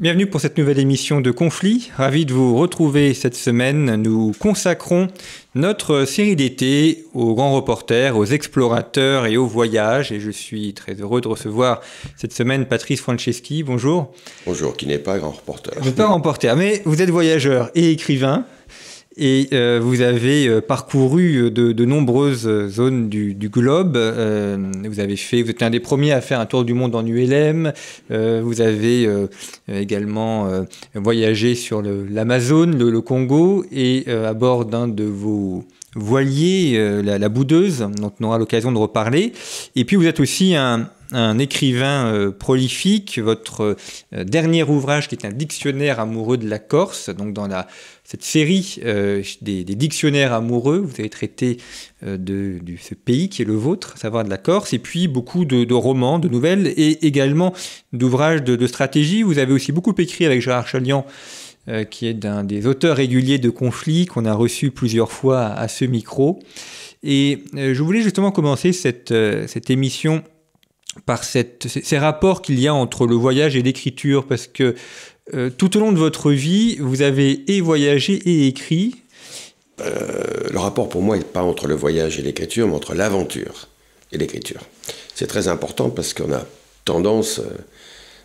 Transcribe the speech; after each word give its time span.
Bienvenue 0.00 0.26
pour 0.26 0.40
cette 0.40 0.56
nouvelle 0.56 0.78
émission 0.78 1.20
de 1.20 1.30
Conflit. 1.30 1.90
Ravi 1.94 2.24
de 2.24 2.32
vous 2.32 2.56
retrouver 2.56 3.12
cette 3.12 3.34
semaine. 3.34 3.96
Nous 3.96 4.32
consacrons 4.38 5.08
notre 5.54 6.06
série 6.06 6.36
d'été 6.36 7.04
aux 7.12 7.34
grands 7.34 7.52
reporters, 7.52 8.16
aux 8.16 8.24
explorateurs 8.24 9.26
et 9.26 9.36
aux 9.36 9.46
voyages. 9.46 10.10
Et 10.10 10.18
je 10.18 10.30
suis 10.30 10.72
très 10.72 10.94
heureux 10.94 11.20
de 11.20 11.28
recevoir 11.28 11.82
cette 12.16 12.32
semaine 12.32 12.64
Patrice 12.64 13.02
Franceschi. 13.02 13.62
Bonjour. 13.62 14.10
Bonjour, 14.46 14.74
qui 14.74 14.86
n'est 14.86 14.98
pas 14.98 15.18
grand 15.18 15.32
reporter. 15.32 15.74
Vous 15.76 15.84
n'êtes 15.84 15.96
pas 15.96 16.04
grand 16.04 16.14
reporter, 16.14 16.56
mais 16.56 16.80
vous 16.86 17.02
êtes 17.02 17.10
voyageur 17.10 17.70
et 17.74 17.90
écrivain. 17.90 18.46
Et 19.16 19.48
euh, 19.52 19.80
vous 19.82 20.02
avez 20.02 20.46
euh, 20.46 20.60
parcouru 20.60 21.50
de, 21.50 21.84
nombreuses 21.84 22.68
zones 22.68 23.08
du, 23.08 23.34
globe. 23.34 23.96
Euh, 23.96 24.56
vous 24.84 25.00
avez 25.00 25.16
fait, 25.16 25.42
vous 25.42 25.50
êtes 25.50 25.62
un 25.62 25.70
des 25.70 25.80
premiers 25.80 26.12
à 26.12 26.20
faire 26.20 26.38
un 26.38 26.46
tour 26.46 26.64
du 26.64 26.74
monde 26.74 26.94
en 26.94 27.04
ULM. 27.04 27.72
vous 28.08 28.60
avez 28.60 29.08
également 29.68 30.48
voyagé 30.94 31.54
sur 31.54 31.82
l'Amazone, 31.82 32.78
le, 32.78 33.00
Congo, 33.00 33.64
et 33.72 34.04
à 34.08 34.34
bord 34.34 34.64
d'un 34.64 34.88
de 34.88 35.04
vos 35.04 35.64
voiliers, 35.96 37.02
la, 37.02 37.18
la, 37.18 37.28
boudeuse, 37.28 37.86
dont 37.96 38.12
on 38.20 38.24
aura 38.24 38.38
l'occasion 38.38 38.70
de 38.72 38.78
reparler. 38.78 39.32
Et 39.76 39.84
puis 39.84 39.96
vous 39.96 40.06
êtes 40.06 40.20
aussi 40.20 40.54
un, 40.54 40.88
écrivain 41.38 42.06
euh, 42.06 42.30
prolifique. 42.30 43.18
Votre 43.18 43.76
euh, 44.14 44.24
dernier 44.24 44.62
ouvrage, 44.62 45.08
qui 45.08 45.14
est 45.14 45.26
un 45.26 45.32
dictionnaire 45.32 46.00
amoureux 46.00 46.36
de 46.36 46.48
la 46.48 46.58
Corse, 46.58 47.10
donc 47.10 47.32
dans 47.32 47.46
la, 47.46 47.66
cette 48.10 48.24
série 48.24 48.80
euh, 48.84 49.22
des, 49.40 49.62
dictionnaires 49.62 50.32
amoureux, 50.32 50.78
vous 50.78 50.94
avez 50.98 51.08
traité 51.08 51.58
de, 52.02 52.58
ce 52.82 52.94
pays 52.94 53.28
qui 53.28 53.42
est 53.42 53.44
le 53.44 53.54
vôtre, 53.54 53.92
à 53.94 53.98
savoir 53.98 54.24
de 54.24 54.30
la 54.30 54.36
Corse, 54.36 54.72
et 54.72 54.80
puis 54.80 55.06
beaucoup 55.06 55.44
de, 55.44 55.74
romans, 55.74 56.18
de 56.18 56.28
nouvelles, 56.28 56.66
et 56.76 57.06
également 57.06 57.54
d'ouvrages 57.92 58.42
de, 58.42 58.66
stratégie. 58.66 59.22
Vous 59.22 59.38
avez 59.38 59.52
aussi 59.52 59.70
beaucoup 59.70 59.94
écrit 59.96 60.26
avec 60.26 60.42
Gérard 60.42 60.66
Chalian, 60.66 61.06
qui 61.90 62.08
est 62.08 62.24
un 62.24 62.42
des 62.42 62.66
auteurs 62.66 62.96
réguliers 62.96 63.38
de 63.38 63.50
conflits 63.50 64.06
qu'on 64.06 64.24
a 64.24 64.34
reçu 64.34 64.72
plusieurs 64.72 65.12
fois 65.12 65.46
à, 65.46 65.68
ce 65.68 65.84
micro. 65.84 66.40
Et 67.04 67.44
je 67.54 67.80
voulais 67.80 68.02
justement 68.02 68.32
commencer 68.32 68.72
cette, 68.72 69.12
émission 69.70 70.24
par 71.06 71.22
ces 71.22 71.98
rapports 71.98 72.42
qu'il 72.42 72.58
y 72.58 72.66
a 72.66 72.74
entre 72.74 73.06
le 73.06 73.14
voyage 73.14 73.54
et 73.54 73.62
l'écriture, 73.62 74.26
parce 74.26 74.48
que 74.48 74.74
euh, 75.34 75.50
tout 75.50 75.76
au 75.76 75.80
long 75.80 75.92
de 75.92 75.98
votre 75.98 76.32
vie, 76.32 76.76
vous 76.76 77.02
avez 77.02 77.44
et 77.52 77.60
voyagé 77.60 78.14
et 78.14 78.46
écrit. 78.46 78.96
Euh, 79.80 80.48
le 80.50 80.58
rapport 80.58 80.88
pour 80.88 81.02
moi 81.02 81.16
n'est 81.16 81.24
pas 81.24 81.42
entre 81.42 81.66
le 81.66 81.74
voyage 81.74 82.18
et 82.18 82.22
l'écriture, 82.22 82.66
mais 82.66 82.74
entre 82.74 82.94
l'aventure 82.94 83.68
et 84.12 84.18
l'écriture. 84.18 84.60
C'est 85.14 85.26
très 85.26 85.48
important 85.48 85.90
parce 85.90 86.14
qu'on 86.14 86.32
a 86.32 86.44
tendance 86.84 87.38
euh, 87.38 87.48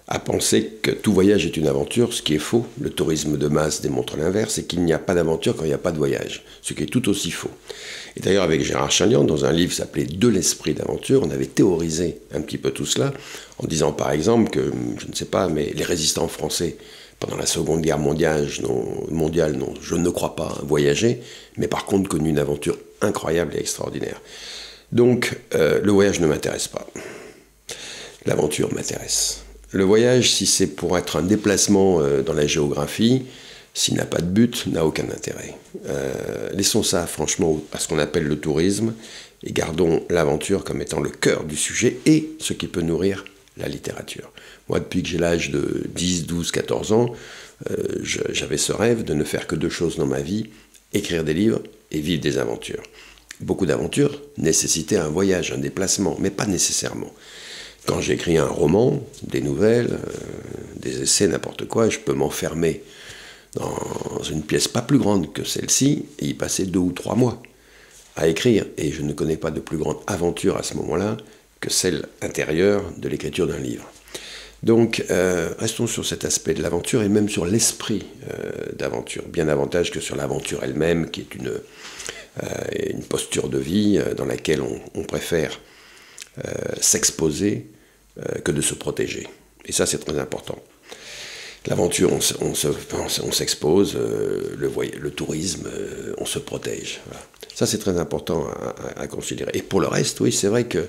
à 0.07 0.19
penser 0.19 0.77
que 0.81 0.91
tout 0.91 1.13
voyage 1.13 1.45
est 1.45 1.57
une 1.57 1.67
aventure, 1.67 2.13
ce 2.13 2.21
qui 2.21 2.35
est 2.35 2.39
faux. 2.39 2.65
Le 2.79 2.89
tourisme 2.89 3.37
de 3.37 3.47
masse 3.47 3.81
démontre 3.81 4.17
l'inverse, 4.17 4.57
et 4.57 4.65
qu'il 4.65 4.83
n'y 4.83 4.93
a 4.93 4.99
pas 4.99 5.15
d'aventure 5.15 5.55
quand 5.55 5.63
il 5.63 5.69
n'y 5.69 5.73
a 5.73 5.79
pas 5.79 5.91
de 5.91 5.97
voyage, 5.97 6.43
ce 6.61 6.73
qui 6.73 6.83
est 6.83 6.87
tout 6.87 7.09
aussi 7.09 7.31
faux. 7.31 7.51
Et 8.15 8.19
d'ailleurs, 8.19 8.43
avec 8.43 8.63
Gérard 8.63 8.91
Chalian, 8.91 9.23
dans 9.23 9.45
un 9.45 9.51
livre 9.51 9.73
s'appelait 9.73 10.05
De 10.05 10.27
l'esprit 10.27 10.73
d'aventure, 10.73 11.23
on 11.23 11.31
avait 11.31 11.47
théorisé 11.47 12.19
un 12.33 12.41
petit 12.41 12.57
peu 12.57 12.71
tout 12.71 12.85
cela, 12.85 13.13
en 13.57 13.67
disant 13.67 13.93
par 13.93 14.11
exemple 14.11 14.51
que, 14.51 14.71
je 14.99 15.07
ne 15.07 15.15
sais 15.15 15.25
pas, 15.25 15.47
mais 15.47 15.71
les 15.75 15.83
résistants 15.83 16.27
français, 16.27 16.77
pendant 17.19 17.37
la 17.37 17.45
Seconde 17.45 17.81
Guerre 17.81 17.99
mondiale, 17.99 18.47
mondiale, 19.09 19.53
non, 19.53 19.73
je 19.81 19.95
ne 19.95 20.09
crois 20.09 20.35
pas 20.35 20.59
voyager, 20.63 21.21
mais 21.57 21.67
par 21.67 21.85
contre 21.85 22.09
connu 22.09 22.29
une 22.29 22.39
aventure 22.39 22.77
incroyable 23.01 23.55
et 23.55 23.59
extraordinaire. 23.59 24.21
Donc, 24.91 25.37
euh, 25.55 25.79
le 25.81 25.91
voyage 25.91 26.19
ne 26.19 26.27
m'intéresse 26.27 26.67
pas. 26.67 26.85
L'aventure 28.25 28.73
m'intéresse. 28.73 29.41
Le 29.71 29.83
voyage, 29.83 30.31
si 30.31 30.45
c'est 30.45 30.67
pour 30.67 30.97
être 30.97 31.17
un 31.17 31.21
déplacement 31.21 31.99
euh, 31.99 32.21
dans 32.21 32.33
la 32.33 32.47
géographie, 32.47 33.23
s'il 33.73 33.95
n'a 33.95 34.05
pas 34.05 34.19
de 34.19 34.27
but, 34.27 34.67
n'a 34.67 34.85
aucun 34.85 35.09
intérêt. 35.09 35.53
Euh, 35.87 36.49
laissons 36.53 36.81
ça 36.81 37.05
franchement 37.07 37.61
à 37.73 37.79
ce 37.79 37.87
qu'on 37.87 37.99
appelle 37.99 38.23
le 38.23 38.39
tourisme 38.39 38.93
et 39.43 39.51
gardons 39.51 40.01
l'aventure 40.09 40.63
comme 40.63 40.81
étant 40.81 41.01
le 41.01 41.09
cœur 41.09 41.43
du 41.43 41.57
sujet 41.57 41.97
et 42.05 42.29
ce 42.39 42.53
qui 42.53 42.67
peut 42.67 42.81
nourrir 42.81 43.25
la 43.57 43.67
littérature. 43.67 44.31
Moi, 44.69 44.79
depuis 44.79 45.03
que 45.03 45.09
j'ai 45.09 45.17
l'âge 45.17 45.51
de 45.51 45.83
10, 45.93 46.25
12, 46.25 46.51
14 46.51 46.91
ans, 46.91 47.11
euh, 47.69 47.75
j'avais 48.01 48.57
ce 48.57 48.71
rêve 48.71 49.03
de 49.03 49.13
ne 49.13 49.23
faire 49.23 49.47
que 49.47 49.55
deux 49.55 49.69
choses 49.69 49.97
dans 49.97 50.07
ma 50.07 50.21
vie, 50.21 50.49
écrire 50.93 51.23
des 51.23 51.33
livres 51.33 51.61
et 51.91 51.99
vivre 51.99 52.21
des 52.21 52.37
aventures. 52.37 52.83
Beaucoup 53.41 53.65
d'aventures 53.65 54.21
nécessitaient 54.37 54.97
un 54.97 55.09
voyage, 55.09 55.51
un 55.51 55.57
déplacement, 55.57 56.15
mais 56.19 56.31
pas 56.31 56.45
nécessairement. 56.45 57.13
Quand 57.85 58.01
j'écris 58.01 58.37
un 58.37 58.47
roman, 58.47 59.03
des 59.23 59.41
nouvelles, 59.41 59.91
euh, 59.91 60.79
des 60.79 61.03
essais, 61.03 61.27
n'importe 61.27 61.67
quoi, 61.67 61.89
je 61.89 61.99
peux 61.99 62.13
m'enfermer 62.13 62.81
dans 63.53 64.23
une 64.29 64.41
pièce 64.41 64.67
pas 64.67 64.81
plus 64.81 64.97
grande 64.97 65.31
que 65.31 65.43
celle-ci 65.43 66.05
et 66.19 66.27
y 66.27 66.33
passer 66.33 66.65
deux 66.65 66.79
ou 66.79 66.91
trois 66.91 67.15
mois 67.15 67.41
à 68.15 68.27
écrire. 68.27 68.65
Et 68.77 68.91
je 68.91 69.01
ne 69.01 69.13
connais 69.13 69.37
pas 69.37 69.51
de 69.51 69.59
plus 69.59 69.77
grande 69.77 69.99
aventure 70.07 70.57
à 70.57 70.63
ce 70.63 70.73
moment-là 70.75 71.17
que 71.59 71.69
celle 71.69 72.07
intérieure 72.21 72.83
de 72.97 73.07
l'écriture 73.07 73.47
d'un 73.47 73.59
livre. 73.59 73.89
Donc, 74.63 75.03
euh, 75.11 75.53
restons 75.59 75.87
sur 75.87 76.05
cet 76.05 76.25
aspect 76.25 76.53
de 76.53 76.63
l'aventure 76.63 77.03
et 77.03 77.09
même 77.09 77.29
sur 77.29 77.45
l'esprit 77.45 78.05
euh, 78.31 78.71
d'aventure, 78.73 79.23
bien 79.27 79.45
davantage 79.45 79.91
que 79.91 79.99
sur 79.99 80.15
l'aventure 80.15 80.63
elle-même, 80.63 81.11
qui 81.11 81.21
est 81.21 81.35
une, 81.35 81.51
une 82.89 83.03
posture 83.03 83.49
de 83.49 83.59
vie 83.59 83.99
dans 84.17 84.25
laquelle 84.25 84.61
on 84.61 85.03
préfère 85.03 85.59
s'exposer 86.81 87.67
euh, 88.17 88.39
que 88.39 88.51
de 88.53 88.61
se 88.61 88.73
protéger. 88.75 89.27
Et 89.65 89.73
ça, 89.73 89.85
c'est 89.85 89.97
très 89.97 90.17
important. 90.17 90.57
L'aventure, 91.67 92.13
on, 92.13 93.31
s'expose, 93.33 93.97
euh, 93.97 94.55
le, 94.57 94.71
le, 94.97 95.11
tourisme, 95.11 95.67
euh, 95.67 96.13
on 96.17 96.25
se 96.25 96.39
protège. 96.39 97.01
Ça, 97.53 97.65
c'est 97.65 97.77
très 97.77 97.99
important 97.99 98.47
à, 98.95 99.05
considérer. 99.07 99.51
Et 99.53 99.61
pour 99.61 99.81
le 99.81 99.87
reste, 99.87 100.21
oui, 100.21 100.31
c'est 100.31 100.47
vrai 100.47 100.63
que 100.63 100.87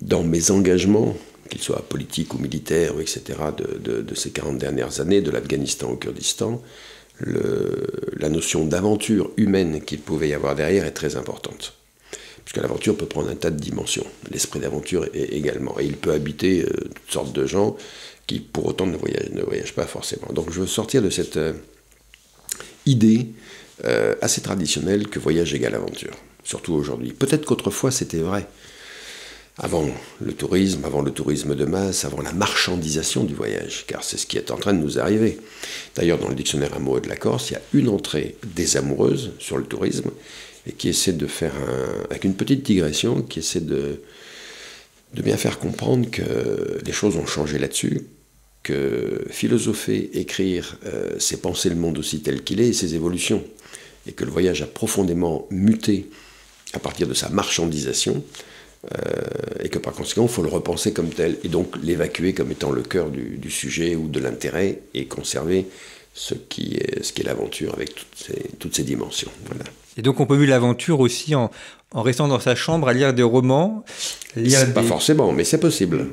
dans 0.00 0.22
mes 0.22 0.52
engagements, 0.52 1.16
qu'ils 1.48 1.62
soient 1.62 1.84
politiques 1.88 2.34
ou 2.34 2.38
militaires, 2.38 2.94
etc., 3.00 3.22
de, 3.56 4.14
ces 4.14 4.30
40 4.30 4.58
dernières 4.58 5.00
années, 5.00 5.20
de 5.20 5.30
l'Afghanistan 5.30 5.90
au 5.90 5.96
Kurdistan, 5.96 6.62
la 7.20 8.28
notion 8.28 8.64
d'aventure 8.64 9.30
humaine 9.36 9.82
qu'il 9.82 10.00
pouvait 10.00 10.28
y 10.28 10.34
avoir 10.34 10.54
derrière 10.54 10.84
est 10.84 10.92
très 10.92 11.16
importante 11.16 11.74
puisque 12.44 12.58
l'aventure 12.58 12.96
peut 12.96 13.06
prendre 13.06 13.30
un 13.30 13.34
tas 13.34 13.50
de 13.50 13.58
dimensions. 13.58 14.06
L'esprit 14.30 14.60
d'aventure 14.60 15.06
également. 15.14 15.78
Et 15.80 15.86
il 15.86 15.96
peut 15.96 16.12
habiter 16.12 16.62
euh, 16.62 16.68
toutes 16.94 17.10
sortes 17.10 17.32
de 17.32 17.46
gens 17.46 17.76
qui, 18.26 18.40
pour 18.40 18.66
autant, 18.66 18.86
ne 18.86 18.96
voyagent, 18.96 19.30
ne 19.30 19.42
voyagent 19.42 19.74
pas 19.74 19.86
forcément. 19.86 20.32
Donc 20.32 20.50
je 20.50 20.60
veux 20.60 20.66
sortir 20.66 21.02
de 21.02 21.10
cette 21.10 21.36
euh, 21.36 21.54
idée 22.86 23.28
euh, 23.84 24.14
assez 24.20 24.40
traditionnelle 24.40 25.08
que 25.08 25.18
voyage 25.18 25.54
égale 25.54 25.74
aventure, 25.74 26.14
surtout 26.44 26.74
aujourd'hui. 26.74 27.12
Peut-être 27.12 27.44
qu'autrefois 27.46 27.90
c'était 27.90 28.18
vrai. 28.18 28.46
Avant 29.56 29.86
le 30.20 30.32
tourisme, 30.32 30.84
avant 30.84 31.00
le 31.00 31.12
tourisme 31.12 31.54
de 31.54 31.64
masse, 31.64 32.04
avant 32.04 32.22
la 32.22 32.32
marchandisation 32.32 33.22
du 33.22 33.34
voyage, 33.34 33.84
car 33.86 34.02
c'est 34.02 34.16
ce 34.16 34.26
qui 34.26 34.36
est 34.36 34.50
en 34.50 34.56
train 34.56 34.72
de 34.72 34.80
nous 34.80 34.98
arriver. 34.98 35.38
D'ailleurs, 35.94 36.18
dans 36.18 36.28
le 36.28 36.34
dictionnaire 36.34 36.74
amoureux 36.74 37.00
de 37.00 37.08
la 37.08 37.16
Corse, 37.16 37.50
il 37.50 37.52
y 37.52 37.56
a 37.56 37.62
une 37.72 37.88
entrée 37.88 38.36
des 38.42 38.76
amoureuses 38.76 39.30
sur 39.38 39.56
le 39.56 39.64
tourisme, 39.64 40.10
et 40.66 40.72
qui 40.72 40.88
essaie 40.88 41.12
de 41.12 41.26
faire, 41.28 41.54
avec 42.10 42.24
une 42.24 42.34
petite 42.34 42.64
digression, 42.64 43.22
qui 43.22 43.38
essaie 43.38 43.60
de, 43.60 44.00
bien 45.12 45.36
faire 45.36 45.60
comprendre 45.60 46.10
que 46.10 46.80
les 46.84 46.92
choses 46.92 47.16
ont 47.16 47.26
changé 47.26 47.58
là-dessus, 47.58 48.08
que 48.64 49.24
philosopher, 49.30 50.10
écrire, 50.14 50.78
euh, 50.86 51.14
c'est 51.20 51.42
penser 51.42 51.68
le 51.68 51.76
monde 51.76 51.98
aussi 51.98 52.22
tel 52.22 52.42
qu'il 52.42 52.60
est 52.60 52.68
et 52.68 52.72
ses 52.72 52.96
évolutions, 52.96 53.44
et 54.08 54.12
que 54.12 54.24
le 54.24 54.30
voyage 54.32 54.62
a 54.62 54.66
profondément 54.66 55.46
muté 55.50 56.08
à 56.72 56.80
partir 56.80 57.06
de 57.06 57.14
sa 57.14 57.28
marchandisation, 57.28 58.24
et 59.62 59.68
que 59.68 59.78
par 59.78 59.92
conséquent, 59.92 60.22
il 60.24 60.28
faut 60.28 60.42
le 60.42 60.48
repenser 60.48 60.92
comme 60.92 61.08
tel, 61.08 61.38
et 61.42 61.48
donc 61.48 61.74
l'évacuer 61.82 62.34
comme 62.34 62.50
étant 62.50 62.70
le 62.70 62.82
cœur 62.82 63.10
du, 63.10 63.38
du 63.38 63.50
sujet 63.50 63.96
ou 63.96 64.08
de 64.08 64.20
l'intérêt, 64.20 64.80
et 64.92 65.06
conserver 65.06 65.66
ce 66.14 66.34
qui 66.34 66.76
est, 66.76 67.02
ce 67.02 67.12
qui 67.12 67.22
est 67.22 67.24
l'aventure 67.24 67.74
avec 67.74 67.94
toutes 67.94 68.16
ces, 68.16 68.42
toutes 68.58 68.74
ces 68.74 68.84
dimensions. 68.84 69.30
Voilà. 69.46 69.64
Et 69.96 70.02
donc 70.02 70.20
on 70.20 70.26
peut 70.26 70.36
vivre 70.36 70.50
l'aventure 70.50 71.00
aussi 71.00 71.34
en, 71.34 71.50
en, 71.92 72.02
restant 72.02 72.28
dans 72.28 72.40
sa 72.40 72.54
chambre 72.54 72.88
à 72.88 72.92
lire 72.92 73.12
des 73.12 73.22
romans. 73.22 73.84
Lire 74.36 74.72
Pas 74.72 74.82
forcément, 74.82 75.32
mais 75.32 75.44
c'est 75.44 75.58
possible. 75.58 76.06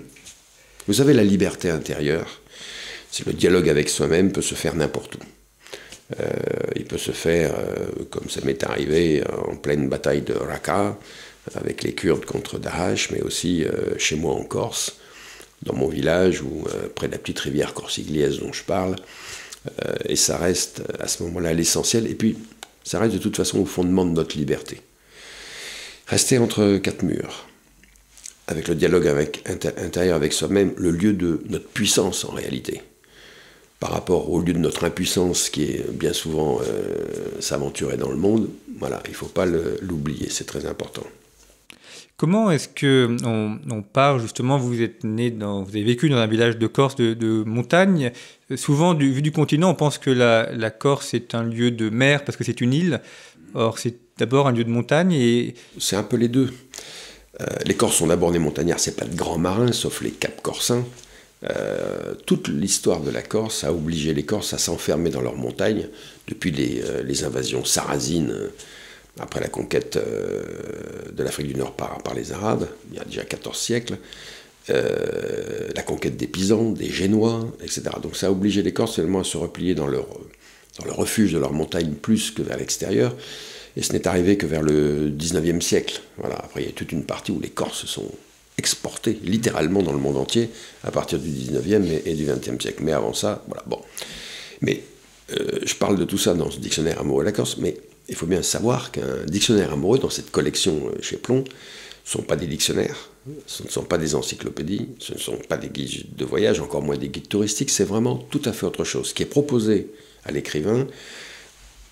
Vous 0.87 0.93
savez, 0.95 1.13
la 1.13 1.23
liberté 1.23 1.69
intérieure, 1.69 2.41
c'est 3.11 3.25
le 3.25 3.33
dialogue 3.33 3.69
avec 3.69 3.89
soi-même 3.89 4.31
peut 4.31 4.41
se 4.41 4.55
faire 4.55 4.75
n'importe 4.75 5.15
où. 5.15 5.19
Euh, 6.19 6.25
il 6.75 6.85
peut 6.85 6.97
se 6.97 7.11
faire, 7.11 7.53
euh, 7.57 8.03
comme 8.09 8.29
ça 8.29 8.41
m'est 8.43 8.63
arrivé, 8.63 9.23
en 9.47 9.55
pleine 9.55 9.87
bataille 9.87 10.21
de 10.21 10.33
Raqqa, 10.33 10.97
avec 11.55 11.83
les 11.83 11.93
Kurdes 11.93 12.25
contre 12.25 12.59
Daesh, 12.59 13.11
mais 13.11 13.21
aussi 13.21 13.63
euh, 13.63 13.97
chez 13.97 14.15
moi 14.15 14.33
en 14.33 14.43
Corse, 14.43 14.97
dans 15.63 15.75
mon 15.75 15.87
village, 15.87 16.41
ou 16.41 16.65
près 16.95 17.07
de 17.07 17.11
la 17.11 17.19
petite 17.19 17.39
rivière 17.39 17.75
corsigliaise 17.75 18.39
dont 18.39 18.51
je 18.51 18.63
parle. 18.63 18.95
et 20.05 20.15
ça 20.15 20.37
reste 20.37 20.81
à 20.99 21.07
ce 21.07 21.21
moment-là 21.21 21.53
l'essentiel. 21.53 22.07
Et 22.07 22.15
puis, 22.15 22.35
ça 22.83 22.99
reste 22.99 23.13
de 23.13 23.19
toute 23.19 23.37
façon 23.37 23.59
au 23.59 23.65
fondement 23.65 24.03
de 24.03 24.09
notre 24.09 24.35
liberté. 24.35 24.81
Rester 26.07 26.39
entre 26.39 26.77
quatre 26.77 27.03
murs, 27.03 27.45
avec 28.47 28.67
le 28.67 28.73
dialogue 28.73 29.05
avec, 29.05 29.43
intérieur 29.77 30.15
avec 30.15 30.33
soi-même, 30.33 30.73
le 30.77 30.89
lieu 30.89 31.13
de 31.13 31.43
notre 31.47 31.67
puissance 31.67 32.25
en 32.25 32.31
réalité. 32.31 32.81
par 33.79 33.91
rapport 33.91 34.31
au 34.31 34.39
lieu 34.41 34.53
de 34.53 34.59
notre 34.59 34.83
impuissance 34.83 35.49
qui 35.49 35.63
est 35.63 35.91
bien 35.91 36.13
souvent 36.13 36.59
s'aventurer 37.39 37.97
dans 37.97 38.09
le 38.09 38.17
monde, 38.17 38.49
voilà, 38.79 39.01
il 39.05 39.11
ne 39.11 39.15
faut 39.15 39.27
pas 39.27 39.45
l'oublier, 39.45 40.27
c'est 40.29 40.45
très 40.45 40.65
important. 40.65 41.05
Comment 42.21 42.51
est-ce 42.51 42.67
que 42.67 43.17
on, 43.25 43.81
part 43.81 44.19
justement 44.19 44.59
Vous 44.59 44.83
êtes 44.83 45.03
né 45.03 45.31
dans, 45.31 45.63
vous 45.63 45.71
avez 45.71 45.83
vécu 45.83 46.07
dans 46.07 46.17
un 46.17 46.27
village 46.27 46.59
de 46.59 46.67
Corse 46.67 46.95
de, 46.95 47.43
montagne. 47.47 48.11
Souvent, 48.57 48.93
du, 48.93 49.11
vu 49.11 49.23
du 49.23 49.31
continent, 49.31 49.71
on 49.71 49.73
pense 49.73 49.97
que 49.97 50.11
la, 50.11 50.69
Corse 50.69 51.15
est 51.15 51.33
un 51.33 51.41
lieu 51.41 51.71
de 51.71 51.89
mer 51.89 52.23
parce 52.23 52.37
que 52.37 52.43
c'est 52.43 52.61
une 52.61 52.75
île. 52.75 53.01
Or, 53.55 53.79
c'est 53.79 53.95
d'abord 54.19 54.47
un 54.47 54.51
lieu 54.51 54.63
de 54.63 54.69
montagne 54.69 55.13
et 55.13 55.55
c'est 55.79 55.95
un 55.95 56.03
peu 56.03 56.15
les 56.15 56.27
deux. 56.27 56.51
Euh, 57.41 57.45
les 57.65 57.73
Corses 57.73 57.95
sont 57.95 58.05
d'abord 58.05 58.31
des 58.31 58.37
montagnards, 58.37 58.79
c'est 58.79 58.97
pas 58.97 59.05
de 59.05 59.15
grands 59.15 59.39
marins, 59.39 59.71
sauf 59.71 60.03
les 60.03 60.11
Caps 60.11 60.41
Corsins. 60.43 60.85
Euh, 61.49 62.13
toute 62.27 62.49
l'histoire 62.49 62.99
de 62.99 63.09
la 63.09 63.23
Corse 63.23 63.63
a 63.63 63.73
obligé 63.73 64.13
les 64.13 64.25
Corses 64.25 64.53
à 64.53 64.59
s'enfermer 64.59 65.09
dans 65.09 65.21
leurs 65.21 65.37
montagnes 65.37 65.87
depuis 66.27 66.51
les, 66.51 66.83
euh, 66.83 67.01
les 67.01 67.23
invasions 67.23 67.65
sarrasines 67.65 68.31
après 69.19 69.39
la 69.39 69.49
conquête 69.49 69.97
euh, 69.97 70.43
de 71.11 71.23
l'Afrique 71.23 71.47
du 71.47 71.55
Nord 71.55 71.73
par, 71.73 72.13
les 72.15 72.31
Arabes, 72.31 72.67
il 72.91 72.97
y 72.97 72.99
a 72.99 73.03
déjà 73.03 73.23
14 73.23 73.57
siècles, 73.57 73.97
euh, 74.69 75.67
la 75.75 75.83
conquête 75.83 76.17
des 76.17 76.27
Pisans, 76.27 76.73
des 76.73 76.89
Génois, 76.89 77.47
etc. 77.61 77.83
Donc 78.01 78.15
ça 78.15 78.27
a 78.27 78.31
obligé 78.31 78.61
les 78.61 78.73
Corses 78.73 78.95
seulement 78.95 79.19
à 79.19 79.23
se 79.23 79.37
replier 79.37 79.75
dans 79.75 79.87
leur, 79.87 80.07
dans 80.79 80.85
le 80.85 80.91
refuge 80.91 81.33
de 81.33 81.39
leur 81.39 81.51
montagne 81.51 81.93
plus 81.93 82.31
que 82.31 82.41
vers 82.41 82.57
l'extérieur. 82.57 83.15
Et 83.77 83.81
ce 83.81 83.93
n'est 83.93 84.07
arrivé 84.07 84.37
que 84.37 84.45
vers 84.45 84.61
le 84.61 85.09
19e 85.09 85.61
siècle. 85.61 86.01
Voilà. 86.17 86.35
Après, 86.35 86.61
il 86.61 86.65
y 86.67 86.69
a 86.69 86.73
toute 86.73 86.91
une 86.91 87.05
partie 87.05 87.31
où 87.31 87.39
les 87.39 87.49
Corses 87.49 87.85
sont 87.85 88.11
exportés 88.57 89.17
littéralement 89.23 89.81
dans 89.81 89.93
le 89.93 89.97
monde 89.97 90.17
entier 90.17 90.49
à 90.83 90.91
partir 90.91 91.19
du 91.19 91.29
19e 91.29 92.01
et, 92.05 92.13
du 92.15 92.25
20e 92.25 92.61
siècle. 92.61 92.83
Mais 92.83 92.91
avant 92.91 93.13
ça, 93.13 93.43
voilà, 93.47 93.63
bon. 93.65 93.79
Mais 94.61 94.83
euh, 95.31 95.59
je 95.63 95.73
parle 95.75 95.97
de 95.97 96.03
tout 96.03 96.17
ça 96.17 96.33
dans 96.33 96.51
ce 96.51 96.59
dictionnaire 96.59 96.99
amoureux 96.99 97.23
de 97.23 97.27
la 97.27 97.31
Corse, 97.31 97.57
mais 97.57 97.77
il 98.11 98.15
faut 98.17 98.27
bien 98.27 98.43
savoir 98.43 98.91
qu'un 98.91 99.25
dictionnaire 99.25 99.71
amoureux 99.71 99.97
dans 99.97 100.09
cette 100.09 100.31
collection 100.31 100.89
euh, 100.89 101.01
chez 101.01 101.17
Plomb, 101.17 101.43
ce 102.03 102.17
ne 102.17 102.21
sont 102.21 102.27
pas 102.27 102.35
des 102.35 102.45
dictionnaires, 102.45 103.09
ce 103.47 103.63
ne 103.63 103.69
sont 103.69 103.83
pas 103.83 103.97
des 103.97 104.15
encyclopédies, 104.15 104.89
ce 104.99 105.13
ne 105.13 105.17
sont 105.17 105.37
pas 105.37 105.57
des 105.57 105.69
guides 105.69 106.15
de 106.15 106.25
voyage, 106.25 106.59
encore 106.59 106.81
moins 106.81 106.97
des 106.97 107.07
guides 107.09 107.29
touristiques, 107.29 107.69
c'est 107.69 107.85
vraiment 107.85 108.17
tout 108.17 108.41
à 108.45 108.51
fait 108.51 108.65
autre 108.65 108.83
chose. 108.83 109.07
Ce 109.07 109.13
qui 109.13 109.23
est 109.23 109.27
proposé 109.27 109.87
à 110.25 110.31
l'écrivain, 110.31 110.87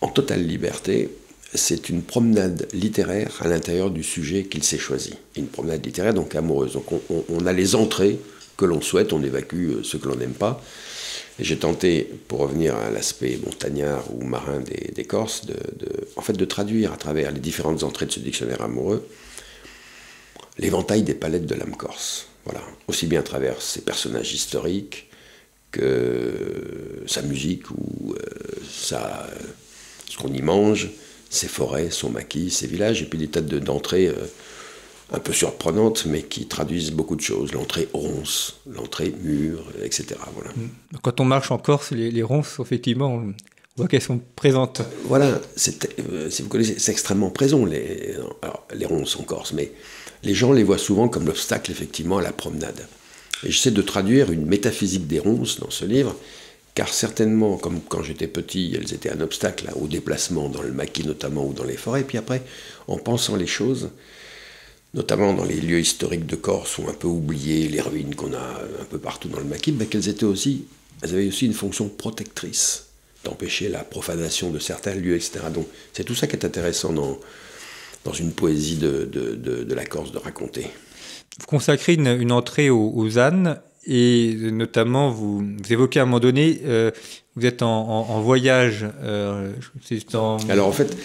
en 0.01 0.10
totale 0.10 0.45
liberté, 0.45 1.10
c'est 1.54 1.89
une 1.89 2.04
promenade 2.04 2.68
littéraire 2.74 3.38
à 3.39 3.48
l'intérieur 3.48 3.89
du 3.89 4.04
sujet 4.04 4.44
qu'il 4.44 4.63
s'est 4.63 4.77
choisi. 4.77 5.13
Une 5.36 5.48
promenade 5.48 5.86
littéraire 5.86 6.13
donc 6.13 6.36
amoureuse. 6.36 6.74
Donc 6.74 6.86
on 7.10 7.45
a 7.45 7.54
les 7.54 7.75
entrées 7.75 8.19
que 8.57 8.66
l'on 8.66 8.81
souhaite, 8.81 9.13
on 9.13 9.24
évacue 9.24 9.69
euh, 9.69 9.83
ce 9.83 9.98
que 9.98 10.07
l'on 10.07 10.18
n'aime 10.18 10.33
pas. 10.33 10.62
J'ai 11.40 11.58
tenté, 11.58 12.10
pour 12.28 12.40
revenir 12.40 12.76
à 12.76 12.90
l'aspect 12.90 13.40
montagnard 13.44 14.04
ou 14.14 14.24
marin 14.24 14.60
des, 14.60 15.06
Corses, 15.06 15.46
de, 15.46 15.56
en 16.16 16.22
fait 16.22 16.34
de 16.34 16.46
traduire 16.46 16.92
à 16.94 16.98
travers 16.98 17.32
les 17.32 17.40
différentes 17.40 17.84
entrées 17.84 18.06
de 18.06 18.12
ce 18.12 18.20
dictionnaire 18.20 18.62
amoureux 18.62 19.08
l'éventail 20.60 21.04
des 21.04 21.14
palettes 21.14 21.46
de 21.46 21.56
l'âme 21.56 21.76
corse. 21.76 22.28
Voilà. 22.46 22.62
Aussi 22.88 23.08
bien 23.08 23.22
à 23.22 23.24
travers 23.24 23.62
ses 23.62 23.82
personnages 23.82 24.34
historiques 24.34 25.08
que 25.72 27.04
sa 27.08 27.22
musique 27.22 27.70
ou 27.72 28.14
euh, 28.14 28.26
ce 28.74 30.18
qu'on 30.18 30.34
y 30.34 30.42
mange, 30.42 30.90
ses 31.30 31.48
forêts, 31.48 31.90
son 31.92 32.10
maquis, 32.10 32.50
ses 32.50 32.68
villages, 32.68 33.02
et 33.02 33.06
puis 33.06 33.20
des 33.20 33.28
tas 33.28 33.42
d'entrées. 33.42 34.08
De, 34.08 34.16
un 35.12 35.20
peu 35.20 35.34
surprenantes, 35.34 36.06
mais 36.06 36.22
qui 36.24 36.46
traduisent 36.46 36.92
beaucoup 36.92 37.16
de 37.16 37.22
choses. 37.22 37.52
L'entrée 37.54 37.88
ronce, 37.94 38.58
l'entrée 38.70 39.14
mûre, 39.24 39.64
etc. 39.84 40.16
Voilà. 40.36 40.52
Mm. 40.52 40.98
Quand 41.02 41.20
on 41.20 41.26
marche 41.26 41.52
en 41.52 41.58
Corse, 41.58 41.92
les, 41.92 42.24
ronces, 42.24 42.58
effectivement, 42.60 43.14
on 43.16 43.34
voit 43.76 43.88
qu'elles 43.88 44.02
sont 44.02 44.22
présentes. 44.36 44.82
Voilà, 45.06 45.26
euh, 45.28 46.30
si 46.30 46.42
vous 46.42 46.50
connaissez, 46.50 46.76
c'est 46.78 46.92
extrêmement 46.92 47.32
présent, 47.32 47.66
les, 47.66 48.16
les 48.76 48.86
ronces 48.86 49.18
en 49.18 49.24
Corse, 49.24 49.54
mais 49.54 49.72
les 50.24 50.34
gens 50.34 50.52
les 50.52 50.64
voient 50.64 50.78
souvent 50.78 51.08
comme 51.08 51.26
l'obstacle, 51.26 51.72
effectivement, 51.72 52.18
à 52.18 52.22
la 52.22 52.32
promenade. 52.32 52.88
Et 53.44 53.52
j'essaie 53.52 53.72
de 53.72 53.82
traduire 53.82 54.32
une 54.32 54.46
métaphysique 54.46 55.08
des 55.08 55.20
ronces 55.20 55.60
dans 55.60 55.70
ce 55.70 55.86
livre, 55.86 56.16
car 56.76 56.90
certainement, 56.90 57.58
comme 57.58 57.82
quand 57.82 58.04
j'étais 58.04 58.28
petit, 58.28 58.76
elles 58.76 58.94
étaient 58.94 59.12
un 59.12 59.22
obstacle 59.22 59.70
au 59.76 59.88
déplacement 59.88 60.50
dans 60.50 60.62
le 60.62 60.72
maquis 60.72 61.06
notamment 61.06 61.46
ou 61.46 61.54
dans 61.54 61.64
les 61.64 61.78
forêts, 61.78 62.04
puis 62.04 62.18
après, 62.18 62.44
en 62.88 62.98
pensant 62.98 63.36
les 63.36 63.48
choses, 63.48 63.90
notamment 64.94 65.34
dans 65.34 65.46
les 65.46 65.62
lieux 65.62 65.80
historiques 65.80 66.26
de 66.26 66.36
Corse 66.36 66.78
ou 66.78 66.88
un 66.90 66.94
peu 66.94 67.08
oubliés, 67.08 67.68
les 67.68 67.82
ruines 67.82 68.16
qu'on 68.16 68.34
a 68.34 68.62
un 68.82 68.86
peu 68.90 68.98
partout 68.98 69.28
dans 69.28 69.40
le 69.40 69.46
maquis, 69.46 69.72
ben, 69.72 69.88
qu'elles 69.88 70.10
étaient 70.10 70.26
aussi, 70.26 70.66
elles 71.02 71.12
avaient 71.12 71.28
aussi 71.28 71.46
une 71.46 71.54
fonction 71.54 71.88
protectrice, 71.90 72.88
d'empêcher 73.24 73.70
la 73.70 73.84
profanation 73.84 74.50
de 74.50 74.60
certains 74.60 74.96
lieux, 74.96 75.16
etc. 75.16 75.42
Donc 75.54 75.68
c'est 75.94 76.04
tout 76.04 76.16
ça 76.16 76.28
qui 76.28 76.36
est 76.36 76.46
intéressant 76.46 76.92
dans, 76.92 77.20
dans 78.04 78.14
une 78.14 78.32
poésie 78.32 78.78
de, 78.78 79.06
de, 79.06 79.74
la 79.74 79.86
Corse 79.86 80.12
de 80.12 80.18
raconter. 80.18 80.68
Vous 81.40 81.46
consacrez 81.46 81.94
une, 81.94 82.32
entrée 82.32 82.70
aux, 82.70 83.20
ânes 83.20 83.62
et 83.86 84.34
notamment 84.52 85.10
vous, 85.12 85.46
évoquez 85.70 86.00
à 86.00 86.04
un 86.04 86.06
moment 86.06 86.20
donné, 86.20 86.62
euh, 86.66 86.92
vous 87.36 87.46
êtes 87.46 87.62
en, 87.62 88.22
voyage. 88.22 88.86
Euh, 89.02 89.54
Alors 90.50 90.68
en 90.68 90.72
fait, 90.72 90.98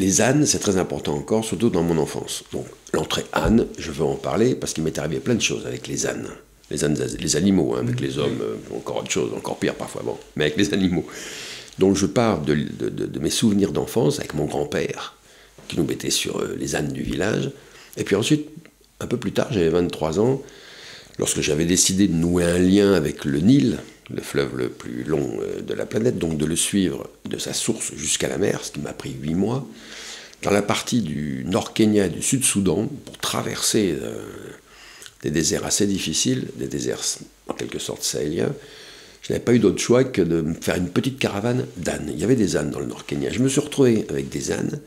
les 0.00 0.22
ânes, 0.22 0.46
c'est 0.46 0.58
très 0.60 0.78
important 0.78 1.14
encore, 1.14 1.44
surtout 1.44 1.68
dans 1.68 1.82
mon 1.82 1.98
enfance. 1.98 2.42
Donc, 2.52 2.64
l'entrée 2.94 3.26
âne, 3.34 3.66
je 3.78 3.90
veux 3.90 4.04
en 4.04 4.14
parler 4.14 4.54
parce 4.54 4.72
qu'il 4.72 4.82
m'est 4.82 4.98
arrivé 4.98 5.20
plein 5.20 5.34
de 5.34 5.42
choses 5.42 5.66
avec 5.66 5.86
les 5.88 6.06
ânes. 6.06 6.26
Les 6.70 6.84
ânes, 6.84 6.96
les 7.18 7.36
animaux, 7.36 7.74
hein, 7.74 7.80
avec 7.80 8.00
les 8.00 8.16
hommes, 8.16 8.40
euh, 8.40 8.76
encore 8.76 8.98
autre 8.98 9.10
chose, 9.10 9.30
encore 9.36 9.58
pire 9.58 9.74
parfois, 9.74 10.02
bon, 10.02 10.16
mais 10.36 10.44
avec 10.44 10.56
les 10.56 10.72
animaux. 10.72 11.04
Donc, 11.78 11.96
je 11.96 12.06
pars 12.06 12.40
de, 12.40 12.56
mes 13.20 13.28
souvenirs 13.28 13.72
d'enfance 13.72 14.20
avec 14.20 14.32
mon 14.32 14.46
grand-père, 14.46 15.16
qui 15.68 15.76
nous 15.76 15.84
mettait 15.84 16.10
sur 16.10 16.38
euh, 16.38 16.56
les 16.58 16.76
ânes 16.76 16.92
du 16.92 17.02
village. 17.02 17.50
Et 17.98 18.04
puis 18.04 18.16
ensuite, 18.16 18.48
un 19.00 19.06
peu 19.06 19.18
plus 19.18 19.32
tard, 19.32 19.48
j'avais 19.50 19.68
23 19.68 20.18
ans, 20.18 20.40
lorsque 21.18 21.42
j'avais 21.42 21.66
décidé 21.66 22.08
de 22.08 22.14
nouer 22.14 22.44
un 22.44 22.58
lien 22.58 22.94
avec 22.94 23.26
le 23.26 23.40
Nil, 23.40 23.76
le 24.14 24.22
fleuve 24.22 24.56
le 24.56 24.68
plus 24.68 25.04
long 25.04 25.38
euh, 25.40 25.60
de 25.60 25.74
la 25.74 25.86
planète, 25.86 26.18
donc 26.18 26.36
de 26.36 26.44
le 26.44 26.56
suivre 26.56 27.08
de 27.24 27.38
sa 27.38 27.52
source 27.52 27.92
jusqu'à 27.96 28.28
la 28.28 28.38
mer, 28.38 28.64
ce 28.64 28.72
qui 28.72 28.80
m'a 28.80 28.92
pris 28.92 29.14
huit 29.20 29.34
mois, 29.34 29.66
dans 30.42 30.50
la 30.50 30.62
partie 30.62 31.02
du 31.02 31.44
nord 31.46 31.74
Kenya 31.74 32.06
et 32.06 32.10
du 32.10 32.22
sud 32.22 32.44
Soudan, 32.44 32.88
pour 33.04 33.18
traverser 33.18 33.96
euh, 34.00 34.22
des 35.22 35.30
déserts 35.30 35.66
assez 35.66 35.86
difficiles, 35.86 36.48
des 36.56 36.66
déserts 36.66 37.02
en 37.48 37.54
quelque 37.54 37.78
sorte 37.78 38.02
sahéliens, 38.02 38.52
je 39.22 39.32
n'avais 39.32 39.44
pas 39.44 39.52
eu 39.52 39.58
d'autre 39.58 39.80
choix 39.80 40.02
que 40.02 40.22
de 40.22 40.44
faire 40.60 40.76
une 40.76 40.88
petite 40.88 41.18
caravane 41.18 41.66
d'ânes. 41.76 42.10
Il 42.12 42.18
y 42.18 42.24
avait 42.24 42.36
des 42.36 42.56
ânes 42.56 42.70
dans 42.70 42.80
le 42.80 42.86
nord 42.86 43.04
Kenya. 43.04 43.30
Je 43.30 43.40
me 43.40 43.48
suis 43.48 43.60
retrouvé 43.60 44.06
avec 44.08 44.30
des 44.30 44.50
ânes 44.50 44.80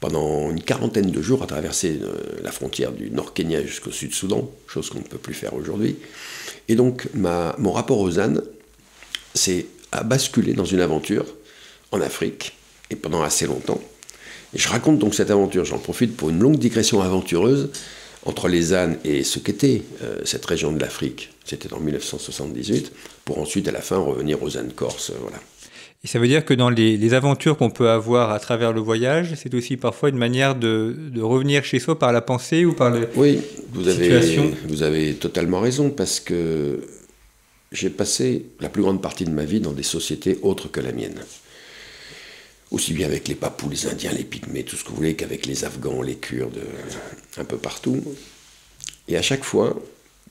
pendant 0.00 0.50
une 0.50 0.62
quarantaine 0.62 1.10
de 1.10 1.22
jours 1.22 1.42
à 1.42 1.46
traverser 1.46 2.00
euh, 2.02 2.14
la 2.42 2.52
frontière 2.52 2.92
du 2.92 3.10
nord 3.10 3.34
Kenya 3.34 3.62
jusqu'au 3.62 3.90
sud 3.90 4.14
Soudan, 4.14 4.50
chose 4.66 4.88
qu'on 4.88 4.98
ne 4.98 5.04
peut 5.04 5.18
plus 5.18 5.34
faire 5.34 5.54
aujourd'hui. 5.54 5.96
Et 6.68 6.74
donc 6.74 7.08
mon 7.14 7.72
rapport 7.72 8.00
aux 8.00 8.18
ânes 8.18 8.42
c'est 9.36 9.66
à 9.92 10.02
basculer 10.02 10.52
dans 10.52 10.64
une 10.64 10.80
aventure 10.80 11.26
en 11.92 12.00
Afrique, 12.00 12.54
et 12.90 12.96
pendant 12.96 13.22
assez 13.22 13.46
longtemps. 13.46 13.80
Et 14.54 14.58
je 14.58 14.68
raconte 14.68 14.98
donc 14.98 15.14
cette 15.14 15.30
aventure, 15.30 15.64
j'en 15.64 15.78
profite 15.78 16.16
pour 16.16 16.30
une 16.30 16.38
longue 16.38 16.58
digression 16.58 17.00
aventureuse 17.00 17.70
entre 18.24 18.48
les 18.48 18.74
ânes 18.74 18.98
et 19.04 19.22
ce 19.22 19.38
qu'était 19.38 19.82
euh, 20.02 20.18
cette 20.24 20.44
région 20.44 20.72
de 20.72 20.80
l'Afrique. 20.80 21.30
C'était 21.44 21.72
en 21.72 21.78
1978, 21.78 22.92
pour 23.24 23.38
ensuite 23.38 23.68
à 23.68 23.72
la 23.72 23.80
fin 23.80 23.98
revenir 23.98 24.42
aux 24.42 24.56
ânes 24.56 24.72
corses. 24.72 25.10
Euh, 25.10 25.14
voilà. 25.20 25.38
Et 26.04 26.08
ça 26.08 26.18
veut 26.18 26.28
dire 26.28 26.44
que 26.44 26.54
dans 26.54 26.70
les, 26.70 27.14
aventures 27.14 27.56
qu'on 27.56 27.70
peut 27.70 27.88
avoir 27.88 28.30
à 28.30 28.38
travers 28.38 28.72
le 28.72 28.80
voyage, 28.80 29.34
c'est 29.36 29.54
aussi 29.54 29.76
parfois 29.76 30.08
une 30.08 30.18
manière 30.18 30.54
de, 30.54 30.94
revenir 31.20 31.64
chez 31.64 31.80
soi 31.80 31.98
par 31.98 32.12
la 32.12 32.20
pensée 32.20 32.64
ou 32.64 32.74
par 32.74 32.90
la 32.90 33.00
oui, 33.16 33.40
vous 33.72 33.88
avez, 33.88 34.52
vous 34.68 34.82
avez 34.82 35.14
totalement 35.14 35.60
raison, 35.60 35.90
parce 35.90 36.20
que 36.20 36.80
j'ai 37.76 37.90
passé 37.90 38.46
la 38.60 38.68
plus 38.68 38.82
grande 38.82 39.02
partie 39.02 39.24
de 39.24 39.30
ma 39.30 39.44
vie 39.44 39.60
dans 39.60 39.72
des 39.72 39.82
sociétés 39.82 40.38
autres 40.42 40.68
que 40.68 40.80
la 40.80 40.92
mienne. 40.92 41.20
Aussi 42.70 42.92
bien 42.94 43.06
avec 43.06 43.28
les 43.28 43.34
Papous, 43.34 43.68
les 43.68 43.86
Indiens, 43.86 44.12
les 44.12 44.24
Pygmées, 44.24 44.64
tout 44.64 44.76
ce 44.76 44.82
que 44.82 44.88
vous 44.88 44.96
voulez, 44.96 45.14
qu'avec 45.14 45.46
les 45.46 45.64
Afghans, 45.64 46.02
les 46.02 46.16
Kurdes, 46.16 46.58
un 47.36 47.44
peu 47.44 47.58
partout. 47.58 48.02
Et 49.08 49.16
à 49.16 49.22
chaque 49.22 49.44
fois, 49.44 49.80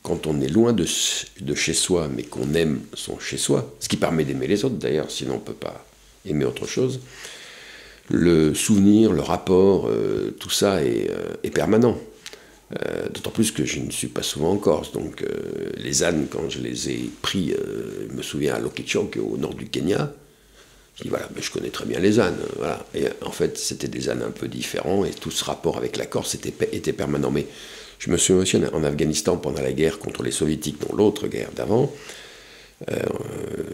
quand 0.02 0.28
on 0.28 0.42
est 0.42 0.50
loin 0.50 0.74
de, 0.74 0.86
chez 0.86 1.74
soi, 1.74 2.10
mais 2.14 2.24
qu'on 2.24 2.54
aime 2.54 2.82
son 2.94 3.20
chez 3.20 3.38
soi, 3.38 3.74
ce 3.80 3.88
qui 3.88 3.98
permet 3.98 4.26
d'aimer 4.26 4.48
les 4.48 4.66
autres 4.66 4.76
d'ailleurs, 4.76 5.10
sinon 5.10 5.34
on 5.34 5.38
ne 5.38 5.42
peut 5.42 5.54
pas 5.54 5.86
aimer 6.26 6.46
autre 6.46 6.68
chose, 6.68 7.00
le 8.10 8.54
souvenir, 8.54 9.12
le 9.12 9.22
rapport, 9.22 9.88
euh, 9.88 10.36
tout 10.40 10.50
ça 10.50 10.84
est 10.84 11.10
euh, 11.10 11.50
permanent. 11.52 11.98
Euh, 12.74 13.10
d'autant 13.10 13.30
plus 13.30 13.52
que 13.52 13.64
je 13.64 13.80
ne 13.80 13.92
suis 13.92 14.08
pas 14.08 14.24
souvent 14.24 14.52
en 14.52 14.58
Corse. 14.58 14.92
Donc 14.92 15.22
euh, 15.22 15.70
les 15.78 16.04
ânes, 16.04 16.26
quand 16.30 16.50
je 16.50 16.60
les 16.60 16.90
ai 16.90 17.12
pris, 17.22 17.52
euh, 17.54 18.08
je 18.10 18.16
me 18.16 18.24
souviens 18.24 18.56
à 18.56 18.60
Lokichok, 18.60 19.18
au 19.18 19.38
nord 19.38 19.54
du 19.54 19.68
Kenya, 19.68 20.12
je 20.98 21.04
dis 21.04 21.10
voilà, 21.10 21.30
mais 21.36 21.44
je 21.44 21.52
connais 21.52 21.70
très 21.70 21.86
bien 21.86 22.00
les 22.00 22.20
ânes. 22.20 22.40
Voilà. 22.58 22.84
Et 22.96 23.04
en 23.24 23.32
fait, 23.32 23.60
c'était 23.60 23.88
des 23.88 24.10
ânes 24.10 24.24
un 24.24 24.32
peu 24.32 24.48
différents 24.48 25.06
et 25.06 25.12
tout 25.12 25.30
ce 25.30 25.44
rapport 25.44 25.78
avec 25.78 25.96
la 25.96 26.08
Corse 26.08 26.34
était, 26.34 26.54
était 26.72 26.94
permanent. 26.94 27.30
Mais 27.30 27.46
je 28.00 28.10
me 28.10 28.18
souviens 28.18 28.42
aussi 28.42 28.58
en 28.58 28.84
Afghanistan 28.84 29.38
pendant 29.38 29.62
la 29.62 29.72
guerre 29.72 30.00
contre 30.00 30.24
les 30.24 30.32
soviétiques, 30.32 30.82
dans 30.88 30.96
l'autre 30.96 31.28
guerre 31.28 31.52
d'avant, 31.56 31.92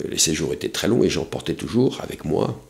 les 0.07 0.19
séjours 0.19 0.53
étaient 0.53 0.69
très 0.69 0.87
longs 0.87 1.03
et 1.03 1.09
j'emportais 1.09 1.55
toujours 1.55 2.01
avec 2.01 2.23
moi 2.23 2.61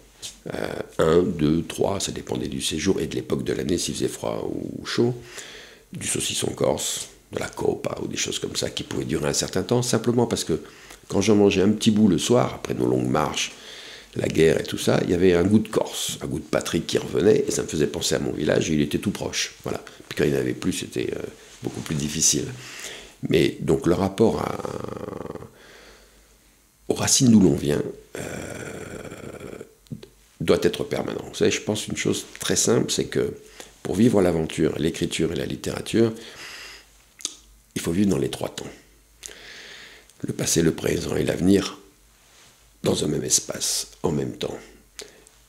un, 0.98 1.24
deux, 1.24 1.64
trois, 1.64 2.00
ça 2.00 2.14
dépendait 2.14 2.48
du 2.48 2.62
séjour 2.62 3.02
et 3.02 3.08
de 3.08 3.16
l'époque 3.16 3.44
de 3.44 3.52
l'année, 3.52 3.78
s'il 3.78 3.96
faisait 3.96 4.08
froid 4.08 4.50
ou 4.50 4.86
chaud, 4.86 5.14
du 5.94 6.08
saucisson 6.08 6.48
corse, 6.48 7.10
de 7.32 7.40
la 7.40 7.48
copa 7.48 7.98
ou 8.02 8.08
des 8.08 8.18
choses 8.18 8.40
comme 8.40 8.56
ça 8.56 8.70
qui 8.70 8.84
pouvaient 8.84 9.06
durer 9.06 9.30
un 9.30 9.34
certain 9.34 9.64
temps, 9.64 9.82
simplement 9.82 10.28
parce 10.28 10.44
que 10.44 10.62
quand 11.08 11.22
j'en 11.22 11.36
mangeais 11.36 11.62
un 11.62 11.72
petit 11.72 11.92
bout 11.92 12.08
le 12.08 12.18
soir, 12.18 12.54
après 12.56 12.74
nos 12.74 12.88
longues 12.88 13.10
marches, 13.10 13.52
la 14.16 14.28
guerre 14.28 14.60
et 14.60 14.64
tout 14.64 14.78
ça, 14.78 15.00
il 15.04 15.10
y 15.10 15.14
avait 15.14 15.34
un 15.34 15.44
goût 15.44 15.60
de 15.60 15.68
Corse, 15.68 16.18
un 16.22 16.28
goût 16.28 16.40
de 16.40 16.46
Patrick 16.46 16.86
qui 16.86 16.98
revenait, 16.98 17.46
et 17.48 17.52
ça 17.52 17.64
me 17.64 17.68
faisait 17.68 17.88
penser 17.88 18.16
à 18.16 18.20
mon 18.20 18.32
village, 18.32 18.70
et 18.70 18.74
il 18.74 18.82
était 18.82 18.98
tout 18.98 19.12
proche. 19.12 19.56
Voilà. 19.64 19.82
Puis 20.10 20.18
quand 20.18 20.26
il 20.26 20.32
n'y 20.32 20.38
en 20.38 20.42
avait 20.42 20.54
plus, 20.54 20.74
c'était 20.74 21.14
euh, 21.16 21.22
beaucoup 21.64 21.82
plus 21.82 21.96
difficile. 21.96 22.46
Mais 23.30 23.58
donc 23.62 23.88
le 23.88 23.94
rapport 23.94 24.42
à, 24.42 24.58
aux 26.90 26.94
racines 26.94 27.32
d'où 27.32 27.40
l'on 27.40 27.56
vient 27.56 27.82
euh, 28.18 28.22
doit 30.42 30.60
être 30.62 30.84
permanent. 30.84 31.24
Vous 31.28 31.36
savez, 31.36 31.52
je 31.52 31.62
pense 31.62 31.88
une 31.88 31.98
chose 31.98 32.26
très 32.40 32.56
simple, 32.56 32.92
c'est 32.92 33.06
que 33.06 33.34
pour 33.84 33.96
vivre 33.96 34.22
l'aventure, 34.22 34.78
l'écriture 34.78 35.32
et 35.32 35.36
la 35.36 35.46
littérature, 35.46 36.14
il 37.76 37.82
faut 37.82 37.92
vivre 37.92 38.10
dans 38.10 38.18
les 38.18 38.30
trois 38.30 38.50
temps. 38.50 38.70
Le 40.22 40.34
passé, 40.34 40.62
le 40.62 40.72
présent 40.72 41.16
et 41.16 41.24
l'avenir 41.24 41.80
dans 42.84 43.04
un 43.04 43.08
même 43.08 43.24
espace, 43.24 43.88
en 44.04 44.12
même 44.12 44.34
temps. 44.34 44.58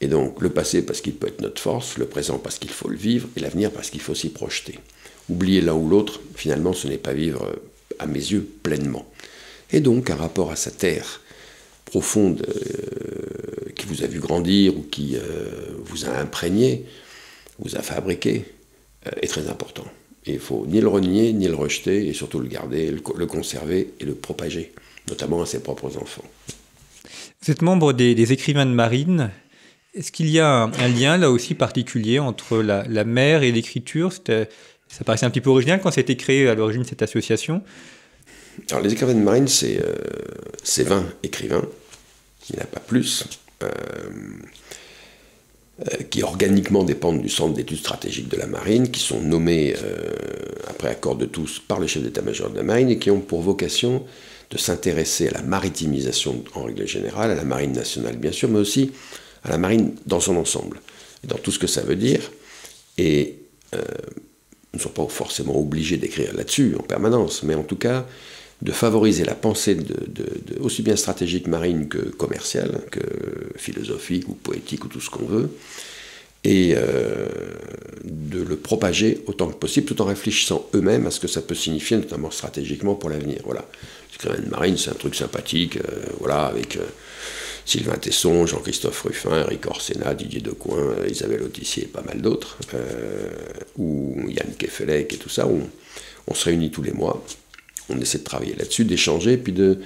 Et 0.01 0.09
donc 0.09 0.41
le 0.41 0.51
passé 0.51 0.83
parce 0.83 1.01
qu'il 1.01 1.15
peut 1.15 1.29
être 1.29 1.41
notre 1.41 1.61
force, 1.61 1.97
le 1.99 2.07
présent 2.07 2.39
parce 2.39 2.59
qu'il 2.59 2.71
faut 2.71 2.89
le 2.89 2.97
vivre, 2.97 3.29
et 3.37 3.41
l'avenir 3.41 3.71
parce 3.71 3.91
qu'il 3.91 4.01
faut 4.01 4.15
s'y 4.15 4.31
projeter. 4.31 4.79
Oublier 5.29 5.61
l'un 5.61 5.75
ou 5.75 5.89
l'autre, 5.89 6.21
finalement, 6.35 6.73
ce 6.73 6.89
n'est 6.89 6.99
pas 6.99 7.13
vivre, 7.13 7.55
à 7.99 8.07
mes 8.07 8.19
yeux, 8.19 8.47
pleinement. 8.63 9.07
Et 9.71 9.81
donc 9.81 10.11
un 10.11 10.17
rapport 10.17 10.51
à 10.51 10.57
sa 10.57 10.71
terre 10.71 11.21
profonde 11.85 12.47
euh, 12.49 13.71
qui 13.77 13.87
vous 13.87 14.03
a 14.03 14.07
vu 14.07 14.19
grandir 14.19 14.77
ou 14.77 14.83
qui 14.83 15.17
euh, 15.17 15.77
vous 15.85 16.07
a 16.07 16.11
imprégné, 16.19 16.87
vous 17.59 17.77
a 17.77 17.83
fabriqué, 17.83 18.45
euh, 19.07 19.11
est 19.21 19.29
très 19.29 19.49
important. 19.49 19.85
Et 20.27 20.35
il 20.35 20.41
faut 20.41 20.65
ni 20.67 20.81
le 20.81 20.89
renier, 20.89 21.33
ni 21.33 21.49
le 21.49 21.55
rejeter, 21.55 22.07
et 22.07 22.13
surtout 22.13 22.39
le 22.39 22.49
garder, 22.49 22.91
le, 22.91 23.27
conserver 23.27 23.93
et 23.99 24.05
le 24.05 24.15
propager, 24.15 24.73
notamment 25.09 25.43
à 25.43 25.47
ses 25.47 25.61
propres 25.61 25.97
enfants. 25.97 26.25
Vous 27.43 27.51
êtes 27.51 27.63
membre 27.63 27.93
des, 27.93 28.33
écrivains 28.33 28.67
de 28.67 28.71
marine. 28.71 29.31
Est-ce 29.95 30.13
qu'il 30.13 30.31
y 30.31 30.39
a 30.39 30.63
un, 30.65 30.89
lien 30.89 31.17
là 31.17 31.31
aussi 31.31 31.55
particulier 31.55 32.21
entre 32.21 32.59
la, 32.59 33.05
mer 33.05 33.43
et 33.43 33.51
l'écriture? 33.51 34.13
Ça 34.13 35.05
paraissait 35.05 35.27
un 35.27 35.31
petit 35.31 35.41
peu 35.41 35.51
original 35.51 35.81
quand 35.83 35.91
c'était 35.91 36.17
créé 36.17 36.49
à 36.49 36.55
l'origine 36.55 36.85
cette 36.85 37.03
association. 37.03 37.63
Alors 38.71 38.83
les 38.83 38.93
écrivains 38.93 39.15
de 39.15 39.21
marine, 39.21 39.49
c'est 39.49 39.79
20 39.79 40.97
euh, 40.97 41.03
écrivains, 41.23 41.65
il 42.49 42.57
n'y 42.57 42.61
en 42.61 42.65
a 42.65 42.67
pas 42.67 42.81
plus. 42.81 43.25
Euh, 43.63 43.67
euh, 43.67 44.11
qui 46.11 46.23
organiquement 46.23 46.85
dépendent 46.85 47.23
du 47.23 47.29
Centre 47.29 47.55
d'études 47.55 47.79
stratégiques 47.79 48.29
de 48.29 48.37
la 48.37 48.47
marine, 48.47 48.91
qui 48.91 49.01
sont 49.01 49.21
nommés 49.21 49.75
euh, 49.83 50.13
après 50.69 50.89
accord 50.89 51.17
de 51.17 51.27
tous 51.27 51.61
par 51.61 51.81
le 51.81 51.87
chef 51.87 52.03
d'état-major 52.03 52.51
de 52.51 52.57
la 52.57 52.63
marine 52.63 52.91
et 52.91 52.99
qui 52.99 53.11
ont 53.11 53.21
pour 53.21 53.41
vocation 53.41 54.05
de 54.51 54.59
s'intéresser 54.59 55.29
à 55.29 55.33
la 55.33 55.43
maritimisation 55.43 56.45
en 56.55 56.65
règle 56.65 56.87
générale, 56.87 57.31
à 57.31 57.35
la 57.35 57.45
marine 57.45 57.73
nationale 57.73 58.17
bien 58.17 58.33
sûr, 58.33 58.49
mais 58.51 58.59
aussi 58.59 58.93
à 59.45 59.51
la 59.51 59.59
marine 59.59 59.95
dans 60.07 60.21
son 60.21 60.37
ensemble, 60.37 60.81
dans 61.25 61.39
tout 61.39 61.51
ce 61.51 61.59
que 61.59 61.67
ça 61.67 61.81
veut 61.81 61.97
dire. 61.97 62.31
Et 62.99 63.39
euh, 63.75 63.81
ne 64.75 64.79
sont 64.79 64.91
pas 64.91 65.07
forcément 65.09 65.59
obligés 65.59 65.97
d'écrire 65.97 66.35
là-dessus 66.35 66.77
en 66.79 66.83
permanence, 66.83 67.43
mais 67.43 67.55
en 67.55 67.63
tout 67.63 67.77
cas 67.77 68.07
de 68.63 68.71
favoriser 68.71 69.25
la 69.25 69.35
pensée 69.35 69.75
de, 69.75 70.25
aussi 70.61 70.83
bien 70.83 70.95
stratégique 70.97 71.49
marine 71.49 71.89
que 71.89 71.99
commerciale, 71.99 72.81
que 72.91 73.01
philosophique 73.57 74.29
ou 74.29 74.35
poétique 74.35 74.85
ou 74.85 74.89
tout 74.89 75.01
ce 75.01 75.11
qu'on 75.11 75.27
veut, 75.27 75.51
et 76.45 76.75
euh, 76.77 77.27
de 78.05 78.41
le 78.41 78.57
propager 78.57 79.23
autant 79.27 79.49
que 79.49 79.57
possible, 79.57 79.87
tout 79.87 80.01
en 80.01 80.05
réfléchissant 80.05 80.69
eux-mêmes 80.75 81.07
à 81.07 81.11
ce 81.11 81.19
que 81.19 81.29
ça 81.29 81.43
peut 81.43 81.57
signifier, 81.57 81.97
notamment 81.97 82.31
stratégiquement 82.31 82.95
pour 82.95 83.11
l'avenir. 83.11 83.41
Voilà. 83.45 83.67
marine, 84.51 84.77
c'est 84.77 84.91
un 84.91 84.95
truc 84.95 85.17
sympathique, 85.17 85.77
euh, 85.77 86.05
voilà, 86.21 86.47
avec 86.47 86.77
euh, 86.77 86.85
Sylvain 87.65 87.97
Tesson, 87.97 88.47
Jean-Christophe 88.47 89.03
Ruffin, 89.03 89.41
Eric 89.41 89.67
Orsena, 89.67 90.15
Didier 90.15 90.41
Decoing, 90.41 91.05
Isabelle 91.09 91.43
Autissier 91.43 91.85
et 91.85 91.87
pas 91.87 92.03
mal 92.03 92.21
d'autres, 92.21 92.59
ou 93.79 94.17
Yann 94.29 94.53
Kefelec 94.59 95.13
et 95.15 95.17
tout 95.17 95.29
ça, 95.29 95.47
où 95.47 95.61
on 96.27 96.35
se 96.35 96.45
réunit 96.47 96.73
tous 96.73 96.83
les 96.83 96.93
mois 96.93 97.25
on 97.89 98.01
essaie 98.01 98.19
de 98.19 98.25
travailler 98.25 98.55
là-dessus, 98.55 98.85
d'échanger, 98.85 99.37
puis 99.37 99.53
de. 99.53 99.79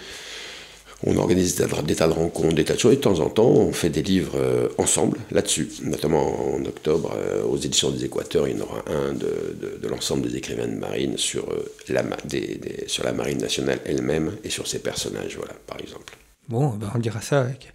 On 1.05 1.19
organise 1.19 1.57
des 1.57 1.95
tas 1.95 2.09
de 2.09 2.13
rencontres, 2.13 2.55
des 2.55 2.65
tas 2.65 2.75
de 2.75 2.79
choses, 2.79 2.95
et 2.95 2.97
de 2.97 3.03
temps 3.03 3.21
en 3.21 3.29
temps, 3.29 3.51
on 3.51 3.71
fait 3.73 3.91
des 3.91 4.03
livres 4.03 4.37
euh, 4.37 4.69
ensemble 4.79 5.19
là-dessus. 5.31 5.69
Notamment 5.83 6.55
en 6.55 6.65
octobre, 6.65 7.15
euh, 7.15 7.45
aux 7.45 7.59
éditions 7.59 7.91
des 7.91 8.07
Équateurs, 8.07 8.49
il 8.49 8.57
y 8.57 8.61
en 8.61 8.65
aura 8.65 8.83
un 8.87 9.13
de, 9.13 9.87
l'ensemble 9.87 10.27
des 10.27 10.37
écrivains 10.37 10.67
de 10.67 10.75
marine 10.75 11.19
sur, 11.19 11.51
euh, 11.51 11.71
la, 11.91 12.03
sur 12.87 13.05
la 13.05 13.13
marine 13.13 13.39
nationale 13.39 13.79
elle-même 13.85 14.33
et 14.43 14.49
sur 14.49 14.67
ses 14.67 14.79
personnages, 14.79 15.37
voilà, 15.37 15.53
par 15.67 15.79
exemple. 15.81 16.17
Bon, 16.49 16.69
ben 16.71 16.91
on 16.95 16.99
dira 16.99 17.21
ça 17.21 17.41
avec 17.41 17.73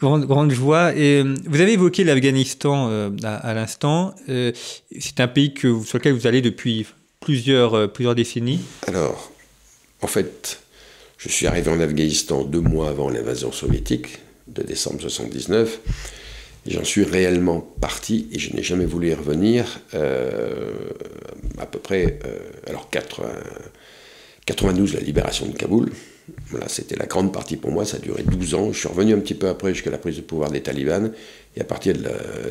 grande, 0.00 0.26
grande 0.26 0.50
joie. 0.50 0.92
Et 0.96 1.22
vous 1.22 1.60
avez 1.60 1.74
évoqué 1.74 2.02
l'Afghanistan 2.02 3.10
à, 3.22 3.54
l'instant. 3.54 4.14
c'est 4.26 5.20
un 5.20 5.28
pays 5.28 5.52
que, 5.52 5.82
sur 5.84 5.98
lequel 5.98 6.14
vous 6.14 6.26
allez 6.26 6.40
depuis 6.40 6.86
plusieurs, 7.20 7.92
plusieurs 7.92 8.14
décennies. 8.14 8.60
Alors, 8.86 9.30
en 10.02 10.06
fait, 10.06 10.60
je 11.18 11.28
suis 11.28 11.46
arrivé 11.46 11.70
en 11.70 11.80
Afghanistan 11.80 12.44
deux 12.44 12.60
mois 12.60 12.90
avant 12.90 13.08
l'invasion 13.08 13.52
soviétique 13.52 14.18
de 14.46 14.62
décembre 14.62 15.00
79. 15.00 15.80
J'en 16.66 16.84
suis 16.84 17.04
réellement 17.04 17.60
parti 17.60 18.28
et 18.32 18.38
je 18.38 18.54
n'ai 18.54 18.62
jamais 18.62 18.86
voulu 18.86 19.10
y 19.10 19.14
revenir. 19.14 19.80
Euh, 19.94 20.72
à 21.58 21.66
peu 21.66 21.78
près, 21.78 22.18
euh, 22.24 22.38
alors 22.66 22.88
92, 22.90 24.94
la 24.94 25.00
libération 25.00 25.46
de 25.46 25.56
Kaboul. 25.56 25.90
Voilà, 26.50 26.68
c'était 26.68 26.96
la 26.96 27.06
grande 27.06 27.32
partie 27.32 27.56
pour 27.56 27.70
moi, 27.70 27.84
ça 27.84 27.98
a 27.98 28.00
duré 28.00 28.24
12 28.24 28.54
ans. 28.54 28.72
Je 28.72 28.78
suis 28.78 28.88
revenu 28.88 29.14
un 29.14 29.20
petit 29.20 29.34
peu 29.34 29.48
après 29.48 29.74
jusqu'à 29.74 29.90
la 29.90 29.98
prise 29.98 30.16
de 30.16 30.22
pouvoir 30.22 30.50
des 30.50 30.60
talibans. 30.60 31.12
Et 31.56 31.60
à 31.60 31.64
partir 31.64 31.94
de 31.94 32.02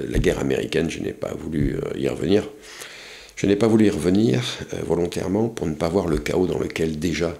la, 0.09 0.19
guerre 0.19 0.39
américaine, 0.39 0.89
je 0.89 0.99
n'ai 0.99 1.13
pas 1.13 1.33
voulu 1.33 1.75
euh, 1.75 1.97
y 1.97 2.07
revenir. 2.07 2.47
Je 3.35 3.47
n'ai 3.47 3.55
pas 3.55 3.67
voulu 3.67 3.87
y 3.87 3.89
revenir 3.89 4.41
euh, 4.73 4.77
volontairement 4.85 5.49
pour 5.49 5.67
ne 5.67 5.75
pas 5.75 5.89
voir 5.89 6.07
le 6.07 6.17
chaos 6.17 6.47
dans 6.47 6.59
lequel 6.59 6.99
déjà 6.99 7.33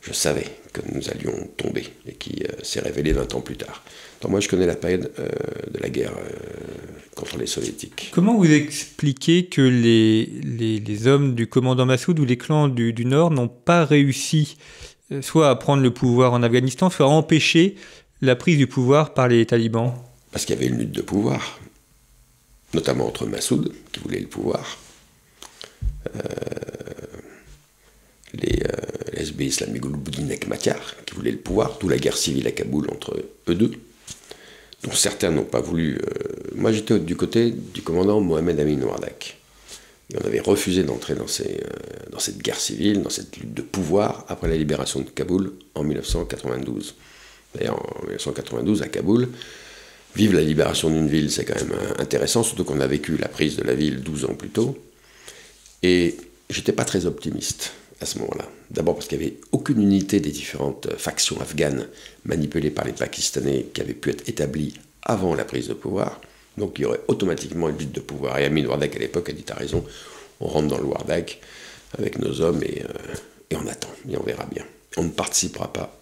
je 0.00 0.12
savais 0.12 0.46
que 0.72 0.80
nous 0.92 1.08
allions 1.10 1.48
tomber 1.56 1.84
et 2.06 2.12
qui 2.12 2.42
euh, 2.44 2.52
s'est 2.62 2.80
révélé 2.80 3.12
20 3.12 3.34
ans 3.34 3.40
plus 3.40 3.56
tard. 3.56 3.82
Donc 4.22 4.30
moi 4.30 4.40
je 4.40 4.48
connais 4.48 4.66
la 4.66 4.74
période 4.74 5.12
euh, 5.18 5.28
de 5.70 5.78
la 5.80 5.90
guerre 5.90 6.12
contre 7.14 7.36
les 7.36 7.46
soviétiques. 7.46 8.10
Comment 8.14 8.36
vous 8.36 8.50
expliquez 8.50 9.46
que 9.46 9.60
les, 9.60 10.24
les, 10.24 11.06
hommes 11.06 11.34
du 11.34 11.46
commandant 11.46 11.84
Massoud 11.84 12.18
ou 12.18 12.24
les 12.24 12.38
clans 12.38 12.68
du, 12.68 12.92
du 12.92 13.04
Nord 13.04 13.30
n'ont 13.30 13.48
pas 13.48 13.84
réussi 13.84 14.56
soit 15.20 15.50
à 15.50 15.56
prendre 15.56 15.82
le 15.82 15.92
pouvoir 15.92 16.32
en 16.32 16.42
Afghanistan, 16.42 16.88
soit 16.88 17.06
à 17.06 17.10
empêcher 17.10 17.76
la 18.22 18.34
prise 18.34 18.56
du 18.56 18.66
pouvoir 18.66 19.12
par 19.12 19.28
les 19.28 19.44
talibans? 19.44 19.92
Parce 20.32 20.46
qu'il 20.46 20.56
y 20.56 20.58
avait 20.58 20.68
une 20.68 20.78
lutte 20.78 20.92
de 20.92 21.02
pouvoir, 21.02 21.60
notamment 22.72 23.06
entre 23.06 23.26
Massoud, 23.26 23.72
qui 23.92 24.00
voulait 24.00 24.20
le 24.20 24.26
pouvoir, 24.26 24.78
les, 28.34 28.62
euh, 28.62 29.20
SB 29.20 29.46
islamiques 29.46 29.86
Boudinek 29.86 30.48
Matyar, 30.48 30.96
qui 31.06 31.14
voulaient 31.14 31.30
le 31.30 31.38
pouvoir, 31.38 31.78
d'où 31.80 31.88
la 31.88 31.98
guerre 31.98 32.16
civile 32.16 32.46
à 32.46 32.50
Kaboul 32.50 32.88
entre 32.90 33.16
eux 33.48 33.54
deux, 33.54 33.72
dont 34.82 34.92
certains 34.92 35.30
n'ont 35.30 35.44
pas 35.44 35.60
voulu. 35.60 35.96
Euh, 35.96 36.00
moi, 36.54 36.72
j'étais 36.72 36.98
du 36.98 37.16
côté 37.16 37.50
du 37.50 37.82
commandant 37.82 38.20
Mohamed 38.20 38.58
Amin 38.60 38.82
Wardak. 38.82 39.38
Et 40.12 40.16
on 40.22 40.26
avait 40.26 40.40
refusé 40.40 40.82
d'entrer 40.82 41.14
dans, 41.14 41.24
dans, 42.12 42.18
cette 42.18 42.38
guerre 42.38 42.60
civile, 42.60 43.02
dans 43.02 43.10
cette 43.10 43.36
lutte 43.38 43.54
de 43.54 43.62
pouvoir, 43.62 44.26
après 44.28 44.48
la 44.48 44.56
libération 44.56 45.00
de 45.00 45.08
Kaboul 45.08 45.52
en 45.74 45.82
1992. 45.82 46.94
D'ailleurs, 47.54 47.80
en 47.96 48.02
1992, 48.02 48.82
à 48.82 48.88
Kaboul, 48.88 49.28
vivre 50.14 50.34
la 50.34 50.42
libération 50.42 50.90
d'une 50.90 51.08
ville, 51.08 51.30
c'est 51.30 51.46
quand 51.46 51.54
même 51.54 51.78
intéressant, 51.98 52.42
surtout 52.42 52.64
qu'on 52.64 52.80
a 52.80 52.86
vécu 52.86 53.16
la 53.16 53.28
prise 53.28 53.56
de 53.56 53.62
la 53.62 53.74
ville 53.74 54.00
12 54.02 54.26
ans 54.26 54.34
plus 54.34 54.50
tôt. 54.50 54.76
Et 55.84 56.16
j'étais 56.48 56.72
pas 56.72 56.86
très 56.86 57.04
optimiste 57.04 57.72
à 58.00 58.06
ce 58.06 58.18
moment-là. 58.20 58.48
D'abord 58.70 58.94
parce 58.94 59.06
qu'il 59.06 59.18
n'y 59.18 59.26
avait 59.26 59.36
aucune 59.52 59.82
unité 59.82 60.18
des 60.18 60.30
différentes 60.30 60.88
factions 60.96 61.38
afghanes 61.42 61.86
manipulées 62.24 62.70
par 62.70 62.86
les 62.86 62.94
Pakistanais 62.94 63.66
qui 63.74 63.82
avaient 63.82 63.92
pu 63.92 64.08
être 64.08 64.26
établies 64.26 64.72
avant 65.02 65.34
la 65.34 65.44
prise 65.44 65.68
de 65.68 65.74
pouvoir. 65.74 66.22
Donc 66.56 66.78
il 66.78 66.82
y 66.82 66.84
aurait 66.86 67.02
automatiquement 67.06 67.68
une 67.68 67.76
lutte 67.76 67.92
de 67.92 68.00
pouvoir. 68.00 68.38
Et 68.38 68.46
Amin 68.46 68.64
Wardak 68.64 68.96
à 68.96 68.98
l'époque 68.98 69.28
a 69.28 69.32
dit 69.32 69.42
T'as 69.42 69.56
raison, 69.56 69.84
on 70.40 70.46
rentre 70.46 70.68
dans 70.68 70.78
le 70.78 70.84
Wardak 70.84 71.42
avec 71.98 72.18
nos 72.18 72.40
hommes 72.40 72.62
et, 72.62 72.82
euh, 72.82 73.14
et 73.50 73.56
on 73.56 73.66
attend, 73.66 73.90
et 74.08 74.16
on 74.16 74.22
verra 74.22 74.46
bien. 74.46 74.64
On 74.96 75.04
ne 75.04 75.10
participera 75.10 75.70
pas 75.70 76.00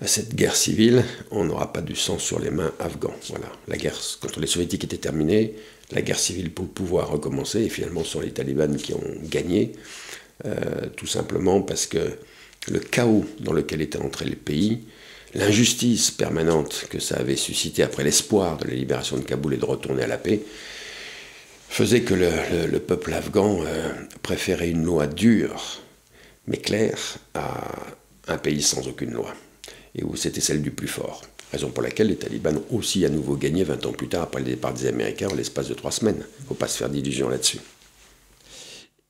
à 0.00 0.08
cette 0.08 0.34
guerre 0.34 0.56
civile, 0.56 1.04
on 1.30 1.44
n'aura 1.44 1.72
pas 1.72 1.80
du 1.80 1.94
sang 1.94 2.18
sur 2.18 2.40
les 2.40 2.50
mains 2.50 2.72
afghans. 2.80 3.14
Voilà, 3.28 3.46
la 3.68 3.76
guerre 3.76 4.00
contre 4.20 4.40
les 4.40 4.48
soviétiques 4.48 4.82
était 4.82 4.96
terminée, 4.96 5.54
la 5.92 6.02
guerre 6.02 6.18
civile 6.18 6.50
pour 6.50 6.68
pouvoir 6.68 7.08
a 7.08 7.12
recommencé, 7.12 7.62
et 7.62 7.68
finalement 7.68 8.04
ce 8.04 8.10
sont 8.12 8.20
les 8.20 8.32
talibans 8.32 8.76
qui 8.76 8.92
ont 8.94 9.02
gagné, 9.24 9.72
euh, 10.46 10.54
tout 10.96 11.06
simplement 11.06 11.60
parce 11.62 11.86
que 11.86 12.18
le 12.68 12.78
chaos 12.78 13.24
dans 13.40 13.52
lequel 13.52 13.80
était 13.80 13.98
entré 13.98 14.26
le 14.26 14.36
pays 14.36 14.80
l'injustice 15.34 16.10
permanente 16.10 16.86
que 16.90 16.98
ça 16.98 17.16
avait 17.16 17.36
suscité 17.36 17.82
après 17.82 18.04
l'espoir 18.04 18.56
de 18.58 18.68
la 18.68 18.74
libération 18.74 19.16
de 19.16 19.22
Kaboul 19.22 19.54
et 19.54 19.58
de 19.58 19.64
retourner 19.64 20.02
à 20.02 20.06
la 20.06 20.18
paix, 20.18 20.40
faisait 21.68 22.02
que 22.02 22.14
le, 22.14 22.78
peuple 22.80 23.12
afghan 23.12 23.60
euh, 23.64 23.92
préférait 24.22 24.70
une 24.70 24.84
loi 24.84 25.06
dure, 25.06 25.80
mais 26.46 26.56
claire, 26.56 27.18
à 27.34 27.72
un 28.26 28.38
pays 28.38 28.62
sans 28.62 28.88
aucune 28.88 29.12
loi, 29.12 29.32
et 29.94 30.02
où 30.02 30.16
c'était 30.16 30.40
celle 30.40 30.62
du 30.62 30.72
plus 30.72 30.88
fort. 30.88 31.22
Raison 31.52 31.70
pour 31.70 31.82
laquelle 31.82 32.08
les 32.08 32.16
talibans 32.16 32.60
ont 32.70 32.76
aussi 32.76 33.04
à 33.04 33.08
nouveau 33.08 33.34
gagné 33.34 33.64
20 33.64 33.86
ans 33.86 33.92
plus 33.92 34.08
tard 34.08 34.22
après 34.22 34.40
le 34.40 34.46
départ 34.46 34.72
des 34.72 34.86
Américains 34.86 35.28
en 35.28 35.34
l'espace 35.34 35.68
de 35.68 35.74
trois 35.74 35.90
semaines. 35.90 36.22
Il 36.38 36.42
ne 36.42 36.48
faut 36.48 36.54
pas 36.54 36.68
se 36.68 36.78
faire 36.78 36.88
d'illusions 36.88 37.28
là-dessus. 37.28 37.58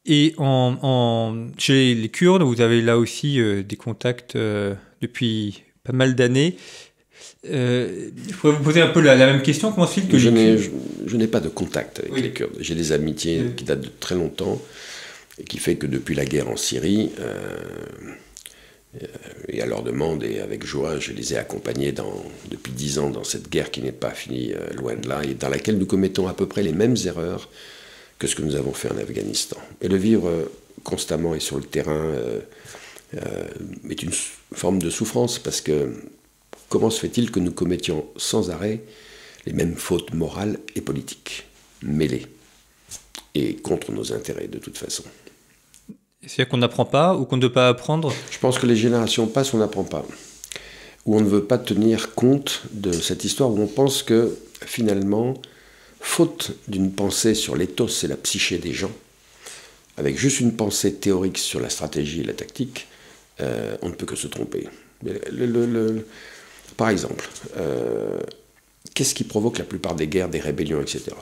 Et 0.06 0.34
en, 0.38 1.48
chez 1.58 1.94
les 1.94 2.08
Kurdes, 2.08 2.42
vous 2.42 2.62
avez 2.62 2.80
là 2.80 2.98
aussi 2.98 3.38
euh, 3.38 3.62
des 3.62 3.76
contacts 3.76 4.36
euh, 4.36 4.74
depuis 5.02 5.62
pas 5.84 5.92
mal 5.92 6.14
d'années. 6.14 6.56
Euh, 7.48 8.10
je 8.28 8.34
pourrais 8.34 8.54
vous 8.54 8.62
poser 8.62 8.80
un 8.80 8.88
peu 8.88 9.00
la, 9.02 9.14
même 9.16 9.42
question. 9.42 9.70
Comment 9.72 9.86
se 9.86 10.00
que 10.00 10.18
je 10.18 10.30
n'ai, 10.30 10.56
je, 11.06 11.16
n'ai 11.16 11.26
pas 11.26 11.40
de 11.40 11.50
contact 11.50 12.00
avec 12.00 12.22
les 12.22 12.30
Kurdes. 12.32 12.56
J'ai 12.60 12.74
des 12.74 12.92
amitiés 12.92 13.52
qui 13.54 13.64
datent 13.64 13.82
de 13.82 13.90
très 14.00 14.14
longtemps 14.14 14.60
et 15.38 15.44
qui 15.44 15.58
fait 15.58 15.76
que 15.76 15.86
depuis 15.86 16.14
la 16.14 16.24
guerre 16.24 16.48
en 16.48 16.56
Syrie, 16.56 17.10
et 19.48 19.62
à 19.62 19.66
leur 19.66 19.82
demande 19.82 20.24
et 20.24 20.40
avec 20.40 20.64
joie, 20.66 20.98
je 20.98 21.12
les 21.12 21.32
ai 21.32 21.36
accompagnés 21.36 21.92
depuis 22.50 22.72
dix 22.72 22.98
ans 22.98 23.10
dans 23.10 23.24
cette 23.24 23.48
guerre 23.48 23.70
qui 23.70 23.82
n'est 23.82 23.92
pas 23.92 24.10
finie 24.10 24.52
loin 24.76 24.96
de 24.96 25.08
là 25.08 25.22
et 25.22 25.34
dans 25.34 25.48
laquelle 25.48 25.78
nous 25.78 25.86
commettons 25.86 26.26
à 26.26 26.34
peu 26.34 26.46
près 26.46 26.62
les 26.62 26.72
mêmes 26.72 26.96
erreurs 27.04 27.48
que 28.20 28.26
ce 28.26 28.36
que 28.36 28.42
nous 28.42 28.54
avons 28.54 28.72
fait 28.72 28.92
en 28.92 28.98
Afghanistan. 28.98 29.56
Et 29.80 29.88
le 29.88 29.96
vivre 29.96 30.28
euh, 30.28 30.52
constamment 30.84 31.34
et 31.34 31.40
sur 31.40 31.56
le 31.56 31.64
terrain 31.64 32.04
euh, 32.04 32.40
euh, 33.16 33.48
est 33.88 34.02
une 34.02 34.12
forme 34.52 34.78
de 34.78 34.90
souffrance 34.90 35.40
parce 35.40 35.60
que 35.60 35.92
comment 36.68 36.90
se 36.90 37.00
fait-il 37.00 37.32
que 37.32 37.40
nous 37.40 37.50
commettions 37.50 38.06
sans 38.16 38.50
arrêt 38.50 38.82
les 39.46 39.54
mêmes 39.54 39.74
fautes 39.74 40.12
morales 40.12 40.58
et 40.76 40.82
politiques, 40.82 41.46
mêlées, 41.82 42.26
et 43.34 43.56
contre 43.56 43.90
nos 43.90 44.12
intérêts 44.12 44.48
de 44.48 44.58
toute 44.58 44.76
façon? 44.76 45.04
C'est-à-dire 46.26 46.48
qu'on 46.48 46.58
n'apprend 46.58 46.84
pas 46.84 47.16
ou 47.16 47.24
qu'on 47.24 47.36
ne 47.36 47.42
veut 47.42 47.52
pas 47.52 47.68
apprendre 47.68 48.12
Je 48.30 48.38
pense 48.38 48.58
que 48.58 48.66
les 48.66 48.76
générations 48.76 49.26
passent, 49.26 49.54
on 49.54 49.58
n'apprend 49.58 49.84
pas. 49.84 50.04
Ou 51.06 51.16
on 51.16 51.20
ne 51.20 51.28
veut 51.28 51.44
pas 51.44 51.58
tenir 51.58 52.14
compte 52.14 52.62
de 52.72 52.92
cette 52.92 53.24
histoire 53.24 53.50
où 53.50 53.58
on 53.58 53.66
pense 53.66 54.02
que 54.02 54.36
finalement 54.64 55.34
faute 56.00 56.52
d'une 56.68 56.92
pensée 56.92 57.34
sur 57.34 57.56
l'éthos 57.56 58.04
et 58.04 58.06
la 58.06 58.16
psyché 58.16 58.58
des 58.58 58.72
gens, 58.72 58.92
avec 59.96 60.18
juste 60.18 60.40
une 60.40 60.54
pensée 60.56 60.94
théorique 60.94 61.38
sur 61.38 61.60
la 61.60 61.70
stratégie 61.70 62.20
et 62.20 62.24
la 62.24 62.34
tactique, 62.34 62.86
euh, 63.40 63.76
on 63.82 63.88
ne 63.88 63.94
peut 63.94 64.06
que 64.06 64.16
se 64.16 64.26
tromper. 64.26 64.68
par 66.76 66.90
exemple, 66.90 67.28
euh, 67.56 68.18
qu'est-ce 68.94 69.14
qui 69.14 69.24
provoque 69.24 69.58
la 69.58 69.64
plupart 69.64 69.94
des 69.94 70.06
guerres, 70.06 70.28
des 70.28 70.40
rébellions, 70.40 70.80
etc. 70.80 71.12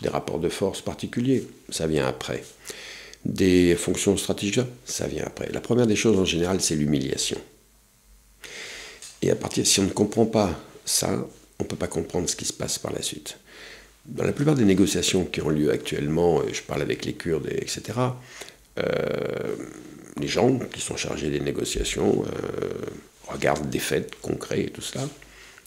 Des 0.00 0.08
rapports 0.08 0.38
de 0.38 0.48
force 0.48 0.80
particuliers, 0.80 1.46
ça 1.70 1.86
vient 1.86 2.06
après. 2.06 2.44
Des 3.24 3.76
fonctions 3.76 4.16
stratégiques, 4.16 4.60
ça 4.84 5.06
vient 5.06 5.24
après. 5.24 5.50
La 5.52 5.60
première 5.60 5.86
des 5.86 5.96
choses 5.96 6.18
en 6.18 6.24
général, 6.24 6.60
c'est 6.60 6.74
l'humiliation. 6.74 7.38
Et 9.22 9.30
à 9.30 9.36
partir, 9.36 9.66
si 9.66 9.80
on 9.80 9.84
ne 9.84 9.90
comprend 9.90 10.26
pas 10.26 10.58
ça, 10.84 11.26
on 11.58 11.64
ne 11.64 11.68
peut 11.68 11.76
pas 11.76 11.86
comprendre 11.86 12.28
ce 12.28 12.36
qui 12.36 12.46
se 12.46 12.52
passe 12.52 12.78
par 12.78 12.92
la 12.92 13.02
suite 13.02 13.36
dans 14.06 14.24
la 14.24 14.32
plupart 14.32 14.54
des 14.54 14.64
négociations 14.64 15.24
qui 15.24 15.40
ont 15.40 15.48
lieu 15.48 15.70
actuellement, 15.70 16.42
je 16.52 16.62
parle 16.62 16.82
avec 16.82 17.04
les 17.04 17.12
Kurdes, 17.12 17.48
etc., 17.50 17.98
euh, 18.78 18.84
les 20.18 20.28
gens 20.28 20.58
qui 20.58 20.80
sont 20.80 20.96
chargés 20.96 21.30
des 21.30 21.40
négociations 21.40 22.24
euh, 22.24 22.68
regardent 23.28 23.68
des 23.68 23.78
faits 23.78 24.12
concrets 24.20 24.62
et 24.62 24.70
tout 24.70 24.80
cela, 24.80 25.08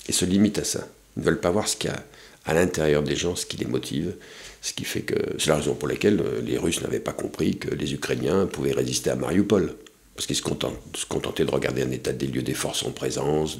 et 0.07 0.11
se 0.11 0.25
limitent 0.25 0.59
à 0.59 0.63
ça. 0.63 0.87
Ils 1.15 1.21
ne 1.21 1.25
veulent 1.25 1.39
pas 1.39 1.51
voir 1.51 1.67
ce 1.67 1.77
qu'il 1.77 1.89
y 1.89 1.93
a 1.93 2.03
à 2.45 2.53
l'intérieur 2.53 3.03
des 3.03 3.15
gens, 3.15 3.35
ce 3.35 3.45
qui 3.45 3.57
les 3.57 3.65
motive, 3.65 4.15
ce 4.63 4.73
qui 4.73 4.86
fait 4.86 5.02
que... 5.02 5.15
C'est 5.38 5.49
la 5.49 5.58
raison 5.58 5.76
pour 5.76 5.89
laquelle 5.89 6.21
euh, 6.21 6.41
les 6.41 6.58
Russes 6.58 6.82
n'avaient 6.82 7.02
pas 7.02 7.12
compris 7.12 7.58
que 7.58 7.69
les 7.76 7.93
Ukrainiens 7.93 8.47
pouvaient 8.47 8.71
résister 8.71 9.10
à 9.10 9.15
Mariupol. 9.15 9.76
Parce 10.15 10.26
qu'ils 10.26 10.38
se, 10.38 10.41
contentaient 10.41 11.43
de 11.43 11.52
regarder 11.52 11.82
un 11.82 11.91
état 11.91 12.13
des 12.13 12.28
lieux 12.28 12.43
des 12.43 12.54
forces 12.54 12.84
en 12.84 12.91
présence. 12.91 13.58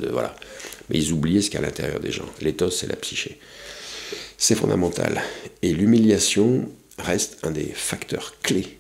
Mais 0.90 0.98
ils 0.98 1.12
oubliaient 1.12 1.42
ce 1.42 1.50
qu'il 1.50 1.60
y 1.60 1.64
a 1.64 1.66
à 1.66 1.68
l'intérieur 1.68 2.00
des 2.00 2.12
gens. 2.12 2.28
L'éthos, 2.42 2.70
c'est 2.70 2.88
la 2.88 2.96
psyché. 2.96 3.40
C'est 4.38 4.56
fondamental. 4.56 5.22
Et 5.62 5.74
l'humiliation 5.74 6.70
reste 7.00 7.40
un 7.44 7.52
des 7.52 7.66
facteurs 7.66 8.36
clés 8.42 8.78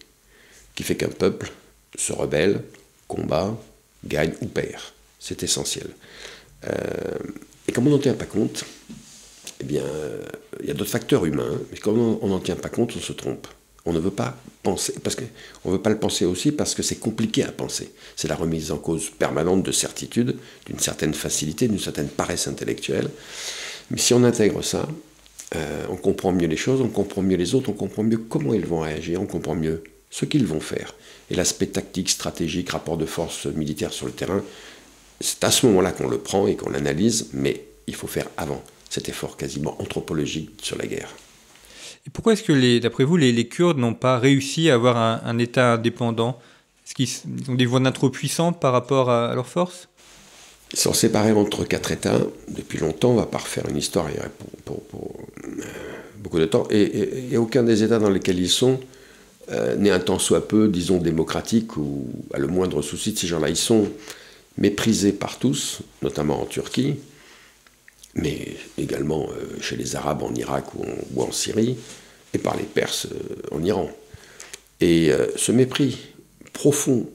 qui 0.76 0.84
fait 0.84 0.96
qu'un 0.96 1.10
peuple 1.10 1.52
se 1.98 2.14
rebelle, 2.14 2.64
combat, 3.08 3.58
gagne 4.06 4.34
ou 4.42 4.46
perd. 4.46 4.82
C'est 5.20 5.44
essentiel. 5.44 5.88
Euh, 6.68 7.18
et 7.68 7.72
comme 7.72 7.88
on 7.88 7.92
n'en 7.92 8.00
tient 8.00 8.14
pas 8.14 8.26
compte, 8.26 8.64
eh 9.64 9.66
bien, 9.66 9.84
il 10.62 10.68
y 10.68 10.72
a 10.72 10.74
d'autres 10.74 10.92
facteurs 10.92 11.26
humains, 11.26 11.60
mais 11.72 11.78
comme 11.78 12.00
on 12.00 12.28
n'en 12.28 12.40
tient 12.40 12.56
pas 12.56 12.70
compte, 12.70 12.94
on 12.96 13.00
se 13.00 13.14
trompe. 13.14 13.48
On 13.86 13.92
ne 13.92 14.00
veut 14.00 14.12
pas 14.12 14.38
penser, 14.62 14.94
parce 15.04 15.18
veut 15.66 15.82
pas 15.82 15.90
le 15.90 16.00
penser 16.00 16.26
aussi 16.26 16.52
parce 16.52 16.74
que 16.74 16.84
c'est 16.84 16.96
compliqué 16.96 17.44
à 17.44 17.52
penser. 17.52 17.92
C'est 18.16 18.30
la 18.30 18.36
remise 18.36 18.72
en 18.72 18.78
cause 18.78 19.10
permanente 19.10 19.64
de 19.64 19.72
certitude, 19.72 20.38
d'une 20.66 20.80
certaine 20.80 21.14
facilité, 21.14 21.68
d'une 21.68 21.80
certaine 21.80 22.08
paresse 22.08 22.48
intellectuelle. 22.48 23.10
Mais 23.92 23.98
si 23.98 24.14
on 24.14 24.24
intègre 24.24 24.64
ça, 24.64 24.88
euh, 25.56 25.86
on 25.90 25.98
comprend 25.98 26.32
mieux 26.32 26.48
les 26.48 26.58
choses, 26.58 26.80
on 26.80 26.88
comprend 26.88 27.22
mieux 27.22 27.36
les 27.36 27.56
autres, 27.56 27.70
on 27.70 27.74
comprend 27.74 28.04
mieux 28.04 28.18
comment 28.18 28.54
ils 28.54 28.66
vont 28.66 28.80
réagir, 28.80 29.22
on 29.22 29.26
comprend 29.26 29.56
mieux 29.56 29.84
ce 30.10 30.26
qu'ils 30.26 30.46
vont 30.46 30.62
faire. 30.62 30.96
Et 31.30 31.36
l'aspect 31.36 31.68
tactique, 31.68 32.10
stratégique, 32.10 32.70
rapport 32.70 32.98
de 32.98 33.06
force 33.06 33.48
militaire 33.48 33.92
sur 33.92 34.06
le 34.06 34.14
terrain, 34.14 34.44
c'est 35.20 35.44
à 35.44 35.52
ce 35.52 35.66
moment-là 35.68 35.92
qu'on 35.92 36.08
le 36.08 36.20
prend 36.20 36.48
et 36.48 36.56
qu'on 36.56 36.70
l'analyse, 36.70 37.28
mais 37.34 37.66
il 37.88 37.96
faut 37.96 38.08
faire 38.08 38.30
avant 38.38 38.64
cet 38.94 39.10
effort 39.10 39.38
quasiment 39.38 39.82
anthropologique 39.82 40.52
sur 40.62 40.78
la 40.78 40.86
guerre. 40.86 41.10
Et 42.06 42.12
pourquoi 42.12 42.34
est-ce 42.34 42.44
que, 42.44 42.80
d'après 42.80 43.06
vous, 43.06 43.18
les, 43.18 43.48
Kurdes 43.48 43.80
n'ont 43.80 43.96
pas 43.96 44.20
réussi 44.20 44.70
à 44.70 44.76
avoir 44.76 44.98
un, 44.98 45.38
État 45.40 45.74
indépendant? 45.74 46.40
Est-ce 46.86 46.94
qu'ils 46.94 47.50
ont 47.50 47.56
des 47.56 47.66
voix 47.66 47.80
trop 47.92 48.10
puissantes 48.10 48.60
par 48.60 48.72
rapport 48.72 49.10
à, 49.10 49.32
à 49.32 49.36
leurs 49.36 49.48
forces? 49.48 49.88
Ils 50.74 50.80
sont 50.80 50.94
séparés 50.94 51.32
entre 51.32 51.64
quatre 51.64 51.92
États 51.92 52.20
depuis 52.50 52.78
longtemps. 52.78 53.12
On 53.12 53.16
ne 53.16 53.20
va 53.20 53.26
pas 53.26 53.40
refaire 53.40 53.68
une 53.68 53.78
histoire 53.78 54.08
pour, 54.66 54.84
euh, 55.46 55.64
beaucoup 56.18 56.40
de 56.40 56.46
temps. 56.46 56.68
Et, 56.70 57.32
et, 57.32 57.38
aucun 57.38 57.64
des 57.64 57.82
États 57.82 58.00
dans 58.00 58.10
lesquels 58.10 58.40
ils 58.40 58.50
sont 58.50 58.80
euh, 59.52 59.76
n'est 59.76 59.92
un 59.92 60.00
tant 60.00 60.20
soit 60.20 60.48
peu, 60.48 60.68
disons, 60.68 60.98
démocratique 60.98 61.78
ou 61.78 62.08
à 62.34 62.38
le 62.38 62.48
moindre 62.48 62.84
souci 62.84 63.14
de 63.14 63.18
ces 63.18 63.28
gens-là. 63.28 63.50
Ils 63.50 63.56
sont 63.56 63.88
méprisés 64.58 65.14
par 65.14 65.40
tous, 65.40 65.80
notamment 66.04 66.42
en 66.42 66.46
Turquie, 66.46 66.96
mais 68.16 68.56
également 68.78 69.30
euh, 69.30 69.60
chez 69.62 69.76
les 69.76 69.96
Arabes 69.96 70.24
en 70.24 70.34
Irak 70.36 70.66
ou 70.76 71.22
en, 71.22 71.32
Syrie, 71.32 71.78
et 72.34 72.38
par 72.38 72.58
les 72.58 72.64
Perses 72.64 73.08
en 73.52 73.64
Iran. 73.64 73.90
Et 74.82 75.12
ce 75.36 75.52
mépris 75.52 75.98
profond 76.52 77.08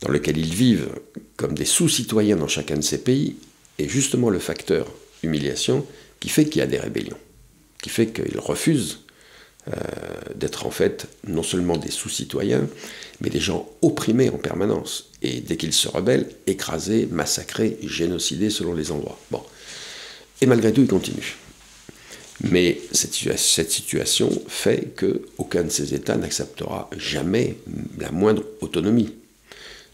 dans 0.00 0.10
lequel 0.10 0.38
ils 0.38 0.54
vivent 0.54 0.88
comme 1.36 1.54
des 1.54 1.64
sous-citoyens 1.64 2.36
dans 2.36 2.48
chacun 2.48 2.76
de 2.76 2.82
ces 2.82 2.98
pays 2.98 3.36
est 3.78 3.88
justement 3.88 4.30
le 4.30 4.38
facteur 4.38 4.86
humiliation 5.22 5.86
qui 6.20 6.28
fait 6.28 6.44
qu'il 6.44 6.60
y 6.60 6.62
a 6.62 6.66
des 6.66 6.78
rébellions, 6.78 7.18
qui 7.82 7.88
fait 7.88 8.08
qu'ils 8.08 8.38
refusent 8.38 9.00
euh, 9.68 9.74
d'être 10.34 10.66
en 10.66 10.70
fait 10.70 11.06
non 11.26 11.42
seulement 11.42 11.76
des 11.76 11.90
sous-citoyens, 11.90 12.66
mais 13.20 13.30
des 13.30 13.40
gens 13.40 13.68
opprimés 13.82 14.30
en 14.30 14.38
permanence. 14.38 15.10
Et 15.22 15.40
dès 15.40 15.56
qu'ils 15.56 15.72
se 15.72 15.88
rebellent, 15.88 16.28
écrasés, 16.46 17.06
massacrés, 17.10 17.78
génocidés 17.82 18.50
selon 18.50 18.74
les 18.74 18.90
endroits. 18.90 19.18
Bon. 19.30 19.42
Et 20.40 20.46
malgré 20.46 20.72
tout, 20.72 20.82
ils 20.82 20.88
continuent. 20.88 21.36
Mais 22.42 22.80
cette, 22.92 23.12
situation 23.70 24.30
fait 24.48 24.96
qu'aucun 24.96 25.64
de 25.64 25.68
ces 25.68 25.92
États 25.94 26.16
n'acceptera 26.16 26.88
jamais 26.96 27.56
la 27.98 28.10
moindre 28.10 28.44
autonomie 28.62 29.12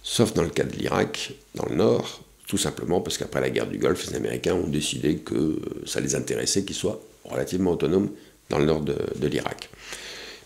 sauf 0.06 0.32
dans 0.34 0.42
le 0.42 0.50
cas 0.50 0.62
de 0.62 0.76
l'Irak, 0.76 1.32
dans 1.56 1.66
le 1.66 1.74
nord, 1.74 2.22
tout 2.46 2.56
simplement 2.56 3.00
parce 3.00 3.18
qu'après 3.18 3.40
la 3.40 3.50
guerre 3.50 3.66
du 3.66 3.76
Golfe, 3.76 4.06
les 4.08 4.14
Américains 4.14 4.54
ont 4.54 4.68
décidé 4.68 5.16
que 5.16 5.58
ça 5.84 6.00
les 6.00 6.14
intéressait 6.14 6.64
qu'ils 6.64 6.76
soient 6.76 7.00
relativement 7.24 7.72
autonomes 7.72 8.10
dans 8.48 8.58
le 8.58 8.66
nord 8.66 8.82
de, 8.82 9.26
l'Irak. 9.26 9.68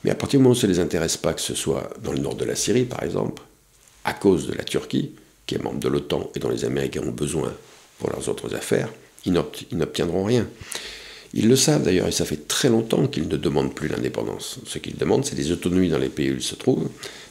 Mais 0.03 0.11
à 0.11 0.15
partir 0.15 0.39
du 0.39 0.45
moment 0.45 0.55
où 0.55 0.59
ça 0.59 0.67
ne 0.67 0.73
les 0.73 0.81
intéresse 0.81 1.19
pas, 1.19 1.35
que 1.35 1.43
ce 1.43 1.55
soit 1.55 1.91
dans 2.03 2.13
le 2.13 2.21
nord 2.21 2.37
de 2.37 2.47
la 2.47 2.57
Syrie 2.57 2.87
par 2.87 3.03
exemple, 3.03 3.43
à 4.07 4.15
cause 4.15 4.47
de 4.47 4.55
la 4.55 4.65
Turquie, 4.65 5.13
qui 5.45 5.57
est 5.57 5.63
membre 5.63 5.79
de 5.79 5.89
l'OTAN 5.89 6.31
et 6.35 6.39
dont 6.39 6.49
les 6.49 6.65
Américains 6.65 7.03
ont 7.03 7.13
besoin 7.13 7.53
pour 7.99 8.09
leurs 8.09 8.31
autres 8.31 8.55
affaires, 8.55 8.89
ils 9.25 9.33
n'obtiendront 9.73 10.25
rien. 10.25 10.49
Ils 11.33 11.49
le 11.49 11.57
savent 11.57 11.85
d'ailleurs, 11.85 12.09
et 12.09 12.13
ça 12.13 12.25
fait 12.25 12.49
très 12.49 12.69
longtemps 12.69 13.07
qu'ils 13.07 13.29
ne 13.29 13.37
demandent 13.37 13.75
plus 13.75 13.89
l'indépendance. 13.89 14.59
Ce 14.67 14.79
qu'ils 14.79 14.97
demandent, 14.97 15.25
c'est 15.25 15.37
des 15.37 15.53
autonomies 15.53 15.89
dans 15.89 15.99
les 15.99 16.09
pays 16.09 16.31
où 16.33 16.35
ils 16.35 16.43
se 16.43 16.57
trouvent, 16.57 16.89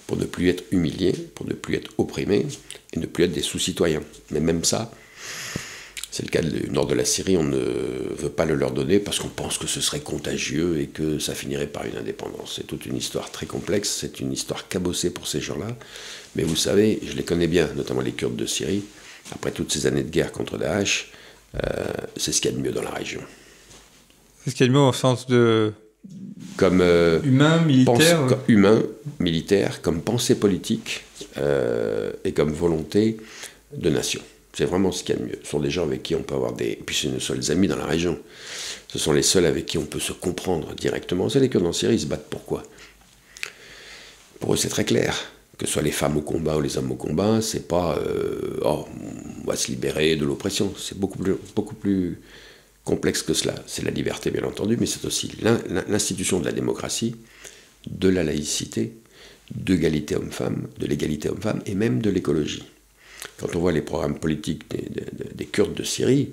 pour 0.07 0.17
ne 0.17 0.25
plus 0.25 0.49
être 0.49 0.63
humiliés, 0.71 1.13
pour 1.35 1.45
ne 1.45 1.53
plus 1.53 1.75
être 1.75 1.91
opprimés 1.97 2.45
et 2.93 2.99
ne 2.99 3.05
plus 3.05 3.25
être 3.25 3.33
des 3.33 3.41
sous-citoyens. 3.41 4.01
Mais 4.31 4.39
même 4.39 4.63
ça, 4.63 4.91
c'est 6.11 6.23
le 6.23 6.29
cas 6.29 6.41
du 6.41 6.71
nord 6.71 6.87
de 6.87 6.95
la 6.95 7.05
Syrie, 7.05 7.37
on 7.37 7.43
ne 7.43 7.57
veut 7.57 8.29
pas 8.29 8.45
le 8.45 8.55
leur 8.55 8.71
donner 8.71 8.99
parce 8.99 9.19
qu'on 9.19 9.27
pense 9.27 9.57
que 9.57 9.67
ce 9.67 9.81
serait 9.81 9.99
contagieux 9.99 10.79
et 10.79 10.87
que 10.87 11.19
ça 11.19 11.35
finirait 11.35 11.67
par 11.67 11.85
une 11.85 11.97
indépendance. 11.97 12.53
C'est 12.55 12.65
toute 12.65 12.85
une 12.85 12.95
histoire 12.95 13.31
très 13.31 13.45
complexe, 13.45 13.97
c'est 13.99 14.19
une 14.19 14.31
histoire 14.31 14.67
cabossée 14.67 15.11
pour 15.11 15.27
ces 15.27 15.41
gens-là. 15.41 15.77
Mais 16.35 16.43
vous 16.43 16.55
savez, 16.55 16.99
je 17.05 17.13
les 17.13 17.23
connais 17.23 17.47
bien, 17.47 17.69
notamment 17.75 18.01
les 18.01 18.13
Kurdes 18.13 18.35
de 18.35 18.45
Syrie, 18.45 18.83
après 19.31 19.51
toutes 19.51 19.71
ces 19.71 19.85
années 19.85 20.03
de 20.03 20.09
guerre 20.09 20.31
contre 20.31 20.57
Daesh, 20.57 21.11
c'est 22.17 22.31
ce 22.31 22.41
qu'il 22.41 22.51
y 22.51 22.53
a 22.53 22.57
de 22.57 22.61
mieux 22.61 22.71
dans 22.71 22.83
la 22.83 22.91
région. 22.91 23.21
C'est 24.43 24.51
ce 24.51 24.55
qu'il 24.55 24.65
y 24.65 24.69
a 24.69 24.73
de 24.73 24.77
mieux 24.77 24.83
au 24.83 24.93
sens 24.93 25.27
de 25.27 25.73
comme 26.57 26.81
euh, 26.81 27.21
humain, 27.23 27.61
militaire, 27.61 28.25
comme 28.27 28.39
humain, 28.47 28.83
militaire, 29.19 29.81
comme 29.81 30.01
pensée 30.01 30.35
politique 30.35 31.05
euh, 31.37 32.11
et 32.23 32.33
comme 32.33 32.51
volonté 32.51 33.17
de 33.73 33.89
nation. 33.89 34.21
C'est 34.53 34.65
vraiment 34.65 34.91
ce 34.91 35.03
qu'il 35.03 35.15
y 35.15 35.17
a 35.17 35.21
de 35.21 35.27
mieux. 35.27 35.39
Ce 35.43 35.51
sont 35.51 35.59
des 35.59 35.69
gens 35.69 35.83
avec 35.83 36.03
qui 36.03 36.15
on 36.15 36.23
peut 36.23 36.35
avoir 36.35 36.53
des. 36.53 36.71
Et 36.71 36.83
puis 36.85 36.95
c'est 36.99 37.07
nos 37.07 37.19
seuls 37.19 37.51
amis 37.51 37.67
dans 37.67 37.77
la 37.77 37.85
région. 37.85 38.19
Ce 38.87 38.99
sont 38.99 39.13
les 39.13 39.23
seuls 39.23 39.45
avec 39.45 39.65
qui 39.65 39.77
on 39.77 39.85
peut 39.85 39.99
se 39.99 40.11
comprendre 40.11 40.73
directement. 40.75 41.29
C'est 41.29 41.39
les 41.39 41.49
Kurdes 41.49 41.65
en 41.65 41.73
Syrie, 41.73 41.95
ils 41.95 42.01
se 42.01 42.05
battent 42.07 42.27
pourquoi? 42.29 42.63
Pour 44.39 44.53
eux, 44.53 44.57
c'est 44.57 44.69
très 44.69 44.85
clair. 44.85 45.15
Que 45.59 45.67
ce 45.67 45.73
soit 45.73 45.81
les 45.81 45.91
femmes 45.91 46.17
au 46.17 46.21
combat 46.21 46.57
ou 46.57 46.61
les 46.61 46.77
hommes 46.77 46.91
au 46.91 46.95
combat, 46.95 47.41
c'est 47.41 47.67
pas 47.67 47.97
euh, 47.97 48.57
oh, 48.63 48.87
on 49.43 49.45
va 49.45 49.55
se 49.57 49.67
libérer 49.67 50.15
de 50.15 50.25
l'oppression. 50.25 50.73
C'est 50.77 50.97
beaucoup 50.97 51.19
plus, 51.19 51.35
beaucoup 51.53 51.75
plus 51.75 52.19
complexe 52.85 53.21
que 53.21 53.33
cela. 53.33 53.55
C'est 53.67 53.83
la 53.83 53.91
liberté, 53.91 54.31
bien 54.31 54.43
entendu, 54.43 54.77
mais 54.79 54.87
c'est 54.87 55.05
aussi 55.05 55.31
l'institution 55.87 56.39
de 56.39 56.45
la 56.45 56.53
démocratie, 56.53 57.15
de 57.87 58.09
la 58.09 58.23
laïcité, 58.23 58.93
d'égalité 59.53 60.15
homme-femme, 60.15 60.67
de 60.79 60.87
l'égalité 60.87 61.29
homme-femme 61.29 61.61
et 61.65 61.75
même 61.75 62.01
de 62.01 62.09
l'écologie. 62.09 62.63
Quand 63.37 63.55
on 63.55 63.59
voit 63.59 63.71
les 63.71 63.81
programmes 63.81 64.17
politiques 64.17 64.63
des, 64.69 65.45
Kurdes 65.45 65.73
de 65.73 65.83
Syrie, 65.83 66.31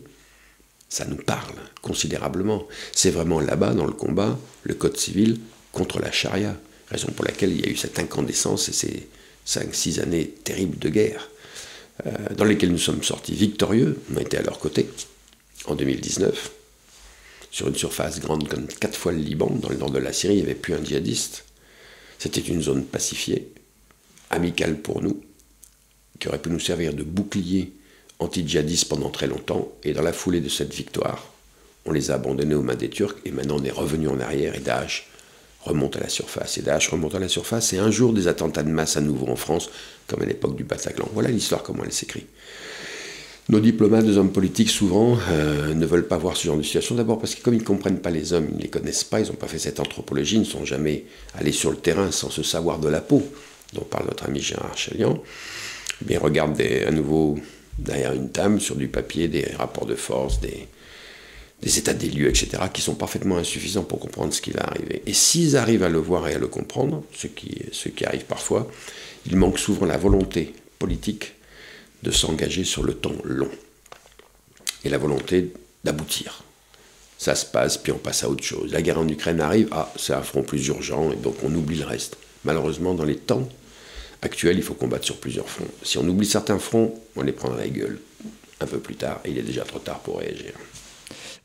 ça 0.89 1.05
nous 1.05 1.17
parle 1.17 1.57
considérablement. 1.83 2.65
C'est 2.93 3.11
vraiment 3.11 3.41
là-bas, 3.41 3.75
dans 3.75 3.87
le 3.87 3.93
combat, 3.93 4.39
le 4.63 4.75
code 4.75 4.97
civil 4.97 5.39
contre 5.73 6.01
la 6.01 6.13
charia, 6.13 6.57
raison 6.89 7.09
pour 7.09 7.25
laquelle 7.25 7.53
il 7.53 7.61
y 7.61 7.69
a 7.69 7.71
eu 7.71 7.77
cette 7.77 7.99
incandescence 7.99 8.69
et 8.69 8.73
ces 8.73 9.09
5-6 9.47 10.01
années 10.01 10.29
terribles 10.29 10.79
de 10.79 10.89
guerre, 10.89 11.31
euh, 12.07 12.11
dans 12.37 12.45
lesquelles 12.45 12.73
nous 12.73 12.79
sommes 12.79 13.03
sortis 13.03 13.35
victorieux, 13.35 13.99
on 14.13 14.17
a 14.17 14.23
été 14.23 14.37
à 14.37 14.43
leur 14.43 14.59
côté, 14.59 14.89
en 15.67 15.75
2019, 15.75 16.53
sur 17.51 17.69
une 17.69 17.75
surface 17.75 18.21
grande 18.21 18.49
comme 18.49 18.67
quatre 18.67 18.99
fois 18.99 19.13
le 19.13 19.19
Liban, 19.19 19.51
dans 19.51 19.69
le 19.69 19.77
nord 19.77 19.91
de 19.91 19.99
la 19.99 20.13
Syrie, 20.13 20.35
il 20.35 20.37
n'y 20.39 20.43
avait 20.43 20.55
plus 20.55 20.75
un 20.75 20.85
djihadiste. 20.85 21.45
C'était 22.19 22.41
une 22.41 22.63
zone 22.63 22.85
pacifiée, 22.85 23.53
amicale 24.31 24.79
pour 24.79 25.03
nous, 25.03 25.23
qui 26.19 26.29
aurait 26.29 26.41
pu 26.41 26.51
nous 26.51 26.61
servir 26.61 26.93
de 26.93 27.03
bouclier 27.03 27.73
anti-djihadiste 28.19 28.89
pendant 28.89 29.11
très 29.11 29.27
longtemps. 29.27 29.73
Et 29.85 29.93
dans 29.93 30.03
la 30.03 30.13
foulée 30.13 30.41
de 30.41 30.49
cette 30.49 30.75
victoire, 30.75 31.33
on 31.85 31.93
les 31.93 32.11
a 32.11 32.15
abandonnés 32.15 32.55
aux 32.55 32.63
mains 32.63 32.75
des 32.75 32.91
Turcs 32.91 33.17
et 33.25 33.31
maintenant 33.31 33.57
on 33.59 33.65
est 33.65 33.71
revenu 33.71 34.09
en 34.09 34.21
arrière 34.21 34.55
et 34.55 34.61
Daesh 34.61 35.09
remonte 35.67 35.97
à 35.97 36.01
la 36.01 36.09
surface. 36.09 36.59
Et 36.59 36.63
Daesh 36.63 36.89
remonte 36.89 37.15
à 37.15 37.19
la 37.19 37.29
surface 37.29 37.73
et 37.73 37.79
un 37.79 37.91
jour 37.91 38.13
des 38.13 38.29
attentats 38.29 38.63
de 38.63 38.71
masse 38.71 38.97
à 38.97 39.01
nouveau 39.01 39.29
en 39.29 39.37
France, 39.37 39.71
comme 40.07 40.23
à 40.23 40.27
l'époque 40.27 40.57
du 40.57 40.65
Bataclan. 40.65 41.09
Voilà 41.13 41.29
l'histoire, 41.29 41.63
comment 41.63 41.85
elle 41.85 41.93
s'écrit. 41.93 42.27
Nos 43.49 43.61
diplomates, 43.61 44.05
nos 44.05 44.19
hommes 44.19 44.33
politiques, 44.33 44.71
souvent, 44.71 45.17
euh, 45.31 45.73
ne 45.73 45.87
veulent 45.87 46.09
pas 46.09 46.19
voir 46.19 46.37
ce 46.37 46.47
genre 46.47 46.57
de 46.57 46.63
situation. 46.63 46.97
D'abord 46.97 47.21
parce 47.21 47.37
que 47.37 47.43
comme 47.43 47.55
ils 47.55 47.61
ne 47.61 47.65
comprennent 47.65 48.01
pas 48.01 48.11
les 48.11 48.33
hommes, 48.33 48.49
ils 48.51 48.57
ne 48.57 48.63
les 48.63 48.69
connaissent 48.69 49.05
pas, 49.05 49.21
ils 49.21 49.29
n'ont 49.29 49.35
pas 49.35 49.47
fait 49.47 49.61
cette 49.61 49.79
anthropologie, 49.79 50.37
ils 50.37 50.41
ne 50.41 50.45
sont 50.45 50.65
jamais 50.65 51.05
allés 51.35 51.53
sur 51.53 51.71
le 51.71 51.77
terrain 51.77 52.11
sans 52.11 52.31
se 52.31 52.43
savoir 52.43 52.81
de 52.81 52.89
la 52.89 53.01
peau, 53.01 53.23
dont 53.73 53.83
parle 53.83 54.07
notre 54.07 54.25
ami 54.25 54.41
Gérard 54.41 54.77
Chalian. 54.77 55.23
Mais 56.09 56.17
regardent 56.17 56.61
à 56.61 56.91
nouveau 56.91 57.39
derrière 57.79 58.15
une 58.15 58.31
table, 58.31 58.61
sur 58.61 58.75
du 58.75 58.89
papier, 58.89 59.29
des 59.29 59.45
rapports 59.57 59.87
de 59.87 59.95
force, 59.95 60.41
des, 60.41 60.67
des 61.63 61.79
états 61.79 61.95
des 61.95 62.11
lieux, 62.11 62.29
etc., 62.29 62.63
qui 62.73 62.83
sont 62.83 62.95
parfaitement 62.95 63.39
insuffisants 63.39 63.85
pour 63.85 63.99
comprendre 63.99 64.33
ce 64.33 64.41
qui 64.41 64.51
va 64.51 64.65
arriver. 64.65 65.03
Et 65.07 65.15
s'ils 65.15 65.57
arrivent 65.57 65.83
à 65.83 65.89
le 65.89 65.99
voir 65.99 66.29
et 66.29 66.35
à 66.35 66.39
le 66.39 66.49
comprendre, 66.49 67.03
ce 67.15 67.27
qui, 67.27 67.63
ce 67.73 67.89
qui 67.89 68.05
arrive 68.05 68.25
parfois, 68.25 68.71
il 69.27 69.37
manque 69.37 69.59
souvent 69.59 69.87
la 69.87 69.97
volonté 69.97 70.55
politique 70.79 71.35
de 72.03 72.11
s'engager 72.11 72.65
sur 72.65 72.83
le 72.83 72.95
temps 72.95 73.17
long 73.25 73.51
et 74.85 74.89
la 74.89 74.99
volonté 74.99 75.53
d'aboutir. 75.83 76.43
Ça 77.19 77.35
se 77.35 77.47
passe, 77.47 77.79
puis 77.79 77.93
on 77.93 77.99
passe 77.99 78.25
à 78.25 78.29
autre 78.29 78.45
chose. 78.45 78.73
La 78.73 78.83
guerre 78.83 78.99
en 78.99 79.09
Ukraine 79.09 79.41
arrive, 79.41 79.69
ah, 79.73 79.91
c'est 79.97 80.13
un 80.13 80.23
front 80.23 80.43
plus 80.43 80.67
urgent, 80.69 81.11
et 81.11 81.17
donc 81.17 81.37
on 81.43 81.55
oublie 81.55 81.79
le 81.79 81.87
reste. 81.87 82.19
Malheureusement, 82.45 82.95
dans 82.95 83.05
les 83.05 83.17
temps 83.17 83.49
actuels, 84.21 84.59
il 84.59 84.63
faut 84.63 84.75
combattre 84.75 85.07
sur 85.07 85.17
plusieurs 85.17 85.49
fronts. 85.49 85.67
Si 85.83 85.97
on 85.97 86.07
oublie 86.07 86.27
certains 86.27 86.59
fronts, 86.59 86.95
on 87.17 87.23
les 87.23 87.33
prend 87.33 87.49
dans 87.49 87.57
la 87.57 87.69
gueule 87.69 87.99
un 88.61 88.67
peu 88.67 88.79
plus 88.79 88.97
tard, 88.97 89.21
et 89.25 89.31
il 89.31 89.39
est 89.39 89.43
déjà 89.43 89.65
trop 89.65 89.79
tard 89.79 90.01
pour 90.01 90.19
réagir. 90.19 90.53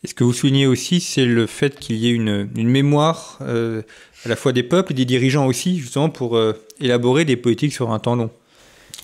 Et 0.04 0.08
ce 0.08 0.16
que 0.16 0.24
vous 0.24 0.34
soulignez 0.34 0.66
aussi, 0.66 1.00
c'est 1.00 1.26
le 1.26 1.46
fait 1.46 1.78
qu'il 1.78 1.98
y 1.98 2.08
ait 2.08 2.12
une, 2.12 2.48
mémoire 2.56 3.38
euh, 3.42 3.84
à 4.26 4.30
la 4.30 4.36
fois 4.36 4.52
des 4.52 4.64
peuples 4.64 4.94
et 4.94 4.96
des 4.96 5.06
dirigeants 5.06 5.46
aussi, 5.46 5.78
justement, 5.78 6.10
pour 6.10 6.38
euh, 6.38 6.54
élaborer 6.80 7.24
des 7.24 7.38
politiques 7.38 7.74
sur 7.74 7.92
un 7.92 8.00
temps 8.00 8.16
long. 8.16 8.32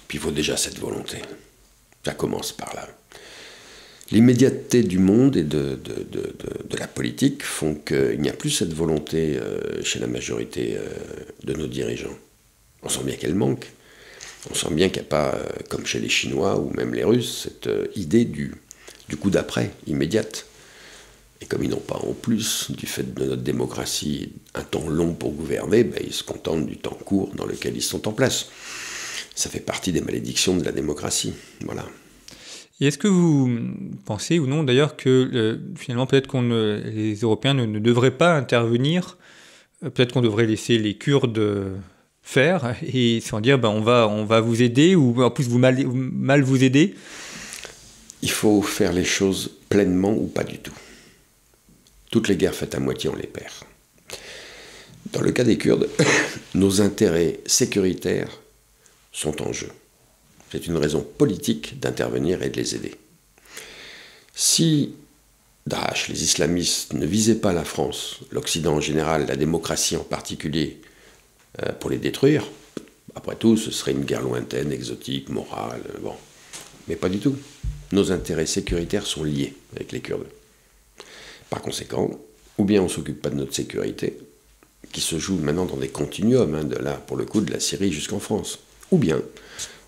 Puis 0.07 0.17
il 0.17 0.21
faut 0.21 0.31
déjà 0.31 0.57
cette 0.57 0.79
volonté. 0.79 1.17
Ça 2.03 2.13
commence 2.13 2.51
par 2.51 2.73
là. 2.73 2.87
L'immédiateté 4.09 4.81
du 4.83 4.97
monde 4.97 5.35
et 5.35 5.43
de, 5.43 5.77
de, 5.83 6.77
la 6.79 6.87
politique 6.87 7.43
font 7.43 7.75
qu'il 7.75 8.19
n'y 8.19 8.29
a 8.29 8.33
plus 8.33 8.49
cette 8.49 8.73
volonté 8.73 9.37
euh, 9.37 9.83
chez 9.83 9.99
la 9.99 10.07
majorité 10.07 10.77
de 11.43 11.53
nos 11.53 11.67
dirigeants. 11.67 12.17
On 12.81 12.89
sent 12.89 13.03
bien 13.03 13.15
qu'elle 13.15 13.35
manque. 13.35 13.67
On 14.49 14.55
sent 14.55 14.71
bien 14.71 14.87
qu'il 14.87 15.01
n'y 15.01 15.07
a 15.07 15.09
pas, 15.09 15.37
comme 15.69 15.85
chez 15.85 15.99
les 15.99 16.09
Chinois 16.09 16.57
ou 16.57 16.71
même 16.71 16.93
les 16.93 17.03
Russes, 17.03 17.49
cette 17.49 17.69
idée 17.97 18.23
du, 18.23 18.55
du 19.09 19.17
coup 19.17 19.29
d'après, 19.29 19.71
immédiate. 19.87 20.46
Et 21.41 21.45
comme 21.45 21.63
ils 21.63 21.69
n'ont 21.69 21.77
pas 21.77 21.97
en 21.97 22.13
plus, 22.13 22.71
du 22.71 22.87
fait 22.87 23.13
de 23.13 23.25
notre 23.25 23.43
démocratie, 23.43 24.33
un 24.55 24.63
temps 24.63 24.87
long 24.89 25.13
pour 25.13 25.33
gouverner, 25.33 25.83
ben, 25.83 26.01
ils 26.03 26.13
se 26.13 26.23
contentent 26.23 26.65
du 26.65 26.77
temps 26.77 26.97
court 27.05 27.31
dans 27.35 27.45
lequel 27.45 27.75
ils 27.75 27.83
sont 27.83 28.07
en 28.07 28.11
place 28.11 28.47
ça 29.37 29.51
fait 29.51 29.59
partie 29.59 29.91
des 29.91 30.01
malédictions 30.01 30.57
de 30.57 30.65
la 30.65 30.71
démocratie. 30.71 31.33
Voilà. 31.63 31.85
Et 32.81 32.87
est-ce 32.87 32.97
que 32.97 33.07
vous 33.07 33.49
pensez 34.05 34.39
ou 34.39 34.47
non 34.47 34.63
d'ailleurs 34.63 34.97
que 34.97 35.29
euh, 35.33 35.57
finalement 35.75 36.07
peut-être 36.07 36.27
qu'on 36.27 36.41
les 36.41 37.15
Européens 37.21 37.53
ne, 37.53 37.79
devraient 37.79 38.17
pas 38.17 38.35
intervenir, 38.35 39.17
euh, 39.83 39.91
peut-être 39.91 40.13
qu'on 40.13 40.21
devrait 40.21 40.47
laisser 40.47 40.79
les 40.79 40.95
Kurdes 40.95 41.39
faire 42.23 42.75
et 42.81 43.21
sans 43.21 43.39
dire 43.39 43.59
ben, 43.59 43.69
on, 43.69 43.81
va, 43.81 44.07
on 44.07 44.25
va 44.25 44.41
vous 44.41 44.63
aider 44.63 44.95
ou 44.95 45.21
en 45.21 45.29
plus 45.29 45.47
vous 45.47 45.59
mal, 45.59 45.85
mal 45.85 46.41
vous 46.41 46.63
aider? 46.63 46.95
Il 48.23 48.31
faut 48.31 48.63
faire 48.63 48.91
les 48.91 49.05
choses 49.05 49.51
pleinement 49.69 50.13
ou 50.13 50.25
pas 50.25 50.43
du 50.43 50.57
tout. 50.57 50.73
Toutes 52.09 52.27
les 52.27 52.37
guerres 52.37 52.55
faites 52.55 52.75
à 52.75 52.79
moitié, 52.79 53.09
on 53.09 53.15
les 53.15 53.27
perd. 53.27 53.53
Dans 55.13 55.21
le 55.21 55.31
cas 55.31 55.43
des 55.43 55.57
Kurdes, 55.57 55.89
nos 56.55 56.81
intérêts 56.81 57.39
sécuritaires 57.45 58.41
sont 59.11 59.41
en 59.41 59.53
jeu. 59.53 59.69
C'est 60.51 60.67
une 60.67 60.77
raison 60.77 61.01
politique 61.01 61.79
d'intervenir 61.79 62.41
et 62.43 62.49
de 62.49 62.57
les 62.57 62.75
aider. 62.75 62.95
Si 64.33 64.93
Daesh, 65.65 66.07
les 66.09 66.23
islamistes, 66.23 66.93
ne 66.93 67.05
visaient 67.05 67.35
pas 67.35 67.51
la 67.51 67.65
France, 67.65 68.19
l'Occident 68.31 68.75
en 68.75 68.81
général, 68.81 69.25
la 69.27 69.35
démocratie 69.35 69.97
en 69.97 70.03
particulier, 70.03 70.79
euh, 71.63 71.73
pour 71.73 71.89
les 71.89 71.97
détruire, 71.97 72.45
après 73.15 73.35
tout, 73.35 73.57
ce 73.57 73.71
serait 73.71 73.91
une 73.93 74.05
guerre 74.05 74.21
lointaine, 74.21 74.71
exotique, 74.71 75.29
morale, 75.29 75.81
euh, 75.95 75.99
bon. 75.99 76.13
Mais 76.87 76.95
pas 76.95 77.09
du 77.09 77.19
tout. 77.19 77.35
Nos 77.91 78.11
intérêts 78.11 78.45
sécuritaires 78.45 79.05
sont 79.05 79.23
liés 79.23 79.53
avec 79.75 79.91
les 79.91 79.99
Kurdes. 79.99 80.27
Par 81.49 81.61
conséquent, 81.61 82.11
ou 82.57 82.65
bien 82.65 82.81
on 82.81 82.85
ne 82.85 82.89
s'occupe 82.89 83.21
pas 83.21 83.29
de 83.29 83.35
notre 83.35 83.55
sécurité, 83.55 84.17
qui 84.91 85.01
se 85.01 85.19
joue 85.19 85.37
maintenant 85.37 85.65
dans 85.65 85.77
des 85.77 85.89
continuums, 85.89 86.55
hein, 86.55 86.63
de 86.63 86.75
là, 86.75 86.93
pour 86.93 87.17
le 87.17 87.25
coup, 87.25 87.41
de 87.41 87.51
la 87.51 87.59
Syrie 87.59 87.91
jusqu'en 87.91 88.19
France. 88.19 88.59
Ou 88.91 88.97
bien, 88.97 89.21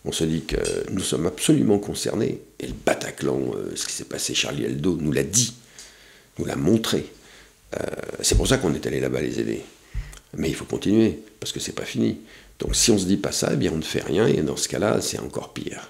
on 0.05 0.11
se 0.11 0.23
dit 0.23 0.43
que 0.43 0.57
nous 0.91 1.01
sommes 1.01 1.25
absolument 1.25 1.79
concernés, 1.79 2.41
et 2.59 2.67
le 2.67 2.73
Bataclan, 2.85 3.39
euh, 3.55 3.71
ce 3.75 3.85
qui 3.85 3.93
s'est 3.93 4.05
passé, 4.05 4.33
Charlie 4.33 4.65
Eldo 4.65 4.97
nous 4.99 5.11
l'a 5.11 5.23
dit, 5.23 5.53
nous 6.37 6.45
l'a 6.45 6.55
montré. 6.55 7.05
Euh, 7.79 7.85
c'est 8.21 8.35
pour 8.35 8.47
ça 8.47 8.57
qu'on 8.57 8.73
est 8.73 8.85
allé 8.87 8.99
là-bas 8.99 9.21
les 9.21 9.39
aider. 9.39 9.61
Mais 10.37 10.49
il 10.49 10.55
faut 10.55 10.65
continuer, 10.65 11.19
parce 11.39 11.51
que 11.51 11.59
c'est 11.59 11.73
pas 11.73 11.85
fini. 11.85 12.19
Donc 12.59 12.75
si 12.75 12.91
on 12.91 12.97
se 12.97 13.05
dit 13.05 13.17
pas 13.17 13.31
ça, 13.31 13.51
eh 13.53 13.55
bien 13.55 13.71
on 13.73 13.77
ne 13.77 13.81
fait 13.81 14.03
rien, 14.03 14.27
et 14.27 14.41
dans 14.41 14.57
ce 14.57 14.67
cas-là, 14.67 15.01
c'est 15.01 15.19
encore 15.19 15.53
pire. 15.53 15.89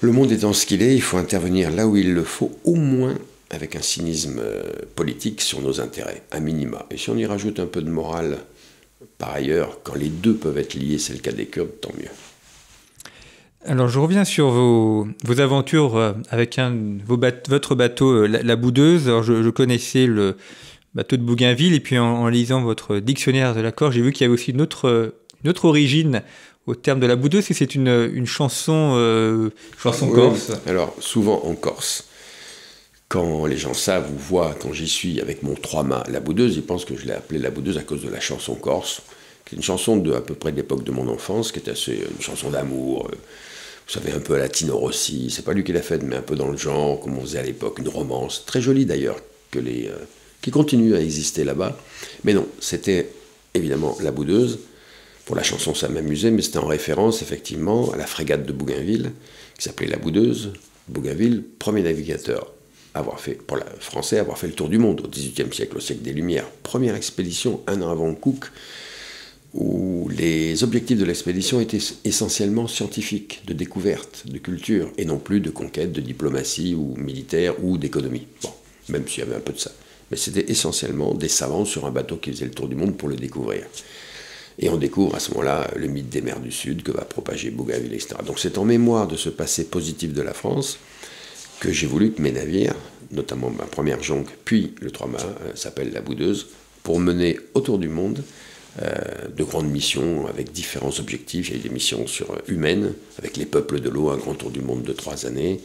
Le 0.00 0.12
monde 0.12 0.32
étant 0.32 0.52
ce 0.52 0.64
qu'il 0.64 0.82
est, 0.82 0.94
il 0.94 1.02
faut 1.02 1.18
intervenir 1.18 1.70
là 1.70 1.86
où 1.86 1.96
il 1.96 2.14
le 2.14 2.24
faut, 2.24 2.58
au 2.64 2.74
moins 2.74 3.18
avec 3.50 3.76
un 3.76 3.82
cynisme 3.82 4.40
euh, 4.40 4.62
politique 4.94 5.40
sur 5.40 5.60
nos 5.60 5.80
intérêts, 5.80 6.22
à 6.30 6.40
minima. 6.40 6.86
Et 6.90 6.96
si 6.96 7.10
on 7.10 7.16
y 7.16 7.26
rajoute 7.26 7.60
un 7.60 7.66
peu 7.66 7.82
de 7.82 7.90
morale 7.90 8.38
par 9.18 9.34
ailleurs, 9.34 9.80
quand 9.82 9.94
les 9.94 10.08
deux 10.08 10.34
peuvent 10.34 10.58
être 10.58 10.74
liés, 10.74 10.98
c'est 10.98 11.12
le 11.12 11.18
cas 11.18 11.32
des 11.32 11.46
Kurdes, 11.46 11.80
tant 11.80 11.92
mieux. 11.98 12.08
Alors 13.66 13.88
je 13.88 13.98
reviens 13.98 14.24
sur 14.24 14.50
vos, 14.50 15.06
aventures 15.38 15.96
euh, 15.96 16.12
avec 16.30 16.58
un, 16.58 16.74
votre 17.06 17.74
bateau, 17.74 18.10
euh, 18.10 18.26
la, 18.26 18.56
Boudeuse. 18.56 19.08
Alors 19.08 19.22
je, 19.22 19.50
connaissais 19.50 20.06
le 20.06 20.36
bateau 20.94 21.16
de 21.18 21.22
Bougainville 21.22 21.74
et 21.74 21.80
puis 21.80 21.98
en, 21.98 22.26
lisant 22.28 22.62
votre 22.62 22.98
dictionnaire 22.98 23.54
de 23.54 23.60
l'accord, 23.60 23.92
j'ai 23.92 24.00
vu 24.00 24.12
qu'il 24.12 24.22
y 24.22 24.24
avait 24.24 24.34
aussi 24.34 24.52
une 24.52 24.62
autre, 24.62 25.14
autre 25.46 25.64
origine 25.66 26.22
au 26.66 26.74
terme 26.74 27.00
de 27.00 27.06
la 27.06 27.16
Boudeuse, 27.16 27.50
et 27.50 27.54
c'est 27.54 27.74
une, 27.74 28.26
chanson, 28.26 28.94
euh, 28.96 29.50
chanson 29.78 30.08
corse. 30.08 30.52
Alors 30.66 30.94
souvent 31.00 31.42
en 31.44 31.54
Corse 31.54 32.09
quand 33.10 33.44
les 33.46 33.56
gens 33.56 33.74
savent 33.74 34.08
ou 34.08 34.16
voient, 34.16 34.54
quand 34.60 34.72
j'y 34.72 34.86
suis 34.86 35.20
avec 35.20 35.42
mon 35.42 35.54
trois-mâts, 35.54 36.04
la 36.08 36.20
boudeuse, 36.20 36.54
ils 36.54 36.62
pensent 36.62 36.84
que 36.84 36.96
je 36.96 37.06
l'ai 37.06 37.12
appelée 37.12 37.40
la 37.40 37.50
boudeuse 37.50 37.76
à 37.76 37.82
cause 37.82 38.04
de 38.04 38.08
la 38.08 38.20
chanson 38.20 38.54
corse, 38.54 39.02
qui 39.44 39.56
est 39.56 39.58
une 39.58 39.64
chanson 39.64 39.96
de 39.96 40.12
à 40.12 40.20
peu 40.20 40.34
près 40.34 40.52
de 40.52 40.56
l'époque 40.56 40.84
de 40.84 40.92
mon 40.92 41.08
enfance, 41.08 41.50
qui 41.50 41.58
est 41.58 41.68
assez 41.68 42.06
une 42.08 42.22
chanson 42.22 42.50
d'amour. 42.50 43.08
Euh, 43.10 43.16
vous 43.16 43.92
savez, 43.92 44.12
un 44.12 44.20
peu 44.20 44.38
la 44.38 44.48
Tino 44.48 44.78
Rossi. 44.78 45.28
C'est 45.30 45.44
pas 45.44 45.54
lui 45.54 45.64
qui 45.64 45.72
l'a 45.72 45.82
fait, 45.82 46.00
mais 46.04 46.14
un 46.14 46.22
peu 46.22 46.36
dans 46.36 46.48
le 46.48 46.56
genre, 46.56 47.00
comme 47.00 47.18
on 47.18 47.22
faisait 47.22 47.40
à 47.40 47.42
l'époque, 47.42 47.80
une 47.80 47.88
romance 47.88 48.44
très 48.46 48.60
jolie 48.60 48.86
d'ailleurs, 48.86 49.16
euh, 49.56 49.88
qui 50.40 50.52
continue 50.52 50.94
à 50.94 51.00
exister 51.00 51.42
là-bas. 51.42 51.76
Mais 52.22 52.32
non, 52.32 52.46
c'était 52.60 53.10
évidemment 53.54 53.98
La 54.00 54.12
Boudeuse. 54.12 54.60
Pour 55.24 55.34
la 55.34 55.42
chanson, 55.42 55.74
ça 55.74 55.88
m'amusait, 55.88 56.30
mais 56.30 56.42
c'était 56.42 56.58
en 56.58 56.66
référence 56.66 57.22
effectivement 57.22 57.90
à 57.90 57.96
la 57.96 58.06
frégate 58.06 58.46
de 58.46 58.52
Bougainville, 58.52 59.10
qui 59.58 59.64
s'appelait 59.64 59.88
La 59.88 59.98
Boudeuse. 59.98 60.52
Bougainville, 60.86 61.42
premier 61.58 61.82
navigateur 61.82 62.52
avoir 62.94 63.20
fait, 63.20 63.34
pour 63.34 63.56
la 63.56 63.66
français, 63.78 64.18
avoir 64.18 64.38
fait 64.38 64.46
le 64.46 64.52
tour 64.52 64.68
du 64.68 64.78
monde 64.78 65.02
au 65.04 65.08
XVIIIe 65.08 65.52
siècle, 65.52 65.76
au 65.76 65.80
siècle 65.80 66.02
des 66.02 66.12
Lumières. 66.12 66.48
Première 66.62 66.94
expédition, 66.94 67.60
un 67.66 67.80
an 67.82 67.90
avant 67.90 68.14
Cook, 68.14 68.50
où 69.54 70.08
les 70.16 70.62
objectifs 70.62 70.98
de 70.98 71.04
l'expédition 71.04 71.60
étaient 71.60 71.78
essentiellement 72.04 72.68
scientifiques, 72.68 73.42
de 73.46 73.52
découverte, 73.52 74.24
de 74.26 74.38
culture, 74.38 74.90
et 74.96 75.04
non 75.04 75.18
plus 75.18 75.40
de 75.40 75.50
conquête, 75.50 75.92
de 75.92 76.00
diplomatie 76.00 76.74
ou 76.74 76.94
militaire 76.96 77.54
ou 77.62 77.76
d'économie. 77.76 78.26
Bon, 78.42 78.52
même 78.88 79.06
s'il 79.08 79.20
y 79.20 79.26
avait 79.26 79.36
un 79.36 79.40
peu 79.40 79.52
de 79.52 79.58
ça. 79.58 79.72
Mais 80.10 80.16
c'était 80.16 80.50
essentiellement 80.50 81.14
des 81.14 81.28
savants 81.28 81.64
sur 81.64 81.86
un 81.86 81.90
bateau 81.90 82.16
qui 82.16 82.30
faisait 82.30 82.44
le 82.44 82.50
tour 82.50 82.68
du 82.68 82.74
monde 82.74 82.96
pour 82.96 83.08
le 83.08 83.16
découvrir. 83.16 83.64
Et 84.58 84.68
on 84.68 84.76
découvre 84.76 85.14
à 85.14 85.20
ce 85.20 85.30
moment-là 85.30 85.70
le 85.76 85.86
mythe 85.86 86.10
des 86.10 86.20
mers 86.20 86.40
du 86.40 86.52
Sud 86.52 86.82
que 86.82 86.92
va 86.92 87.04
propager 87.04 87.50
Bougainville, 87.50 87.94
etc. 87.94 88.16
Donc 88.26 88.38
c'est 88.38 88.58
en 88.58 88.64
mémoire 88.64 89.08
de 89.08 89.16
ce 89.16 89.30
passé 89.30 89.64
positif 89.64 90.12
de 90.12 90.22
la 90.22 90.34
France 90.34 90.78
que 91.60 91.70
j'ai 91.72 91.86
voulu 91.86 92.10
que 92.10 92.22
mes 92.22 92.32
navires, 92.32 92.74
notamment 93.12 93.50
ma 93.50 93.66
première 93.66 94.02
jonque, 94.02 94.28
puis 94.44 94.74
le 94.80 94.90
trois-mâts, 94.90 95.18
euh, 95.20 95.52
s'appelle 95.54 95.92
la 95.92 96.00
Boudeuse, 96.00 96.48
pour 96.82 96.98
mener 96.98 97.38
autour 97.54 97.78
du 97.78 97.88
monde 97.88 98.24
euh, 98.82 98.94
de 99.36 99.44
grandes 99.44 99.70
missions 99.70 100.26
avec 100.26 100.52
différents 100.52 100.98
objectifs. 100.98 101.50
Il 101.50 101.56
y 101.56 101.60
a 101.60 101.62
des 101.62 101.68
missions 101.68 102.06
sur, 102.06 102.30
euh, 102.30 102.38
humaines, 102.48 102.94
avec 103.18 103.36
les 103.36 103.44
peuples 103.44 103.80
de 103.80 103.90
l'eau, 103.90 104.08
un 104.08 104.16
grand 104.16 104.34
tour 104.34 104.50
du 104.50 104.60
monde 104.60 104.82
de 104.82 104.92
trois 104.92 105.26
années. 105.26 105.60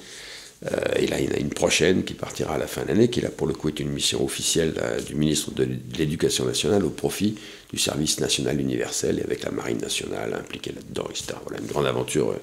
et 0.95 1.05
là, 1.07 1.19
il 1.19 1.25
y 1.25 1.29
en 1.29 1.35
a 1.35 1.37
une 1.37 1.49
prochaine 1.49 2.03
qui 2.03 2.13
partira 2.13 2.55
à 2.55 2.57
la 2.57 2.65
fin 2.65 2.83
de 2.83 2.87
l'année, 2.87 3.09
qui 3.09 3.21
là 3.21 3.29
pour 3.29 3.45
le 3.45 3.53
coup 3.53 3.67
est 3.67 3.79
une 3.79 3.89
mission 3.89 4.23
officielle 4.23 4.73
du 5.05 5.13
ministre 5.13 5.51
de 5.51 5.67
l'Éducation 5.97 6.45
nationale 6.45 6.83
au 6.85 6.89
profit 6.89 7.35
du 7.71 7.77
service 7.77 8.19
national 8.19 8.59
universel 8.59 9.19
et 9.19 9.23
avec 9.23 9.43
la 9.43 9.51
marine 9.51 9.77
nationale 9.77 10.33
impliquée 10.33 10.71
là-dedans. 10.71 11.07
Voilà, 11.45 11.61
une 11.61 11.67
grande 11.67 11.85
aventure 11.85 12.33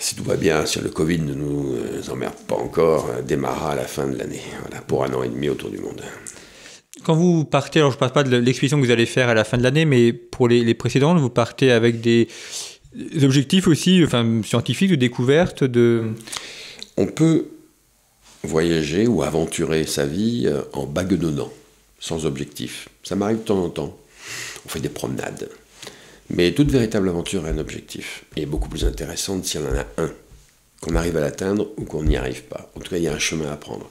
si 0.00 0.14
tout 0.14 0.24
va 0.24 0.36
bien, 0.36 0.64
si 0.64 0.80
le 0.80 0.88
Covid 0.88 1.18
ne 1.18 1.34
nous 1.34 1.74
euh, 1.74 2.00
emmerde 2.10 2.34
pas 2.48 2.56
encore, 2.56 3.10
euh, 3.10 3.22
démarrera 3.22 3.72
à 3.72 3.76
la 3.76 3.86
fin 3.86 4.08
de 4.08 4.16
l'année, 4.16 4.40
voilà, 4.62 4.80
pour 4.80 5.04
un 5.04 5.12
an 5.12 5.22
et 5.22 5.28
demi 5.28 5.50
autour 5.50 5.68
du 5.70 5.78
monde. 5.78 6.00
Quand 7.04 7.14
vous 7.14 7.44
partez, 7.44 7.80
alors 7.80 7.92
je 7.92 7.96
ne 7.96 8.00
parle 8.00 8.12
pas 8.12 8.24
de 8.24 8.34
l'expédition 8.36 8.80
que 8.80 8.86
vous 8.86 8.90
allez 8.90 9.04
faire 9.04 9.28
à 9.28 9.34
la 9.34 9.44
fin 9.44 9.58
de 9.58 9.62
l'année, 9.62 9.84
mais 9.84 10.14
pour 10.14 10.48
les, 10.48 10.74
précédentes, 10.74 11.18
vous 11.18 11.30
partez 11.30 11.70
avec 11.70 12.00
des 12.00 12.28
objectifs 13.22 13.68
aussi 13.68 14.02
enfin, 14.02 14.40
scientifiques, 14.42 14.90
de 14.90 14.96
découverte 14.96 15.64
de... 15.64 16.04
On 16.96 17.06
peut 17.06 17.48
voyager 18.42 19.06
ou 19.06 19.22
aventurer 19.22 19.84
sa 19.84 20.06
vie 20.06 20.44
euh, 20.46 20.62
en 20.72 20.86
baguenonnant, 20.86 21.52
sans 21.98 22.24
objectif. 22.24 22.88
Ça 23.02 23.16
m'arrive 23.16 23.38
de 23.38 23.42
temps 23.42 23.62
en 23.62 23.68
temps. 23.68 23.96
On 24.64 24.68
fait 24.70 24.80
des 24.80 24.88
promenades, 24.88 25.48
mais 26.30 26.52
toute 26.52 26.70
véritable 26.70 27.08
aventure 27.08 27.44
a 27.44 27.48
un 27.48 27.58
objectif, 27.58 28.24
et 28.36 28.46
beaucoup 28.46 28.68
plus 28.68 28.84
intéressante 28.84 29.44
s'il 29.44 29.60
y 29.60 29.64
en 29.64 29.74
a 29.74 30.02
un, 30.02 30.10
qu'on 30.80 30.94
arrive 30.94 31.16
à 31.16 31.20
l'atteindre 31.20 31.68
ou 31.76 31.84
qu'on 31.84 32.04
n'y 32.04 32.16
arrive 32.16 32.42
pas. 32.44 32.70
En 32.76 32.80
tout 32.80 32.90
cas, 32.90 32.96
il 32.96 33.02
y 33.02 33.08
a 33.08 33.12
un 33.12 33.18
chemin 33.18 33.50
à 33.50 33.56
prendre. 33.56 33.90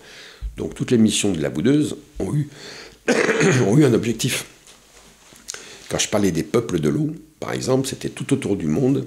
Donc 0.58 0.74
toutes 0.74 0.92
les 0.92 0.98
missions 0.98 1.32
de 1.32 1.42
la 1.42 1.50
boudeuse 1.50 1.98
ont 2.20 2.34
eu, 2.34 2.50
un 3.08 3.94
objectif. 3.94 4.46
Quand 5.90 6.00
je 6.00 6.10
parlais 6.10 6.32
des 6.32 6.44
peuples 6.44 6.80
de 6.80 6.90
l'eau, 6.90 7.12
par 7.40 7.54
exemple, 7.54 7.88
c'était 7.88 8.10
tout 8.10 8.34
autour 8.34 8.56
du 8.56 8.68
monde. 8.68 9.06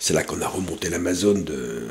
C'est 0.00 0.14
là 0.14 0.22
qu'on 0.22 0.40
a 0.40 0.48
remonté 0.48 0.88
l'Amazone 0.88 1.44
de, 1.44 1.86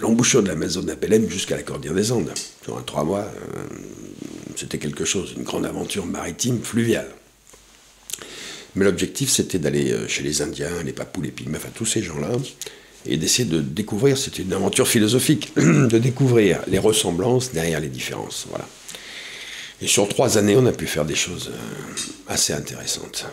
l'embouchure 0.00 0.42
de 0.42 0.48
l'Amazone 0.48 0.90
à 0.90 0.96
Belém 0.96 1.28
jusqu'à 1.28 1.56
la 1.56 1.62
Cordillère 1.62 1.94
des 1.94 2.12
Andes. 2.12 2.32
Sur 2.62 2.78
un 2.78 2.82
trois 2.82 3.04
mois, 3.04 3.20
euh, 3.20 3.66
c'était 4.56 4.78
quelque 4.78 5.04
chose, 5.04 5.34
une 5.36 5.44
grande 5.44 5.66
aventure 5.66 6.06
maritime, 6.06 6.60
fluviale. 6.62 7.08
Mais 8.74 8.84
l'objectif, 8.84 9.30
c'était 9.30 9.58
d'aller 9.58 9.92
euh, 9.92 10.08
chez 10.08 10.22
les 10.22 10.42
Indiens, 10.42 10.82
les 10.84 10.92
Papous, 10.92 11.22
les 11.22 11.30
Pygmées, 11.30 11.58
enfin 11.58 11.68
tous 11.74 11.86
ces 11.86 12.02
gens-là, 12.02 12.30
et 13.06 13.16
d'essayer 13.16 13.48
de 13.48 13.60
découvrir, 13.60 14.16
c'était 14.18 14.42
une 14.42 14.52
aventure 14.52 14.88
philosophique, 14.88 15.52
de 15.56 15.98
découvrir 15.98 16.60
les 16.66 16.78
ressemblances 16.78 17.52
derrière 17.52 17.80
les 17.80 17.88
différences. 17.88 18.46
Voilà. 18.48 18.66
Et 19.80 19.86
sur 19.86 20.08
trois 20.08 20.38
années, 20.38 20.56
on 20.56 20.66
a 20.66 20.72
pu 20.72 20.86
faire 20.86 21.04
des 21.04 21.14
choses 21.14 21.50
euh, 21.52 22.32
assez 22.32 22.52
intéressantes. 22.52 23.26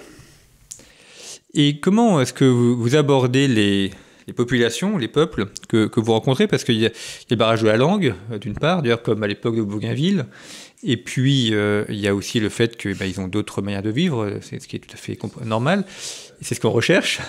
Et 1.53 1.79
comment 1.79 2.21
est-ce 2.21 2.33
que 2.33 2.45
vous, 2.45 2.95
abordez 2.95 3.47
les, 3.47 3.91
populations, 4.33 4.97
les 4.97 5.07
peuples 5.07 5.47
que, 5.67 5.89
vous 5.99 6.11
rencontrez 6.11 6.47
Parce 6.47 6.63
qu'il 6.63 6.79
y, 6.79 6.85
a 6.85 6.91
le 7.29 7.35
barrage 7.35 7.61
de 7.61 7.67
la 7.67 7.77
langue, 7.77 8.13
euh, 8.31 8.37
d'une 8.37 8.53
part, 8.53 8.81
d'ailleurs 8.81 9.03
comme 9.03 9.23
à 9.23 9.27
l'époque 9.27 9.55
de 9.55 9.61
Bougainville, 9.61 10.25
et 10.83 10.97
puis, 10.97 11.53
euh, 11.53 11.85
il 11.89 11.99
y 11.99 12.07
a 12.07 12.15
aussi 12.15 12.39
le 12.39 12.49
fait 12.49 12.75
qu'ils 12.75 12.95
bah, 12.95 13.05
ont 13.19 13.27
d'autres 13.27 13.61
manières 13.61 13.83
de 13.83 13.91
vivre, 13.91 14.39
c'est 14.41 14.59
ce 14.59 14.67
qui 14.67 14.77
est 14.77 14.79
tout 14.79 14.89
à 14.93 14.97
fait 14.97 15.17
normal, 15.45 15.83
c'est 16.41 16.55
ce 16.55 16.59
qu'on 16.59 16.71
recherche. 16.71 17.19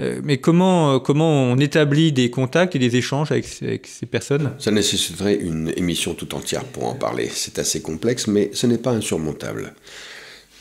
Euh, 0.00 0.20
mais 0.22 0.38
comment, 0.38 1.00
comment 1.00 1.42
on 1.42 1.58
établit 1.58 2.12
des 2.12 2.30
contacts 2.30 2.76
et 2.76 2.78
des 2.78 2.96
échanges 2.96 3.32
avec, 3.32 3.46
ces 3.46 4.06
personnes? 4.06 4.52
Ça 4.58 4.70
nécessiterait 4.70 5.34
une 5.34 5.72
émission 5.76 6.14
tout 6.14 6.34
entière 6.34 6.64
pour 6.64 6.86
en 6.86 6.94
parler. 6.94 7.28
C'est 7.28 7.58
assez 7.58 7.82
complexe, 7.82 8.28
mais 8.28 8.50
ce 8.52 8.66
n'est 8.66 8.78
pas 8.78 8.92
insurmontable. 8.92 9.74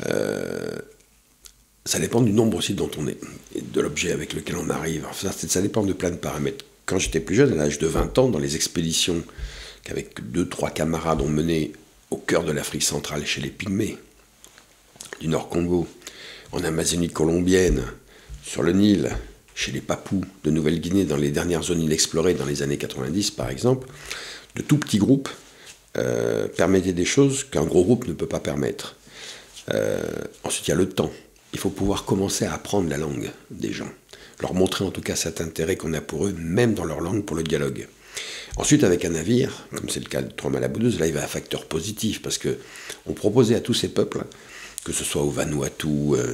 Euh, 0.07 0.79
ça 1.85 1.99
dépend 1.99 2.21
du 2.21 2.31
nombre 2.31 2.57
aussi 2.57 2.73
dont 2.73 2.91
on 2.97 3.07
est, 3.07 3.17
et 3.55 3.61
de 3.61 3.81
l'objet 3.81 4.11
avec 4.11 4.33
lequel 4.33 4.55
on 4.57 4.69
arrive. 4.69 5.05
ça, 5.13 5.61
dépend 5.61 5.83
de 5.83 5.93
plein 5.93 6.11
de 6.11 6.15
paramètres. 6.15 6.65
Quand 6.85 6.99
j'étais 6.99 7.19
plus 7.19 7.35
jeune, 7.35 7.53
à 7.53 7.55
l'âge 7.55 7.79
de 7.79 7.87
20 7.87 8.17
ans, 8.19 8.29
dans 8.29 8.39
les 8.39 8.55
expéditions 8.55 9.23
qu'avec 9.83 10.31
deux, 10.31 10.47
trois 10.47 10.69
camarades 10.69 11.21
ont 11.21 11.29
menées 11.29 11.73
au 12.11 12.17
cœur 12.17 12.43
de 12.43 12.51
l'Afrique 12.51 12.83
centrale, 12.83 13.25
chez 13.25 13.41
les 13.41 13.49
Pygmées, 13.49 13.97
du 15.19 15.27
Nord 15.27 15.49
Congo, 15.49 15.87
en 16.51 16.63
Amazonie 16.63 17.09
colombienne, 17.09 17.83
sur 18.43 18.63
le 18.63 18.73
Nil, 18.73 19.09
chez 19.55 19.71
les 19.71 19.81
Papous 19.81 20.23
de 20.43 20.51
Nouvelle-Guinée, 20.51 21.05
dans 21.05 21.17
les 21.17 21.31
dernières 21.31 21.63
zones 21.63 21.81
inexplorées 21.81 22.33
dans 22.33 22.45
les 22.45 22.61
années 22.61 22.77
90 22.77 23.31
par 23.31 23.49
exemple, 23.49 23.87
de 24.55 24.61
tout 24.61 24.77
petits 24.77 24.97
groupes 24.97 25.29
euh, 25.97 26.47
permettaient 26.47 26.93
des 26.93 27.05
choses 27.05 27.43
qu'un 27.43 27.63
gros 27.63 27.83
groupe 27.83 28.07
ne 28.07 28.13
peut 28.13 28.27
pas 28.27 28.39
permettre. 28.39 28.95
Euh, 29.73 30.01
ensuite, 30.43 30.67
il 30.67 30.71
y 30.71 30.73
a 30.73 30.77
le 30.77 30.89
temps. 30.89 31.11
Il 31.53 31.59
faut 31.59 31.69
pouvoir 31.69 32.05
commencer 32.05 32.45
à 32.45 32.53
apprendre 32.53 32.89
la 32.89 32.97
langue 32.97 33.31
des 33.49 33.73
gens, 33.73 33.89
leur 34.39 34.53
montrer 34.53 34.85
en 34.85 34.91
tout 34.91 35.01
cas 35.01 35.15
cet 35.15 35.41
intérêt 35.41 35.75
qu'on 35.75 35.93
a 35.93 36.01
pour 36.01 36.25
eux, 36.25 36.33
même 36.37 36.73
dans 36.73 36.85
leur 36.85 37.01
langue, 37.01 37.25
pour 37.25 37.35
le 37.35 37.43
dialogue. 37.43 37.87
Ensuite, 38.57 38.83
avec 38.83 39.05
un 39.05 39.11
navire, 39.11 39.67
comme 39.75 39.89
c'est 39.89 40.01
le 40.01 40.09
cas 40.09 40.21
de 40.21 40.31
Trois 40.31 40.51
Malaboudeuse, 40.51 40.99
là, 40.99 41.07
il 41.07 41.13
y 41.13 41.17
avait 41.17 41.23
un 41.23 41.29
facteur 41.29 41.65
positif, 41.65 42.21
parce 42.21 42.37
que 42.37 42.57
on 43.05 43.13
proposait 43.13 43.55
à 43.55 43.61
tous 43.61 43.73
ces 43.73 43.89
peuples, 43.89 44.23
que 44.83 44.91
ce 44.91 45.03
soit 45.03 45.21
au 45.21 45.29
Vanuatu, 45.29 45.87
euh, 45.87 46.33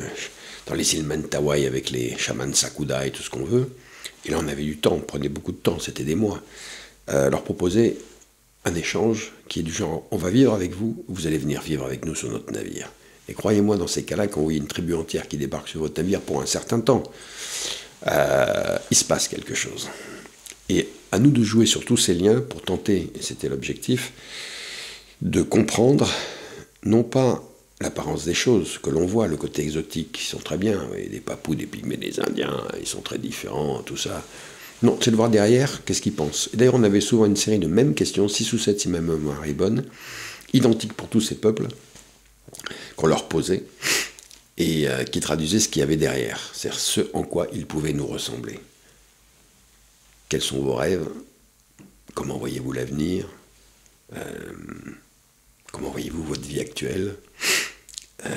dans 0.65 0.73
les 0.73 0.95
îles 0.95 1.03
Mentawai 1.03 1.65
avec 1.65 1.89
les 1.91 2.17
chamans 2.17 2.53
Sakuda 2.53 3.05
et 3.05 3.11
tout 3.11 3.23
ce 3.23 3.29
qu'on 3.29 3.43
veut, 3.43 3.69
et 4.25 4.31
là 4.31 4.37
on 4.41 4.47
avait 4.47 4.63
du 4.63 4.77
temps, 4.77 4.93
on 4.93 4.99
prenait 4.99 5.29
beaucoup 5.29 5.51
de 5.51 5.57
temps, 5.57 5.79
c'était 5.79 6.03
des 6.03 6.15
mois, 6.15 6.41
euh, 7.09 7.29
leur 7.29 7.43
proposer 7.43 7.97
un 8.65 8.75
échange 8.75 9.31
qui 9.47 9.61
est 9.61 9.63
du 9.63 9.71
genre 9.71 10.05
on 10.11 10.17
va 10.17 10.29
vivre 10.29 10.53
avec 10.53 10.73
vous, 10.73 11.03
vous 11.07 11.27
allez 11.27 11.37
venir 11.37 11.61
vivre 11.61 11.85
avec 11.85 12.05
nous 12.05 12.15
sur 12.15 12.29
notre 12.29 12.51
navire. 12.51 12.91
Et 13.29 13.33
croyez-moi, 13.33 13.77
dans 13.77 13.87
ces 13.87 14.03
cas-là, 14.03 14.27
quand 14.27 14.39
vous 14.39 14.45
voyez 14.45 14.59
une 14.59 14.67
tribu 14.67 14.93
entière 14.93 15.27
qui 15.27 15.37
débarque 15.37 15.67
sur 15.67 15.81
votre 15.81 16.01
navire 16.01 16.21
pour 16.21 16.41
un 16.41 16.45
certain 16.45 16.79
temps, 16.79 17.03
euh, 18.07 18.77
il 18.91 18.97
se 18.97 19.03
passe 19.03 19.27
quelque 19.27 19.53
chose. 19.53 19.89
Et 20.69 20.87
à 21.11 21.19
nous 21.19 21.31
de 21.31 21.43
jouer 21.43 21.65
sur 21.65 21.85
tous 21.85 21.97
ces 21.97 22.13
liens 22.13 22.41
pour 22.41 22.61
tenter, 22.61 23.11
et 23.15 23.21
c'était 23.21 23.49
l'objectif, 23.49 24.13
de 25.21 25.41
comprendre 25.41 26.09
non 26.83 27.03
pas 27.03 27.43
l'apparence 27.79 28.25
des 28.25 28.33
choses 28.33 28.77
que 28.79 28.89
l'on 28.89 29.05
voit, 29.05 29.27
le 29.27 29.37
côté 29.37 29.61
exotique, 29.61 30.11
qui 30.13 30.25
sont 30.25 30.39
très 30.39 30.57
bien, 30.57 30.87
des 31.11 31.19
papous, 31.19 31.55
des 31.55 31.65
pygmées, 31.65 31.97
des 31.97 32.19
indiens, 32.19 32.63
ils 32.79 32.87
sont 32.87 33.01
très 33.01 33.17
différents, 33.17 33.81
tout 33.83 33.97
ça. 33.97 34.23
Non, 34.83 34.97
c'est 35.01 35.11
de 35.11 35.15
voir 35.15 35.29
derrière 35.29 35.83
qu'est-ce 35.85 36.01
qu'ils 36.01 36.13
pensent. 36.13 36.49
Et 36.53 36.57
d'ailleurs, 36.57 36.75
on 36.75 36.83
avait 36.83 37.01
souvent 37.01 37.25
une 37.25 37.35
série 37.35 37.59
de 37.59 37.67
mêmes 37.67 37.93
questions, 37.93 38.27
6 38.27 38.53
ou 38.53 38.57
7 38.57 38.81
si 38.81 38.89
ma 38.89 39.01
mémoire 39.01 39.43
est 39.45 39.53
bonne, 39.53 39.83
identiques 40.53 40.93
pour 40.93 41.07
tous 41.07 41.21
ces 41.21 41.35
peuples, 41.35 41.67
qu'on 42.95 43.07
leur 43.07 43.27
posait, 43.27 43.63
et 44.57 44.87
euh, 44.87 45.03
qui 45.03 45.19
traduisaient 45.19 45.59
ce 45.59 45.69
qu'il 45.69 45.81
y 45.81 45.83
avait 45.83 45.97
derrière, 45.97 46.51
c'est-à-dire 46.53 46.79
ce 46.79 47.01
en 47.13 47.23
quoi 47.23 47.47
ils 47.53 47.67
pouvaient 47.67 47.93
nous 47.93 48.07
ressembler. 48.07 48.59
Quels 50.29 50.41
sont 50.41 50.59
vos 50.61 50.73
rêves? 50.73 51.07
Comment 52.15 52.37
voyez-vous 52.37 52.71
l'avenir? 52.71 53.27
Euh, 54.15 54.19
Comment 55.71 55.91
voyez-vous 55.91 56.23
votre 56.23 56.41
vie 56.41 56.59
actuelle? 56.59 57.15
Euh, 58.25 58.29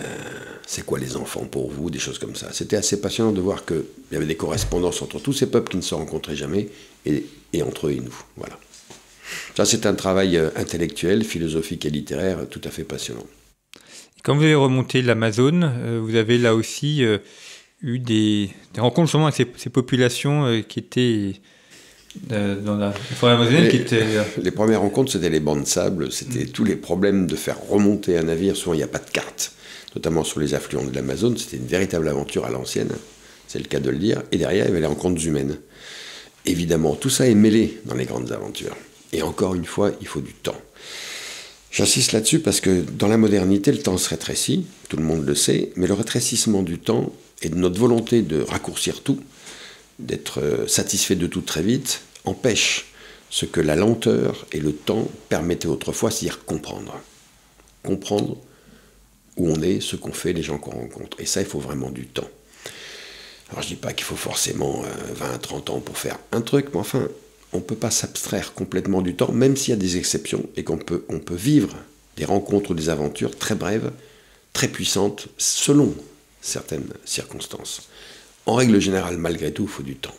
C'est 0.67 0.85
quoi 0.85 0.99
les 0.99 1.17
enfants 1.17 1.47
pour 1.47 1.71
vous? 1.71 1.89
Des 1.89 1.99
choses 1.99 2.19
comme 2.19 2.37
ça. 2.37 2.53
C'était 2.53 2.77
assez 2.77 3.01
passionnant 3.01 3.33
de 3.33 3.41
voir 3.41 3.65
qu'il 3.65 3.85
y 4.13 4.17
avait 4.17 4.27
des 4.27 4.37
correspondances 4.37 5.01
entre 5.01 5.21
tous 5.21 5.33
ces 5.33 5.47
peuples 5.47 5.71
qui 5.71 5.79
ne 5.79 5.83
se 5.83 5.95
rencontraient 5.95 6.37
jamais 6.37 6.69
et, 7.07 7.25
entre 7.63 7.87
eux 7.87 7.93
et 7.93 8.01
nous. 8.01 8.15
Voilà. 8.37 8.59
Ça, 9.57 9.65
c'est 9.65 9.87
un 9.87 9.95
travail 9.95 10.37
intellectuel, 10.55 11.25
philosophique 11.25 11.87
et 11.87 11.91
littéraire 11.91 12.47
tout 12.49 12.61
à 12.65 12.71
fait 12.71 12.85
passionnant. 12.85 13.27
Quand 14.23 14.37
vous 14.37 14.43
avez 14.43 14.55
remonté 14.55 15.03
l'Amazone, 15.03 16.01
vous 16.03 16.15
avez 16.15 16.39
là 16.39 16.55
aussi 16.55 17.03
eu 17.83 17.99
des, 17.99 18.51
rencontres 18.77 19.09
justement 19.09 19.27
avec 19.27 19.49
ces, 19.57 19.71
populations 19.71 20.63
qui 20.69 20.79
étaient 20.79 21.41
dans 22.29 22.77
la 22.77 22.93
forêt 22.93 23.33
amazonienne 23.33 23.65
les, 23.65 23.85
qui 23.85 23.95
Les 24.43 24.51
premières 24.51 24.81
rencontres, 24.81 25.13
c'était 25.13 25.31
les 25.31 25.41
bancs 25.41 25.63
de 25.63 25.67
sable, 25.67 26.11
c'était 26.11 26.47
tous 26.47 26.65
les 26.65 26.77
problèmes 26.77 27.27
de 27.27 27.37
faire 27.37 27.59
remonter 27.69 28.17
un 28.19 28.25
navire. 28.25 28.57
Souvent, 28.57 28.75
il 28.75 28.79
n'y 28.79 28.83
a 28.83 28.89
pas 28.89 28.99
de 28.99 29.11
carte, 29.11 29.53
notamment 29.95 30.25
sur 30.25 30.41
les 30.41 30.55
affluents 30.55 30.85
de 30.85 30.95
l'Amazone. 30.95 31.37
C'était 31.37 31.57
une 31.57 31.67
véritable 31.67 32.09
aventure 32.09 32.45
à 32.45 32.51
l'ancienne, 32.51 32.91
c'est 33.47 33.59
le 33.59 33.67
cas 33.67 33.81
de 33.81 33.91
le 33.91 33.99
dire. 33.99 34.23
Et 34.33 34.39
derrière, 34.39 34.65
il 34.65 34.69
y 34.69 34.71
avait 34.71 34.81
les 34.81 34.87
rencontres 34.87 35.25
humaines. 35.25 35.57
Évidemment, 36.47 36.95
tout 36.95 37.11
ça 37.11 37.29
est 37.29 37.35
mêlé 37.35 37.81
dans 37.85 37.95
les 37.95 38.07
grandes 38.07 38.33
aventures. 38.33 38.77
Et 39.13 39.23
encore 39.23 39.55
une 39.55 39.65
fois, 39.65 39.93
il 40.01 40.07
faut 40.07 40.21
du 40.21 40.33
temps. 40.33 40.61
J'insiste 41.71 42.13
là-dessus 42.13 42.41
parce 42.41 42.61
que 42.61 42.81
dans 42.81 43.07
la 43.07 43.17
modernité, 43.17 43.71
le 43.71 43.79
temps 43.79 43.97
se 43.97 44.09
rétrécit, 44.09 44.67
tout 44.89 44.97
le 44.97 45.05
monde 45.05 45.25
le 45.25 45.35
sait, 45.35 45.73
mais 45.77 45.87
le 45.87 45.95
rétrécissement 45.95 46.63
du 46.63 46.79
temps 46.79 47.13
et 47.43 47.49
de 47.49 47.55
notre 47.55 47.79
volonté 47.79 48.23
de 48.23 48.41
raccourcir 48.41 49.03
tout, 49.03 49.21
d'être 49.99 50.41
euh, 50.41 50.67
satisfait 50.67 51.15
de 51.15 51.27
tout 51.27 51.43
très 51.43 51.63
vite, 51.63 52.03
empêche 52.25 52.87
ce 53.31 53.47
que 53.47 53.61
la 53.61 53.77
lenteur 53.77 54.47
et 54.53 54.59
le 54.59 54.73
temps 54.73 55.09
permettaient 55.29 55.69
autrefois, 55.69 56.11
c'est-à-dire 56.11 56.45
comprendre. 56.45 57.01
Comprendre 57.85 58.37
où 59.37 59.49
on 59.49 59.63
est, 59.63 59.81
ce 59.81 59.95
qu'on 59.95 60.13
fait, 60.13 60.33
les 60.33 60.43
gens 60.43 60.59
qu'on 60.59 60.73
rencontre. 60.73 61.21
Et 61.21 61.27
ça, 61.27 61.41
il 61.41 61.47
faut 61.47 61.61
vraiment 61.61 61.91
du 61.91 62.07
temps. 62.07 62.29
Alors 63.51 63.63
je 63.63 63.69
dis 63.69 63.77
pas 63.77 63.93
qu'il 63.93 64.05
faut 64.05 64.17
forcément 64.17 64.83
20, 65.15 65.25
euh, 65.27 65.39
30 65.39 65.71
ans 65.71 65.81
pour 65.81 65.97
faire 65.97 66.19
un 66.33 66.41
truc, 66.41 66.67
mais 66.73 66.81
enfin, 66.81 67.09
on 67.53 67.59
ne 67.59 67.63
peut 67.63 67.77
pas 67.77 67.91
s'abstraire 67.91 68.55
complètement 68.55 69.03
du 69.03 69.15
temps, 69.15 69.33
même 69.33 69.57
s'il 69.57 69.71
y 69.71 69.77
a 69.77 69.81
des 69.81 69.97
exceptions, 69.97 70.49
et 70.57 70.65
qu'on 70.65 70.79
peut, 70.79 71.05
on 71.09 71.19
peut 71.19 71.35
vivre 71.35 71.77
des 72.17 72.25
rencontres 72.25 72.73
ou 72.73 72.75
des 72.75 72.89
aventures 72.89 73.37
très 73.37 73.55
brèves, 73.55 73.91
très 74.53 74.69
puissantes, 74.69 75.29
selon 75.39 75.95
certaines 76.41 76.89
circonstances. 77.05 77.89
En 78.47 78.55
règle 78.55 78.81
générale, 78.81 79.17
malgré 79.17 79.53
tout, 79.53 79.65
il 79.65 79.69
faut 79.69 79.83
du 79.83 79.97
temps. 79.97 80.15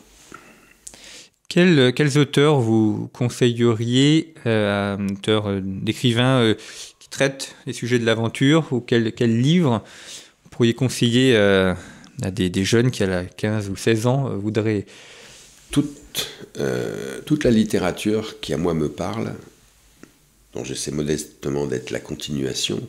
Quels, 1.48 1.92
quels 1.92 2.16
auteurs 2.16 2.60
vous 2.60 3.10
conseilleriez, 3.12 4.32
euh, 4.46 4.96
auteurs 5.10 5.48
euh, 5.48 5.60
d'écrivains 5.62 6.40
euh, 6.40 6.54
qui 6.98 7.10
traitent 7.10 7.56
les 7.66 7.74
sujets 7.74 7.98
de 7.98 8.06
l'aventure, 8.06 8.68
ou 8.70 8.80
quels 8.80 9.12
quel 9.12 9.38
livres 9.38 9.82
pourriez 10.50 10.72
conseiller 10.72 11.36
à 11.36 11.76
des, 12.30 12.50
des, 12.50 12.64
jeunes 12.64 12.90
qui, 12.90 13.02
à 13.04 13.24
15 13.24 13.70
ou 13.70 13.76
16 13.76 14.06
ans, 14.06 14.30
voudraient... 14.36 14.86
Toute, 15.72 16.28
toute 17.26 17.44
la 17.44 17.50
littérature 17.50 18.38
qui, 18.40 18.54
à 18.54 18.56
moi, 18.56 18.74
me 18.74 18.88
parle, 18.88 19.34
dont 20.54 20.62
j'essaie 20.62 20.92
modestement 20.92 21.66
d'être 21.66 21.90
la 21.90 21.98
continuation, 21.98 22.86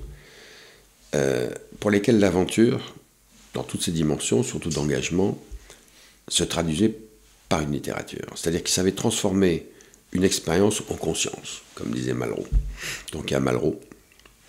pour 1.79 1.89
lesquelles 1.89 2.19
l'aventure, 2.19 2.93
dans 3.53 3.63
toutes 3.63 3.83
ses 3.83 3.91
dimensions, 3.91 4.43
surtout 4.43 4.69
d'engagement, 4.69 5.41
se 6.27 6.43
traduisait 6.43 6.95
par 7.49 7.61
une 7.61 7.71
littérature. 7.71 8.25
C'est-à-dire 8.35 8.63
qu'il 8.63 8.73
savait 8.73 8.93
transformer 8.93 9.67
une 10.11 10.23
expérience 10.23 10.81
en 10.89 10.95
conscience, 10.95 11.61
comme 11.75 11.91
disait 11.91 12.13
Malraux. 12.13 12.47
Donc 13.11 13.31
il 13.31 13.33
y 13.33 13.37
a 13.37 13.39
Malraux, 13.39 13.79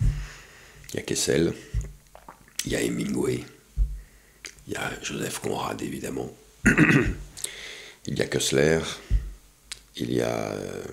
il 0.01 0.95
y 0.95 0.99
a 0.99 1.01
Kessel, 1.01 1.53
il 2.65 2.71
y 2.71 2.75
a 2.75 2.81
Hemingway, 2.81 3.43
il 4.67 4.73
y 4.73 4.75
a 4.75 4.91
Joseph 5.01 5.39
Conrad 5.39 5.81
évidemment, 5.81 6.31
il 8.07 8.17
y 8.17 8.21
a 8.21 8.25
Kessler, 8.25 8.79
il 9.97 10.13
y 10.13 10.21
a. 10.21 10.51
Euh, 10.51 10.83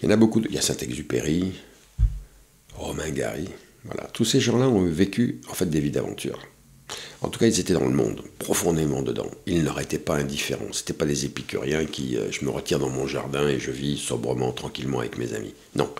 il 0.00 0.06
y 0.06 0.08
en 0.08 0.12
a 0.12 0.16
beaucoup, 0.16 0.42
il 0.42 0.54
y 0.54 0.58
a 0.58 0.62
Saint-Exupéry, 0.62 1.54
Romain 2.74 3.10
Gary. 3.10 3.48
Voilà, 3.84 4.04
tous 4.12 4.24
ces 4.24 4.40
gens-là 4.40 4.68
ont 4.68 4.84
vécu 4.84 5.40
en 5.48 5.54
fait 5.54 5.66
des 5.66 5.80
vies 5.80 5.90
d'aventure. 5.90 6.38
En 7.22 7.28
tout 7.28 7.38
cas, 7.40 7.46
ils 7.46 7.58
étaient 7.58 7.72
dans 7.72 7.86
le 7.86 7.94
monde, 7.94 8.22
profondément 8.38 9.02
dedans. 9.02 9.30
Ils 9.46 9.60
ne 9.60 9.64
leur 9.64 9.80
pas 10.04 10.16
indifférents. 10.16 10.72
Ce 10.72 10.92
pas 10.92 11.06
des 11.06 11.24
épicuriens 11.24 11.86
qui, 11.86 12.16
euh, 12.16 12.30
je 12.30 12.44
me 12.44 12.50
retire 12.50 12.78
dans 12.78 12.90
mon 12.90 13.06
jardin 13.06 13.48
et 13.48 13.58
je 13.58 13.70
vis 13.70 13.96
sobrement, 13.96 14.52
tranquillement 14.52 15.00
avec 15.00 15.16
mes 15.18 15.32
amis. 15.32 15.54
Non, 15.74 15.92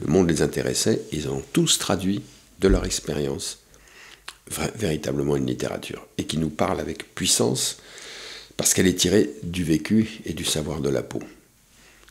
le 0.00 0.06
monde 0.06 0.30
les 0.30 0.40
intéressait. 0.40 1.02
Ils 1.10 1.28
ont 1.28 1.42
tous 1.52 1.78
traduit 1.78 2.22
de 2.60 2.68
leur 2.68 2.84
expérience 2.84 3.58
véritablement 4.76 5.36
une 5.36 5.46
littérature 5.46 6.06
et 6.18 6.24
qui 6.24 6.38
nous 6.38 6.50
parle 6.50 6.80
avec 6.80 7.14
puissance 7.14 7.78
parce 8.62 8.74
qu'elle 8.74 8.86
est 8.86 8.94
tirée 8.94 9.28
du 9.42 9.64
vécu 9.64 10.20
et 10.24 10.34
du 10.34 10.44
savoir 10.44 10.80
de 10.80 10.88
la 10.88 11.02
peau. 11.02 11.18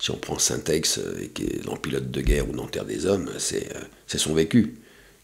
Si 0.02 0.12
on 0.12 0.18
prend 0.18 0.38
Syntex, 0.38 0.98
euh, 0.98 1.30
qui 1.34 1.44
est 1.44 1.64
dans 1.64 1.78
Pilote 1.78 2.12
de 2.12 2.20
guerre 2.20 2.50
ou 2.50 2.52
dans 2.52 2.68
Terre 2.68 2.84
des 2.84 3.06
hommes, 3.06 3.32
c'est 3.38 3.74
euh, 3.74 4.18
son 4.18 4.34
vécu 4.34 4.76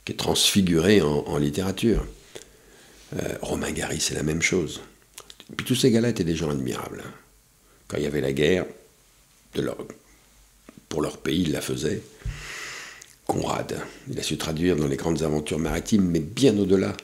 qui 0.05 0.13
est 0.13 0.15
transfiguré 0.15 1.01
en 1.01 1.37
littérature. 1.37 2.07
Euh, 3.17 3.35
Romain 3.41 3.71
Gary, 3.71 3.99
c'est 3.99 4.13
la 4.13 4.23
même 4.23 4.41
chose. 4.41 4.79
puis 5.57 5.65
tous 5.65 5.75
ces 5.75 5.91
gars-là 5.91 6.07
étaient 6.07 6.23
des 6.23 6.37
gens 6.37 6.49
admirables. 6.49 7.03
Hein. 7.05 7.11
Quand 7.89 7.97
il 7.97 8.03
y 8.03 8.07
avait 8.07 8.21
la 8.21 8.31
guerre, 8.31 8.65
pour 10.87 11.01
leur 11.01 11.17
pays, 11.17 11.41
ils 11.41 11.51
la 11.51 11.59
faisaient. 11.59 12.01
Conrad, 13.25 13.77
il 14.09 14.17
a 14.17 14.23
su 14.23 14.37
traduire 14.37 14.77
dans 14.77 14.87
les 14.87 14.95
grandes 14.95 15.23
aventures 15.23 15.59
maritimes, 15.59 16.05
mais 16.05 16.21
bien 16.21 16.57
au-delà. 16.57 16.95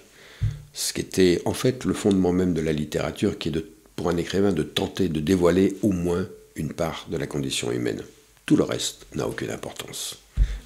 Ce 0.72 0.94
qui 0.94 1.02
était 1.02 1.42
en 1.44 1.54
fait 1.54 1.84
le 1.84 1.94
fondement 1.94 2.32
même 2.32 2.54
de 2.54 2.62
la 2.62 2.72
littérature, 2.72 3.38
qui 3.38 3.50
est 3.50 3.52
de, 3.52 3.73
un 4.10 4.18
écrivain 4.18 4.52
de 4.52 4.64
tenter 4.64 5.10
de 5.10 5.20
dévoiler 5.20 5.76
au 5.82 5.92
moins 5.92 6.28
une 6.56 6.74
part 6.74 7.08
de 7.10 7.18
la 7.18 7.28
condition 7.28 7.72
humaine. 7.72 8.02
Tout 8.46 8.56
le 8.56 8.64
reste 8.64 9.06
n'a 9.16 9.28
aucune 9.28 9.50
importance. 9.50 10.18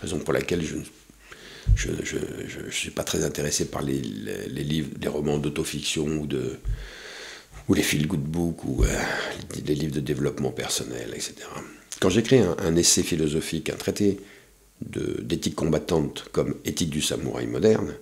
Raison 0.02 0.20
pour 0.20 0.34
laquelle 0.34 0.64
je 0.64 0.78
ne 0.78 0.84
je 1.76 2.60
ne 2.66 2.72
suis 2.72 2.92
pas 2.92 3.04
très 3.04 3.24
intéressé 3.24 3.66
par 3.66 3.82
les, 3.82 4.00
livres, 4.00 4.90
les 5.02 5.08
romans 5.08 5.38
d'autofiction 5.38 6.06
ou, 6.06 6.28
ou 7.68 7.74
les 7.74 7.84
feel-good 7.84 8.22
books 8.22 8.64
ou 8.66 8.84
euh, 8.84 8.88
les 9.66 9.76
livres 9.76 9.94
de 9.94 10.00
développement 10.00 10.52
personnel, 10.52 11.10
etc. 11.14 11.36
Quand 12.00 12.10
j'écris 12.10 12.40
un, 12.40 12.76
essai 12.76 13.04
philosophique, 13.04 13.70
un 13.70 13.76
traité 13.76 14.20
d'éthique 14.82 15.56
combattante 15.56 16.26
comme 16.32 16.56
Éthique 16.64 16.92
du 16.92 17.02
samouraï 17.02 17.48
moderne, 17.48 17.94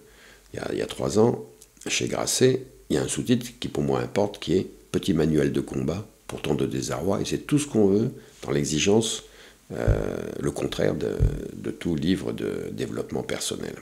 il 0.53 0.57
y 0.57 0.59
a, 0.59 0.69
il 0.73 0.79
y 0.79 0.81
a 0.81 0.85
trois 0.85 1.19
ans, 1.19 1.45
chez 1.87 2.07
Grasset, 2.07 2.65
il 2.89 2.95
y 2.95 2.99
a 2.99 3.03
un 3.03 3.07
sous-titre 3.07 3.47
qui 3.59 3.67
pour 3.67 3.83
moi 3.83 4.01
importe, 4.01 4.39
qui 4.39 4.53
est 4.53 4.67
Petit 4.95 5.13
manuel 5.13 5.51
de 5.51 5.59
combat, 5.59 6.07
pourtant 6.25 6.55
de 6.55 6.65
désarroi, 6.65 7.19
et 7.19 7.25
c'est 7.25 7.39
tout 7.39 7.59
ce 7.59 7.67
qu'on 7.67 7.87
veut 7.87 8.11
dans 8.45 8.51
l'exigence 8.51 9.25
euh, 9.73 10.15
le 10.39 10.51
contraire 10.51 10.95
de, 10.95 11.71
tout 11.71 11.97
livre 11.97 12.31
de 12.31 12.69
développement 12.71 13.21
personnel. 13.21 13.75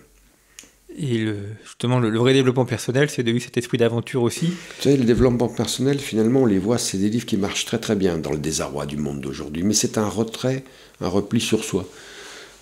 Et 0.97 1.23
justement, 1.63 1.99
le, 1.99 2.17
vrai 2.17 2.33
développement 2.33 2.65
personnel, 2.65 3.11
c'est 3.11 3.21
de 3.21 3.29
vivre 3.29 3.43
cet 3.43 3.57
esprit 3.57 3.77
d'aventure 3.77 4.23
aussi 4.23 4.47
Vous 4.47 4.81
savez, 4.81 4.97
le 4.97 5.03
développement 5.03 5.49
personnel, 5.49 5.99
finalement, 5.99 6.41
on 6.41 6.45
les 6.47 6.57
voit, 6.57 6.79
c'est 6.79 6.97
des 6.97 7.09
livres 7.09 7.27
qui 7.27 7.37
marchent 7.37 7.65
très 7.65 7.77
très 7.77 7.95
bien 7.95 8.17
dans 8.17 8.31
le 8.31 8.39
désarroi 8.39 8.87
du 8.87 8.97
monde 8.97 9.21
d'aujourd'hui, 9.21 9.61
mais 9.61 9.75
c'est 9.75 9.99
un 9.99 10.09
retrait, 10.09 10.63
un 10.99 11.09
repli 11.09 11.39
sur 11.39 11.63
soi. 11.63 11.87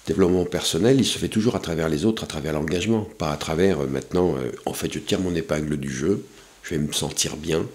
développement 0.07 0.43
personnel, 0.43 0.99
il 0.99 1.05
se 1.05 1.17
fait 1.17 1.29
toujours 1.29 1.55
à 1.55 1.59
travers 1.59 1.87
les 1.87 2.03
autres, 2.03 2.25
à 2.25 2.27
travers 2.27 2.51
l'engagement, 2.51 3.07
pas 3.17 3.31
à 3.31 3.37
travers 3.37 3.79
euh, 3.79 3.87
maintenant, 3.87 4.35
euh, 4.35 4.51
en 4.65 4.73
fait, 4.73 4.91
je 4.91 4.99
tire 4.99 5.21
mon 5.21 5.33
épingle 5.35 5.77
du 5.77 5.89
jeu, 5.89 6.25
je 6.63 6.75
vais 6.75 6.81
me 6.81 6.91
sentir 6.91 7.37
bien. 7.37 7.65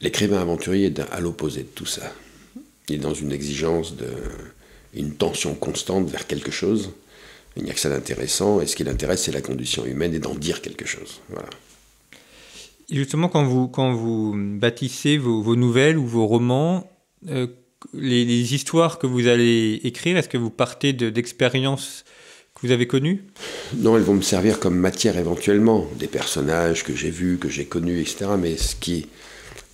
L'écrivain 0.00 0.40
aventurier 0.40 0.86
est 0.86 1.00
à 1.00 1.20
l'opposé 1.20 1.62
de 1.62 1.68
tout 1.68 1.86
ça. 1.86 2.12
Il 2.88 2.96
est 2.96 2.98
dans 2.98 3.14
une 3.14 3.32
exigence, 3.32 3.94
une 4.94 5.14
tension 5.14 5.54
constante 5.54 6.08
vers 6.08 6.26
quelque 6.26 6.50
chose. 6.50 6.90
Il 7.56 7.64
n'y 7.64 7.70
a 7.70 7.74
que 7.74 7.80
ça 7.80 7.88
d'intéressant, 7.88 8.60
et 8.60 8.66
ce 8.66 8.76
qui 8.76 8.84
l'intéresse, 8.84 9.24
c'est 9.24 9.32
la 9.32 9.40
condition 9.40 9.84
humaine 9.84 10.14
et 10.14 10.18
d'en 10.18 10.34
dire 10.34 10.62
quelque 10.62 10.86
chose. 10.86 11.20
Voilà. 11.28 11.48
justement, 12.90 13.28
quand 13.28 13.44
vous, 13.44 13.68
quand 13.68 13.92
vous 13.92 14.34
bâtissez 14.36 15.18
vos, 15.18 15.56
nouvelles 15.56 15.98
ou 15.98 16.06
vos 16.06 16.26
romans, 16.26 16.90
euh, 17.28 17.48
les, 17.92 18.54
histoires 18.54 18.98
que 18.98 19.06
vous 19.06 19.26
allez 19.26 19.80
écrire, 19.84 20.16
est-ce 20.16 20.28
que 20.28 20.38
vous 20.38 20.50
partez 20.50 20.92
d'expériences 20.92 22.04
vous 22.62 22.70
avez 22.70 22.86
connues 22.86 23.24
Non, 23.76 23.96
elles 23.96 24.02
vont 24.02 24.14
me 24.14 24.22
servir 24.22 24.58
comme 24.58 24.76
matière 24.76 25.16
éventuellement, 25.16 25.88
des 25.98 26.06
personnages 26.06 26.84
que 26.84 26.94
j'ai 26.94 27.10
vus, 27.10 27.38
que 27.38 27.48
j'ai 27.48 27.64
connus, 27.64 28.00
etc. 28.00 28.32
Mais 28.38 28.56
ce 28.56 28.76
qui 28.76 29.06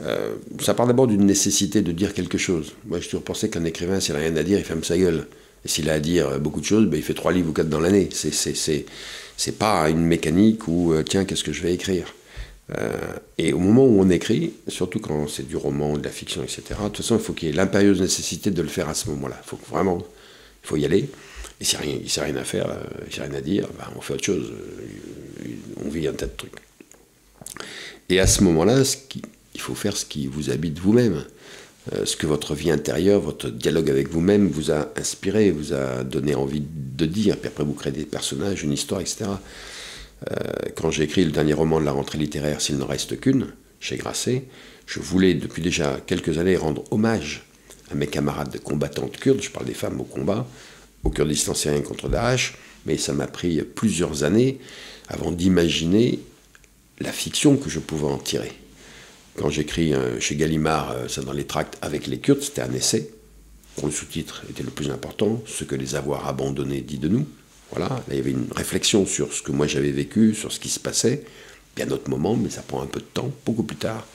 euh, 0.02 0.34
ça 0.60 0.74
part 0.74 0.86
d'abord 0.86 1.06
d'une 1.06 1.24
nécessité 1.24 1.82
de 1.82 1.92
dire 1.92 2.12
quelque 2.12 2.38
chose. 2.38 2.74
Moi, 2.86 3.00
j'ai 3.00 3.06
toujours 3.06 3.24
pensé 3.24 3.48
qu'un 3.48 3.64
écrivain, 3.64 4.00
s'il 4.00 4.14
n'a 4.14 4.20
rien 4.20 4.36
à 4.36 4.42
dire, 4.42 4.58
il 4.58 4.64
ferme 4.64 4.84
sa 4.84 4.98
gueule. 4.98 5.26
Et 5.64 5.68
s'il 5.68 5.88
a 5.90 5.94
à 5.94 5.98
dire 5.98 6.38
beaucoup 6.38 6.60
de 6.60 6.66
choses, 6.66 6.86
ben, 6.86 6.96
il 6.96 7.02
fait 7.02 7.14
trois 7.14 7.32
livres 7.32 7.50
ou 7.50 7.52
quatre 7.52 7.68
dans 7.68 7.80
l'année. 7.80 8.08
C'est, 8.12 8.32
c'est, 8.32 9.52
pas 9.58 9.88
une 9.88 10.04
mécanique 10.04 10.68
où, 10.68 10.92
euh, 10.92 11.02
tiens, 11.02 11.24
qu'est-ce 11.24 11.44
que 11.44 11.52
je 11.52 11.62
vais 11.62 11.72
écrire? 11.74 12.14
Euh, 12.76 12.92
Et 13.38 13.52
au 13.52 13.58
moment 13.58 13.86
où 13.86 14.00
on 14.00 14.10
écrit, 14.10 14.52
surtout 14.68 15.00
quand 15.00 15.28
c'est 15.28 15.46
du 15.46 15.56
roman, 15.56 15.96
de 15.96 16.04
la 16.04 16.10
fiction, 16.10 16.42
etc., 16.42 16.62
de 16.68 16.84
toute 16.88 16.98
façon, 16.98 17.16
il 17.16 17.22
faut 17.22 17.32
qu'il 17.32 17.48
y 17.48 17.52
ait 17.52 17.54
l'impérieuse 17.54 18.00
nécessité 18.00 18.50
de 18.50 18.62
le 18.62 18.68
faire 18.68 18.88
à 18.88 18.94
ce 18.94 19.08
moment-là. 19.10 19.40
Il 19.44 19.48
faut 19.48 19.58
vraiment, 19.70 19.98
il 19.98 20.66
faut 20.68 20.76
y 20.76 20.84
aller. 20.84 21.08
Et 21.60 21.64
s'il 21.64 21.78
n'y 21.80 22.10
a, 22.16 22.22
rien 22.22 22.36
à 22.36 22.44
faire, 22.44 22.68
s'il 23.10 23.20
n'y 23.20 23.26
a 23.26 23.30
rien 23.30 23.38
à 23.38 23.40
dire, 23.40 23.68
ben, 23.78 23.86
on 23.96 24.00
fait 24.00 24.14
autre 24.14 24.24
chose. 24.24 24.52
On 25.84 25.88
vit 25.88 26.06
un 26.06 26.12
tas 26.12 26.26
de 26.26 26.36
trucs. 26.36 26.52
Et 28.08 28.20
à 28.20 28.26
ce 28.26 28.42
moment-là, 28.44 28.82
il 29.54 29.60
faut 29.60 29.74
faire 29.74 29.96
ce 29.96 30.04
qui 30.04 30.26
vous 30.26 30.50
habite 30.50 30.78
vous-même. 30.78 31.24
Euh, 31.94 32.04
ce 32.04 32.16
que 32.16 32.26
votre 32.26 32.54
vie 32.54 32.70
intérieure, 32.70 33.20
votre 33.20 33.48
dialogue 33.48 33.90
avec 33.90 34.08
vous-même 34.08 34.48
vous 34.48 34.72
a 34.72 34.90
inspiré, 34.96 35.52
vous 35.52 35.72
a 35.72 36.02
donné 36.02 36.34
envie 36.34 36.62
de 36.62 37.06
dire. 37.06 37.36
Puis 37.36 37.48
après, 37.48 37.64
vous 37.64 37.74
créez 37.74 37.92
des 37.92 38.04
personnages, 38.04 38.64
une 38.64 38.72
histoire, 38.72 39.00
etc. 39.00 39.24
quand 40.74 40.90
j'ai 40.90 41.04
écrit 41.04 41.24
le 41.24 41.30
dernier 41.30 41.52
roman 41.52 41.78
de 41.78 41.84
la 41.84 41.92
rentrée 41.92 42.18
littéraire, 42.18 42.60
S'il 42.60 42.78
n'en 42.78 42.86
reste 42.86 43.20
qu'une, 43.20 43.48
chez 43.80 43.96
Grasset, 43.96 44.44
je 44.86 45.00
voulais 45.00 45.34
depuis 45.34 45.62
déjà 45.62 46.00
quelques 46.06 46.38
années 46.38 46.56
rendre 46.56 46.84
hommage 46.90 47.44
à 47.90 47.94
mes 47.94 48.06
camarades 48.06 48.50
de 48.50 48.58
combattantes 48.58 49.16
kurdes, 49.18 49.42
je 49.42 49.50
parle 49.50 49.66
des 49.66 49.74
femmes 49.74 50.00
au 50.00 50.04
combat, 50.04 50.46
au 51.06 51.10
Kurdistan 51.10 51.54
syrien 51.54 51.80
contre 51.82 52.08
Daesh, 52.08 52.54
mais 52.84 52.98
ça 52.98 53.12
m'a 53.12 53.26
pris 53.28 53.62
plusieurs 53.62 54.24
années 54.24 54.58
avant 55.08 55.30
d'imaginer 55.30 56.18
la 56.98 57.12
fiction 57.12 57.56
que 57.56 57.70
je 57.70 57.78
pouvais 57.78 58.06
en 58.06 58.18
tirer. 58.18 58.52
Quand 59.36 59.50
j'écris 59.50 59.94
euh, 59.94 60.18
chez 60.18 60.34
Gallimard, 60.34 60.90
euh, 60.92 61.08
ça 61.08 61.22
dans 61.22 61.32
les 61.32 61.44
tracts 61.44 61.78
avec 61.82 62.06
les 62.06 62.18
Kurdes, 62.18 62.42
c'était 62.42 62.62
un 62.62 62.72
essai, 62.72 63.10
dont 63.78 63.86
le 63.86 63.92
sous-titre 63.92 64.42
était 64.50 64.62
le 64.62 64.70
plus 64.70 64.90
important, 64.90 65.42
ce 65.46 65.64
que 65.64 65.74
les 65.74 65.94
avoirs 65.94 66.26
abandonnés 66.26 66.80
dit 66.80 66.98
de 66.98 67.08
nous. 67.08 67.26
Voilà, 67.70 67.88
là, 67.88 68.02
il 68.10 68.16
y 68.16 68.20
avait 68.20 68.30
une 68.30 68.48
réflexion 68.54 69.06
sur 69.06 69.32
ce 69.32 69.42
que 69.42 69.52
moi 69.52 69.66
j'avais 69.66 69.90
vécu, 69.90 70.34
sur 70.34 70.50
ce 70.50 70.58
qui 70.58 70.68
se 70.68 70.80
passait, 70.80 71.24
bien 71.76 71.86
d'autres 71.86 72.10
moments, 72.10 72.36
mais 72.36 72.50
ça 72.50 72.62
prend 72.62 72.82
un 72.82 72.86
peu 72.86 73.00
de 73.00 73.04
temps, 73.04 73.30
beaucoup 73.44 73.64
plus 73.64 73.76
tard. 73.76 74.06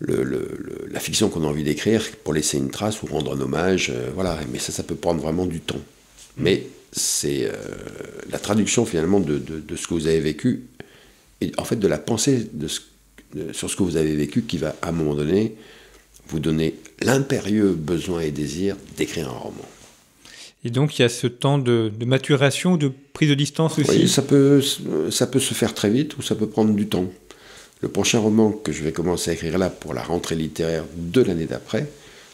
La 0.00 1.00
fiction 1.00 1.28
qu'on 1.28 1.44
a 1.44 1.46
envie 1.46 1.64
d'écrire 1.64 2.02
pour 2.24 2.32
laisser 2.32 2.58
une 2.58 2.70
trace 2.70 3.02
ou 3.02 3.06
rendre 3.06 3.36
un 3.36 3.40
hommage, 3.40 3.90
euh, 3.94 4.10
voilà, 4.14 4.38
mais 4.52 4.58
ça, 4.58 4.72
ça 4.72 4.82
peut 4.82 4.94
prendre 4.94 5.20
vraiment 5.20 5.46
du 5.46 5.60
temps. 5.60 5.80
Mais 6.36 6.66
c'est 6.92 7.50
la 8.30 8.38
traduction 8.38 8.84
finalement 8.86 9.20
de, 9.20 9.38
de, 9.38 9.76
ce 9.76 9.86
que 9.86 9.94
vous 9.94 10.06
avez 10.06 10.20
vécu, 10.20 10.64
et 11.40 11.52
en 11.58 11.64
fait 11.64 11.76
de 11.76 11.86
la 11.86 11.98
pensée 11.98 12.48
de 12.52 12.66
ce 12.66 12.80
sur 13.52 13.70
ce 13.70 13.76
que 13.76 13.82
vous 13.82 13.96
avez 13.96 14.14
vécu 14.14 14.42
qui 14.42 14.58
va, 14.58 14.74
à 14.82 14.88
un 14.88 14.92
moment 14.92 15.14
donné, 15.14 15.54
vous 16.28 16.40
donner 16.40 16.74
l'impérieux 17.00 17.72
besoin 17.72 18.20
et 18.20 18.30
désir 18.30 18.76
d'écrire 18.96 19.28
un 19.28 19.38
roman. 19.38 19.68
Et 20.64 20.70
donc 20.70 20.98
il 20.98 21.02
y 21.02 21.04
a 21.04 21.08
ce 21.08 21.26
temps 21.26 21.58
de, 21.58 21.90
maturation, 22.04 22.76
de 22.76 22.92
prise 23.12 23.30
de 23.30 23.34
distance 23.34 23.78
aussi? 23.78 23.90
Oui, 23.90 24.08
ça 24.08 24.22
peut, 24.22 24.62
ça 25.10 25.26
peut 25.26 25.40
se 25.40 25.54
faire 25.54 25.74
très 25.74 25.90
vite 25.90 26.18
ou 26.18 26.22
ça 26.22 26.34
peut 26.34 26.48
prendre 26.48 26.74
du 26.74 26.86
temps. 26.86 27.10
Le 27.82 27.88
prochain 27.88 28.18
roman 28.18 28.52
que 28.52 28.72
je 28.72 28.82
vais 28.82 28.92
commencer 28.92 29.30
à 29.30 29.34
écrire 29.34 29.58
là 29.58 29.70
pour 29.70 29.94
la 29.94 30.02
rentrée 30.02 30.36
littéraire 30.36 30.84
de 30.94 31.22
l'année 31.22 31.46
d'après, 31.46 31.86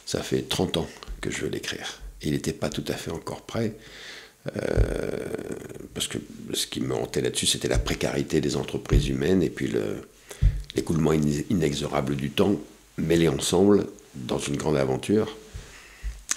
ça 0.05 0.23
fait 0.23 0.43
30 0.43 0.79
ans 0.79 0.89
que 1.21 1.31
je 1.31 1.43
veux 1.43 1.49
l'écrire. 1.49 2.01
Il 2.23 2.33
n'était 2.33 2.53
pas 2.53 2.69
tout 2.69 2.85
à 2.89 2.95
fait 2.95 3.11
encore 3.11 3.43
prêt. 3.43 3.75
Euh, 4.57 5.11
parce 5.95 6.07
que 6.07 6.19
ce 6.53 6.67
qui 6.67 6.81
me 6.81 6.95
hantait 6.95 7.21
là-dessus, 7.21 7.47
c'était 7.47 7.69
la 7.69 7.79
précarité 7.79 8.41
des 8.41 8.57
entreprises 8.57 9.09
humaines 9.09 9.43
et 9.43 9.51
puis 9.51 9.67
le, 9.67 10.03
l'écoulement 10.77 11.13
inexorable 11.13 12.17
du 12.17 12.31
temps, 12.31 12.61
mêlés 12.99 13.29
ensemble 13.29 13.87
dans 14.15 14.39
une 14.39 14.57
grande 14.57 14.77
aventure. 14.77 15.37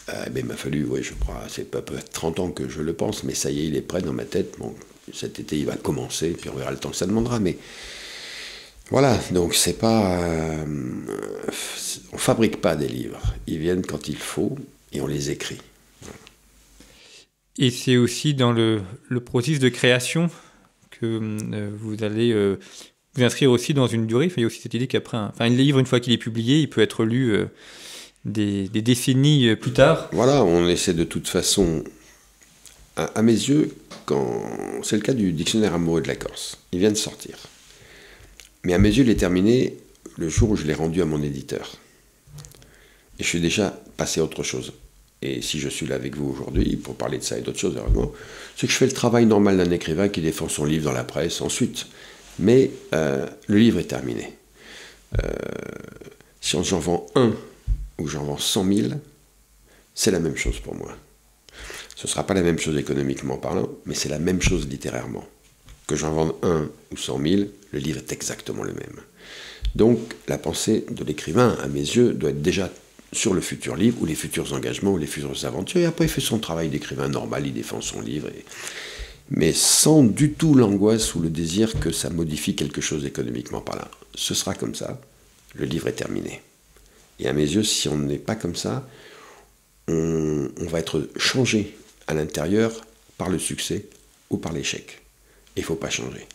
Euh, 0.09 0.25
il 0.35 0.45
m'a 0.45 0.55
fallu, 0.55 0.85
oui, 0.89 1.03
je 1.03 1.13
crois, 1.13 1.43
c'est 1.49 1.69
peut-être 1.69 2.09
30 2.11 2.39
ans 2.39 2.49
que 2.49 2.67
je 2.67 2.81
le 2.81 2.93
pense, 2.93 3.23
mais 3.23 3.35
ça 3.35 3.51
y 3.51 3.59
est, 3.59 3.65
il 3.67 3.75
est 3.75 3.81
prêt 3.81 4.01
dans 4.01 4.13
ma 4.13 4.25
tête. 4.25 4.55
Bon, 4.57 4.73
cet 5.13 5.39
été, 5.39 5.57
il 5.57 5.65
va 5.65 5.75
commencer, 5.75 6.29
puis 6.31 6.49
on 6.49 6.55
verra 6.55 6.71
le 6.71 6.77
temps 6.77 6.89
que 6.89 6.95
ça 6.95 7.05
demandera. 7.05 7.39
Mais 7.39 7.57
voilà, 8.91 9.17
donc 9.31 9.53
c'est 9.53 9.77
pas. 9.77 10.19
Euh, 10.19 10.65
on 12.13 12.17
fabrique 12.17 12.61
pas 12.61 12.75
des 12.75 12.87
livres. 12.87 13.21
Ils 13.47 13.59
viennent 13.59 13.85
quand 13.85 14.07
il 14.07 14.17
faut 14.17 14.57
et 14.91 15.01
on 15.01 15.07
les 15.07 15.31
écrit. 15.31 15.59
Et 17.57 17.71
c'est 17.71 17.97
aussi 17.97 18.33
dans 18.33 18.51
le, 18.51 18.81
le, 19.09 19.19
processus 19.19 19.59
de 19.59 19.69
création 19.69 20.29
que 20.89 21.19
euh, 21.53 21.69
vous 21.77 22.03
allez 22.03 22.33
vous 23.15 23.23
inscrire 23.23 23.51
aussi 23.51 23.73
dans 23.73 23.87
une 23.87 24.05
durée. 24.05 24.31
Il 24.35 24.41
y 24.41 24.43
a 24.43 24.47
aussi 24.47 24.61
cette 24.61 24.73
idée 24.73 24.87
qu'après, 24.87 25.17
un, 25.17 25.31
enfin, 25.33 25.45
un 25.45 25.49
livre, 25.49 25.79
une 25.79 25.85
fois 25.85 25.99
qu'il 25.99 26.13
est 26.13 26.17
publié, 26.17 26.59
il 26.59 26.69
peut 26.69 26.81
être 26.81 27.03
lu 27.03 27.31
euh, 27.31 27.45
des, 28.25 28.67
décennies 28.69 29.49
euh, 29.49 29.55
plus 29.55 29.73
tard. 29.73 30.09
Voilà, 30.11 30.43
on 30.43 30.67
essaie 30.67 30.93
de 30.93 31.03
toute 31.03 31.27
façon, 31.27 31.83
à, 32.95 33.21
mes 33.21 33.33
yeux, 33.33 33.75
quand 34.05 34.43
c'est 34.83 34.95
le 34.95 35.01
cas 35.01 35.13
du 35.13 35.31
dictionnaire 35.31 35.73
amoureux 35.73 36.01
de 36.01 36.07
la 36.07 36.15
Corse, 36.15 36.57
il 36.71 36.79
vient 36.79 36.91
de 36.91 36.95
sortir. 36.95 37.37
Mais 38.63 38.73
à 38.73 38.77
mes 38.77 38.89
yeux, 38.89 39.03
il 39.03 39.09
est 39.09 39.15
terminé 39.15 39.77
le 40.17 40.29
jour 40.29 40.51
où 40.51 40.55
je 40.55 40.65
l'ai 40.65 40.73
rendu 40.73 41.01
à 41.01 41.05
mon 41.05 41.21
éditeur. 41.21 41.77
Et 43.19 43.23
je 43.23 43.27
suis 43.27 43.41
déjà 43.41 43.81
passé 43.97 44.19
à 44.19 44.23
autre 44.23 44.43
chose. 44.43 44.73
Et 45.21 45.41
si 45.41 45.59
je 45.59 45.67
suis 45.67 45.85
là 45.85 45.95
avec 45.95 46.15
vous 46.15 46.29
aujourd'hui 46.29 46.77
pour 46.77 46.95
parler 46.95 47.17
de 47.17 47.23
ça 47.23 47.37
et 47.37 47.41
d'autres 47.41 47.59
choses, 47.59 47.75
heureusement, 47.77 48.11
c'est 48.55 48.67
que 48.67 48.73
je 48.73 48.77
fais 48.77 48.85
le 48.85 48.93
travail 48.93 49.25
normal 49.25 49.57
d'un 49.57 49.71
écrivain 49.71 50.07
qui 50.07 50.21
défend 50.21 50.47
son 50.47 50.65
livre 50.65 50.85
dans 50.85 50.93
la 50.93 51.03
presse 51.03 51.41
ensuite. 51.41 51.87
Mais 52.39 52.71
euh, 52.93 53.27
le 53.47 53.57
livre 53.57 53.79
est 53.79 53.85
terminé. 53.85 54.33
Euh, 55.21 55.33
si 56.39 56.61
j'en 56.63 56.79
vends 56.79 57.05
un 57.15 57.33
ou 57.97 58.07
j'en 58.07 58.23
vends 58.23 58.37
100 58.37 58.73
000, 58.73 58.87
c'est 59.93 60.11
la 60.11 60.19
même 60.19 60.37
chose 60.37 60.59
pour 60.59 60.75
moi. 60.75 60.95
Ce 61.95 62.07
ne 62.07 62.09
sera 62.09 62.25
pas 62.25 62.33
la 62.33 62.41
même 62.41 62.59
chose 62.59 62.77
économiquement 62.77 63.37
parlant, 63.37 63.67
mais 63.85 63.93
c'est 63.93 64.07
la 64.07 64.19
même 64.19 64.41
chose 64.41 64.69
littérairement. 64.69 65.27
Que 65.89 65.95
j'en 65.95 66.13
vende 66.13 66.35
un 66.43 66.69
ou 66.91 66.97
100 66.97 67.19
000, 67.19 67.41
le 67.71 67.79
livre 67.79 67.97
est 67.97 68.11
exactement 68.11 68.61
le 68.61 68.73
même. 68.73 69.01
Donc 69.73 69.97
la 70.27 70.37
pensée 70.37 70.85
de 70.91 71.03
l'écrivain, 71.03 71.57
à 71.63 71.67
mes 71.67 71.79
yeux, 71.79 72.13
doit 72.13 72.29
être 72.29 72.43
déjà 72.43 72.69
sur 73.11 73.33
le 73.33 73.41
futur 73.41 73.75
livre, 73.75 73.97
ou 73.99 74.05
les 74.05 74.13
futurs 74.13 74.53
engagements, 74.53 74.91
ou 74.91 74.97
les 74.97 75.07
futures 75.07 75.45
aventures, 75.45 75.81
et 75.81 75.85
après 75.85 76.05
il 76.05 76.09
fait 76.09 76.21
son 76.21 76.37
travail 76.37 76.69
d'écrivain 76.69 77.09
normal, 77.09 77.47
il 77.47 77.53
défend 77.53 77.81
son 77.81 78.01
livre, 78.01 78.29
mais 79.31 79.51
sans 79.51 80.03
du 80.03 80.33
tout 80.33 80.53
l'angoisse 80.53 81.15
ou 81.15 81.21
le 81.21 81.29
désir 81.31 81.79
que 81.79 81.91
ça 81.91 82.11
modifie 82.11 82.53
quelque 82.53 82.81
chose 82.81 83.03
économiquement 83.03 83.61
par 83.61 83.77
là. 83.77 83.89
Ce 84.13 84.35
sera 84.35 84.53
comme 84.53 84.75
ça, 84.75 85.01
le 85.55 85.65
livre 85.65 85.87
est 85.87 85.93
terminé. 85.93 86.43
Et 87.19 87.27
à 87.27 87.33
mes 87.33 87.49
yeux, 87.49 87.63
si 87.63 87.89
on 87.89 87.97
n'est 87.97 88.19
pas 88.19 88.35
comme 88.35 88.55
ça, 88.55 88.87
on, 89.87 90.49
va 90.67 90.77
être 90.77 91.09
changé 91.15 91.75
à 92.05 92.13
l'intérieur 92.13 92.79
par 93.17 93.29
le 93.29 93.39
succès 93.39 93.87
ou 94.29 94.37
par 94.37 94.53
l'échec. 94.53 94.98
Il 95.59 95.63
ne 95.63 95.65
faut 95.65 95.75
pas 95.75 95.89
changer, 95.89 96.25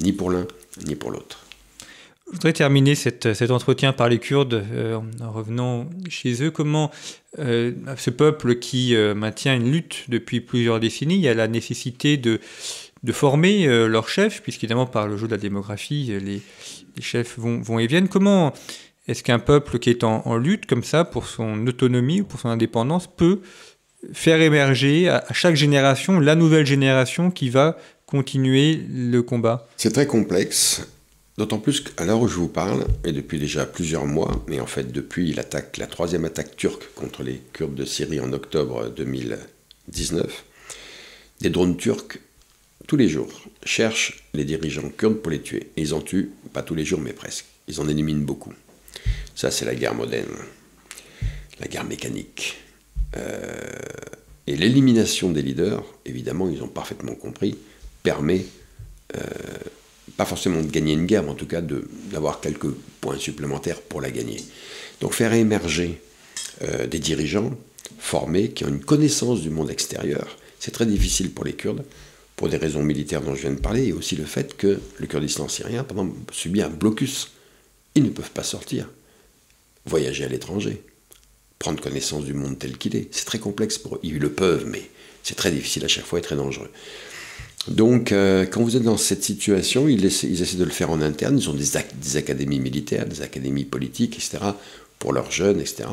ni 0.00 0.12
pour 0.12 0.30
l'un, 0.30 0.46
ni 0.86 0.96
pour 0.96 1.10
l'autre. 1.10 1.46
Je 2.26 2.32
voudrais 2.32 2.52
terminer 2.52 2.94
cet 2.94 3.50
entretien 3.50 3.94
par 3.94 4.10
les 4.10 4.18
Kurdes 4.18 4.66
euh, 4.70 4.98
en 5.22 5.30
revenant 5.30 5.88
chez 6.10 6.42
eux. 6.42 6.50
Comment 6.50 6.90
euh, 7.38 7.72
ce 7.96 8.10
peuple 8.10 8.56
qui 8.56 8.94
euh, 8.94 9.14
maintient 9.14 9.54
une 9.54 9.70
lutte 9.72 10.04
depuis 10.08 10.42
plusieurs 10.42 10.78
décennies, 10.78 11.14
il 11.14 11.22
y 11.22 11.28
a 11.28 11.34
la 11.34 11.48
nécessité 11.48 12.18
de, 12.18 12.38
former 13.12 13.66
leurs 13.88 14.10
chefs, 14.10 14.42
puisqu'évidemment 14.42 14.84
par 14.84 15.08
le 15.08 15.16
jeu 15.16 15.26
de 15.26 15.32
la 15.32 15.38
démographie, 15.38 16.12
les, 16.20 16.42
chefs 17.00 17.38
vont, 17.38 17.78
et 17.78 17.86
viennent. 17.86 18.08
Comment 18.08 18.52
est-ce 19.08 19.22
qu'un 19.22 19.38
peuple 19.38 19.78
qui 19.78 19.88
est 19.88 20.04
en, 20.04 20.36
lutte 20.36 20.66
comme 20.66 20.84
ça 20.84 21.04
pour 21.04 21.28
son 21.28 21.66
autonomie 21.66 22.20
ou 22.20 22.24
pour 22.24 22.40
son 22.40 22.50
indépendance 22.50 23.06
peut 23.06 23.40
faire 24.12 24.42
émerger 24.42 25.08
à 25.08 25.24
chaque 25.32 25.54
génération 25.54 26.20
la 26.20 26.34
nouvelle 26.34 26.66
génération 26.66 27.30
qui 27.30 27.48
va 27.48 27.78
continuer 28.06 28.80
le 28.88 29.20
combat 29.22 29.68
C'est 29.76 29.92
très 29.92 30.06
complexe. 30.06 30.82
D'autant 31.38 31.58
plus 31.58 31.80
qu'à 31.80 32.06
l'heure 32.06 32.22
où 32.22 32.28
je 32.28 32.36
vous 32.36 32.48
parle, 32.48 32.86
et 33.04 33.12
depuis 33.12 33.38
déjà 33.38 33.66
plusieurs 33.66 34.06
mois, 34.06 34.42
mais 34.48 34.58
en 34.58 34.66
fait 34.66 34.90
depuis 34.90 35.34
l'attaque, 35.34 35.76
la 35.76 35.86
troisième 35.86 36.24
attaque 36.24 36.56
turque 36.56 36.94
contre 36.94 37.22
les 37.22 37.42
Kurdes 37.52 37.74
de 37.74 37.84
Syrie 37.84 38.20
en 38.20 38.32
octobre 38.32 38.88
2019, 38.88 40.44
des 41.42 41.50
drones 41.50 41.76
turcs, 41.76 42.20
tous 42.86 42.96
les 42.96 43.08
jours, 43.08 43.28
cherchent 43.64 44.24
les 44.32 44.44
dirigeants 44.44 44.88
kurdes 44.88 45.16
pour 45.16 45.30
les 45.30 45.42
tuer. 45.42 45.70
ils 45.76 45.92
en 45.92 46.00
tuent, 46.00 46.30
pas 46.54 46.62
tous 46.62 46.74
les 46.74 46.84
jours, 46.84 47.00
mais 47.00 47.12
presque. 47.12 47.44
Ils 47.68 47.80
en 47.80 47.88
éliminent 47.88 48.24
beaucoup. 48.24 48.54
Ça, 49.34 49.50
c'est 49.50 49.64
la 49.64 49.74
guerre 49.74 49.94
moderne, 49.94 50.36
la 51.60 51.66
guerre 51.66 51.84
mécanique. 51.84 52.56
Euh, 53.16 53.60
et 54.46 54.56
l'élimination 54.56 55.32
des 55.32 55.42
leaders, 55.42 55.84
évidemment, 56.06 56.48
ils 56.48 56.62
ont 56.62 56.68
parfaitement 56.68 57.14
compris, 57.14 57.58
permet 58.06 58.46
euh, 59.16 59.20
pas 60.16 60.24
forcément 60.24 60.62
de 60.62 60.70
gagner 60.70 60.92
une 60.92 61.06
guerre, 61.06 61.24
mais 61.24 61.30
en 61.30 61.34
tout 61.34 61.48
cas 61.48 61.60
d'avoir 61.60 62.40
quelques 62.40 62.70
points 63.00 63.18
supplémentaires 63.18 63.80
pour 63.82 64.00
la 64.00 64.12
gagner. 64.12 64.40
Donc 65.00 65.12
faire 65.12 65.32
émerger 65.32 66.00
euh, 66.62 66.86
des 66.86 67.00
dirigeants 67.00 67.50
formés 67.98 68.50
qui 68.50 68.64
ont 68.64 68.68
une 68.68 68.84
connaissance 68.84 69.40
du 69.40 69.50
monde 69.50 69.70
extérieur, 69.70 70.38
c'est 70.60 70.70
très 70.70 70.86
difficile 70.86 71.32
pour 71.32 71.44
les 71.44 71.54
Kurdes, 71.54 71.84
pour 72.36 72.48
des 72.48 72.58
raisons 72.58 72.84
militaires 72.84 73.22
dont 73.22 73.34
je 73.34 73.40
viens 73.40 73.50
de 73.50 73.60
parler, 73.60 73.86
et 73.86 73.92
aussi 73.92 74.14
le 74.14 74.24
fait 74.24 74.56
que 74.56 74.78
le 74.98 75.06
Kurdistan 75.08 75.48
syrien, 75.48 75.82
par 75.82 75.98
exemple, 75.98 76.32
subit 76.32 76.62
un 76.62 76.68
blocus. 76.68 77.32
Ils 77.96 78.04
ne 78.04 78.10
peuvent 78.10 78.30
pas 78.30 78.44
sortir, 78.44 78.88
voyager 79.84 80.24
à 80.24 80.28
l'étranger, 80.28 80.80
prendre 81.58 81.82
connaissance 81.82 82.24
du 82.24 82.34
monde 82.34 82.56
tel 82.56 82.78
qu'il 82.78 82.94
est. 82.94 83.08
C'est 83.10 83.24
très 83.24 83.40
complexe 83.40 83.78
pour 83.78 83.96
eux. 83.96 84.00
Ils 84.04 84.20
le 84.20 84.30
peuvent, 84.30 84.66
mais 84.66 84.88
c'est 85.24 85.34
très 85.34 85.50
difficile 85.50 85.84
à 85.84 85.88
chaque 85.88 86.04
fois 86.04 86.20
et 86.20 86.22
très 86.22 86.36
dangereux. 86.36 86.70
Donc, 87.68 88.12
euh, 88.12 88.46
quand 88.46 88.62
vous 88.62 88.76
êtes 88.76 88.82
dans 88.82 88.96
cette 88.96 89.24
situation, 89.24 89.88
ils 89.88 90.04
essaient, 90.04 90.28
de 90.28 90.64
le 90.64 90.70
faire 90.70 90.90
en 90.90 91.00
interne. 91.00 91.38
Ils 91.38 91.50
ont 91.50 91.54
des, 91.54 91.76
académies 92.16 92.60
militaires, 92.60 93.06
des 93.06 93.22
académies 93.22 93.64
politiques, 93.64 94.16
etc., 94.16 94.38
pour 94.98 95.12
leurs 95.12 95.30
jeunes, 95.30 95.60
etc. 95.60 95.84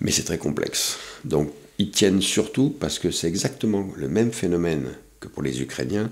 Mais 0.00 0.10
c'est 0.10 0.24
très 0.24 0.38
complexe. 0.38 0.98
Donc, 1.24 1.52
ils 1.78 1.90
tiennent 1.90 2.20
surtout 2.20 2.70
parce 2.70 2.98
que 2.98 3.10
c'est 3.10 3.28
exactement 3.28 3.88
le 3.96 4.08
même 4.08 4.32
phénomène 4.32 4.88
que 5.20 5.28
pour 5.28 5.42
les 5.42 5.62
Ukrainiens, 5.62 6.10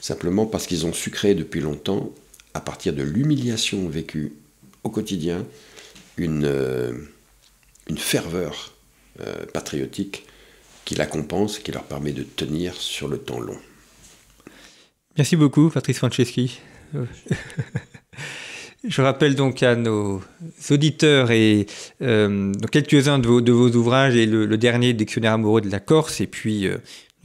simplement 0.00 0.46
parce 0.46 0.66
qu'ils 0.66 0.86
ont 0.86 0.92
su 0.92 1.10
créer 1.10 1.34
depuis 1.34 1.60
longtemps, 1.60 2.12
à 2.54 2.60
partir 2.60 2.92
de 2.92 3.02
l'humiliation 3.02 3.88
vécue 3.88 4.32
au 4.84 4.90
quotidien, 4.90 5.44
une, 6.16 6.44
euh, 6.44 6.92
une 7.88 7.98
ferveur 7.98 8.74
euh, 9.20 9.44
patriotique 9.52 10.26
qui 10.84 10.94
la 10.94 11.06
compense 11.06 11.58
qui 11.58 11.72
leur 11.72 11.84
permet 11.84 12.12
de 12.12 12.22
tenir 12.22 12.74
sur 12.74 13.08
le 13.08 13.18
temps 13.18 13.40
long. 13.40 13.58
Merci 15.18 15.34
beaucoup, 15.34 15.68
Patrice 15.68 15.98
Franceschi. 15.98 16.60
Je 18.88 19.02
rappelle 19.02 19.34
donc 19.34 19.64
à 19.64 19.74
nos 19.74 20.22
auditeurs 20.70 21.32
et 21.32 21.66
euh, 22.00 22.52
quelques-uns 22.70 23.18
de 23.18 23.26
vos, 23.50 23.70
ouvrages 23.70 24.14
et 24.14 24.26
le, 24.26 24.56
dernier 24.56 24.92
Dictionnaire 24.92 25.32
amoureux 25.32 25.60
de 25.60 25.68
la 25.70 25.80
Corse 25.80 26.20
et 26.20 26.28
puis 26.28 26.68
euh, 26.68 26.78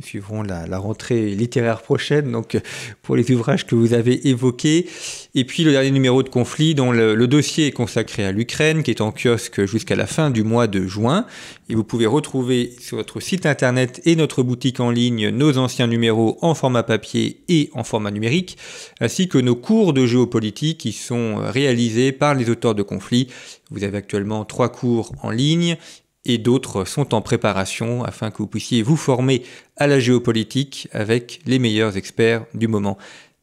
nous 0.03 0.09
suivrons 0.09 0.43
la, 0.43 0.77
rentrée 0.77 1.29
littéraire 1.29 1.81
prochaine, 1.81 2.31
donc 2.31 2.59
pour 3.01 3.15
les 3.15 3.31
ouvrages 3.31 3.65
que 3.65 3.73
vous 3.73 3.93
avez 3.93 4.27
évoqués. 4.27 4.89
Et 5.33 5.45
puis 5.45 5.63
le 5.63 5.71
dernier 5.71 5.91
numéro 5.91 6.23
de 6.23 6.29
Conflit, 6.29 6.75
dont 6.75 6.91
le, 6.91 7.15
le 7.15 7.27
dossier 7.27 7.67
est 7.67 7.71
consacré 7.71 8.25
à 8.25 8.33
l'Ukraine, 8.33 8.83
qui 8.83 8.91
est 8.91 9.01
en 9.01 9.11
kiosque 9.11 9.65
jusqu'à 9.65 9.95
la 9.95 10.05
fin 10.05 10.29
du 10.29 10.43
mois 10.43 10.67
de 10.67 10.85
juin. 10.85 11.25
Et 11.69 11.75
vous 11.75 11.85
pouvez 11.85 12.05
retrouver 12.05 12.73
sur 12.79 12.97
votre 12.97 13.21
site 13.21 13.45
internet 13.45 14.01
et 14.03 14.17
notre 14.17 14.43
boutique 14.43 14.81
en 14.81 14.91
ligne 14.91 15.29
nos 15.29 15.57
anciens 15.57 15.87
numéros 15.87 16.37
en 16.41 16.53
format 16.53 16.83
papier 16.83 17.39
et 17.47 17.69
en 17.73 17.85
format 17.85 18.11
numérique, 18.11 18.57
ainsi 18.99 19.29
que 19.29 19.37
nos 19.37 19.55
cours 19.55 19.93
de 19.93 20.05
géopolitique 20.05 20.79
qui 20.79 20.91
sont 20.91 21.37
réalisés 21.37 22.11
par 22.11 22.35
les 22.35 22.49
auteurs 22.49 22.75
de 22.75 22.83
Conflit. 22.83 23.29
Vous 23.71 23.83
avez 23.85 23.97
actuellement 23.97 24.43
trois 24.43 24.69
cours 24.69 25.13
en 25.23 25.31
ligne 25.31 25.77
et 26.25 26.37
d'autres 26.37 26.85
sont 26.85 27.13
en 27.13 27.21
préparation 27.21 28.03
afin 28.03 28.31
que 28.31 28.37
vous 28.37 28.47
puissiez 28.47 28.81
vous 28.81 28.97
former 28.97 29.43
à 29.77 29.87
la 29.87 29.99
géopolitique 29.99 30.87
avec 30.91 31.41
les 31.45 31.59
meilleurs 31.59 31.97
experts 31.97 32.45
du 32.53 32.67
moment. 32.67 32.97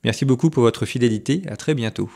Merci 0.05 0.25
beaucoup 0.25 0.51
pour 0.51 0.63
votre 0.63 0.87
fidélité, 0.87 1.43
à 1.49 1.57
très 1.57 1.75
bientôt. 1.75 2.11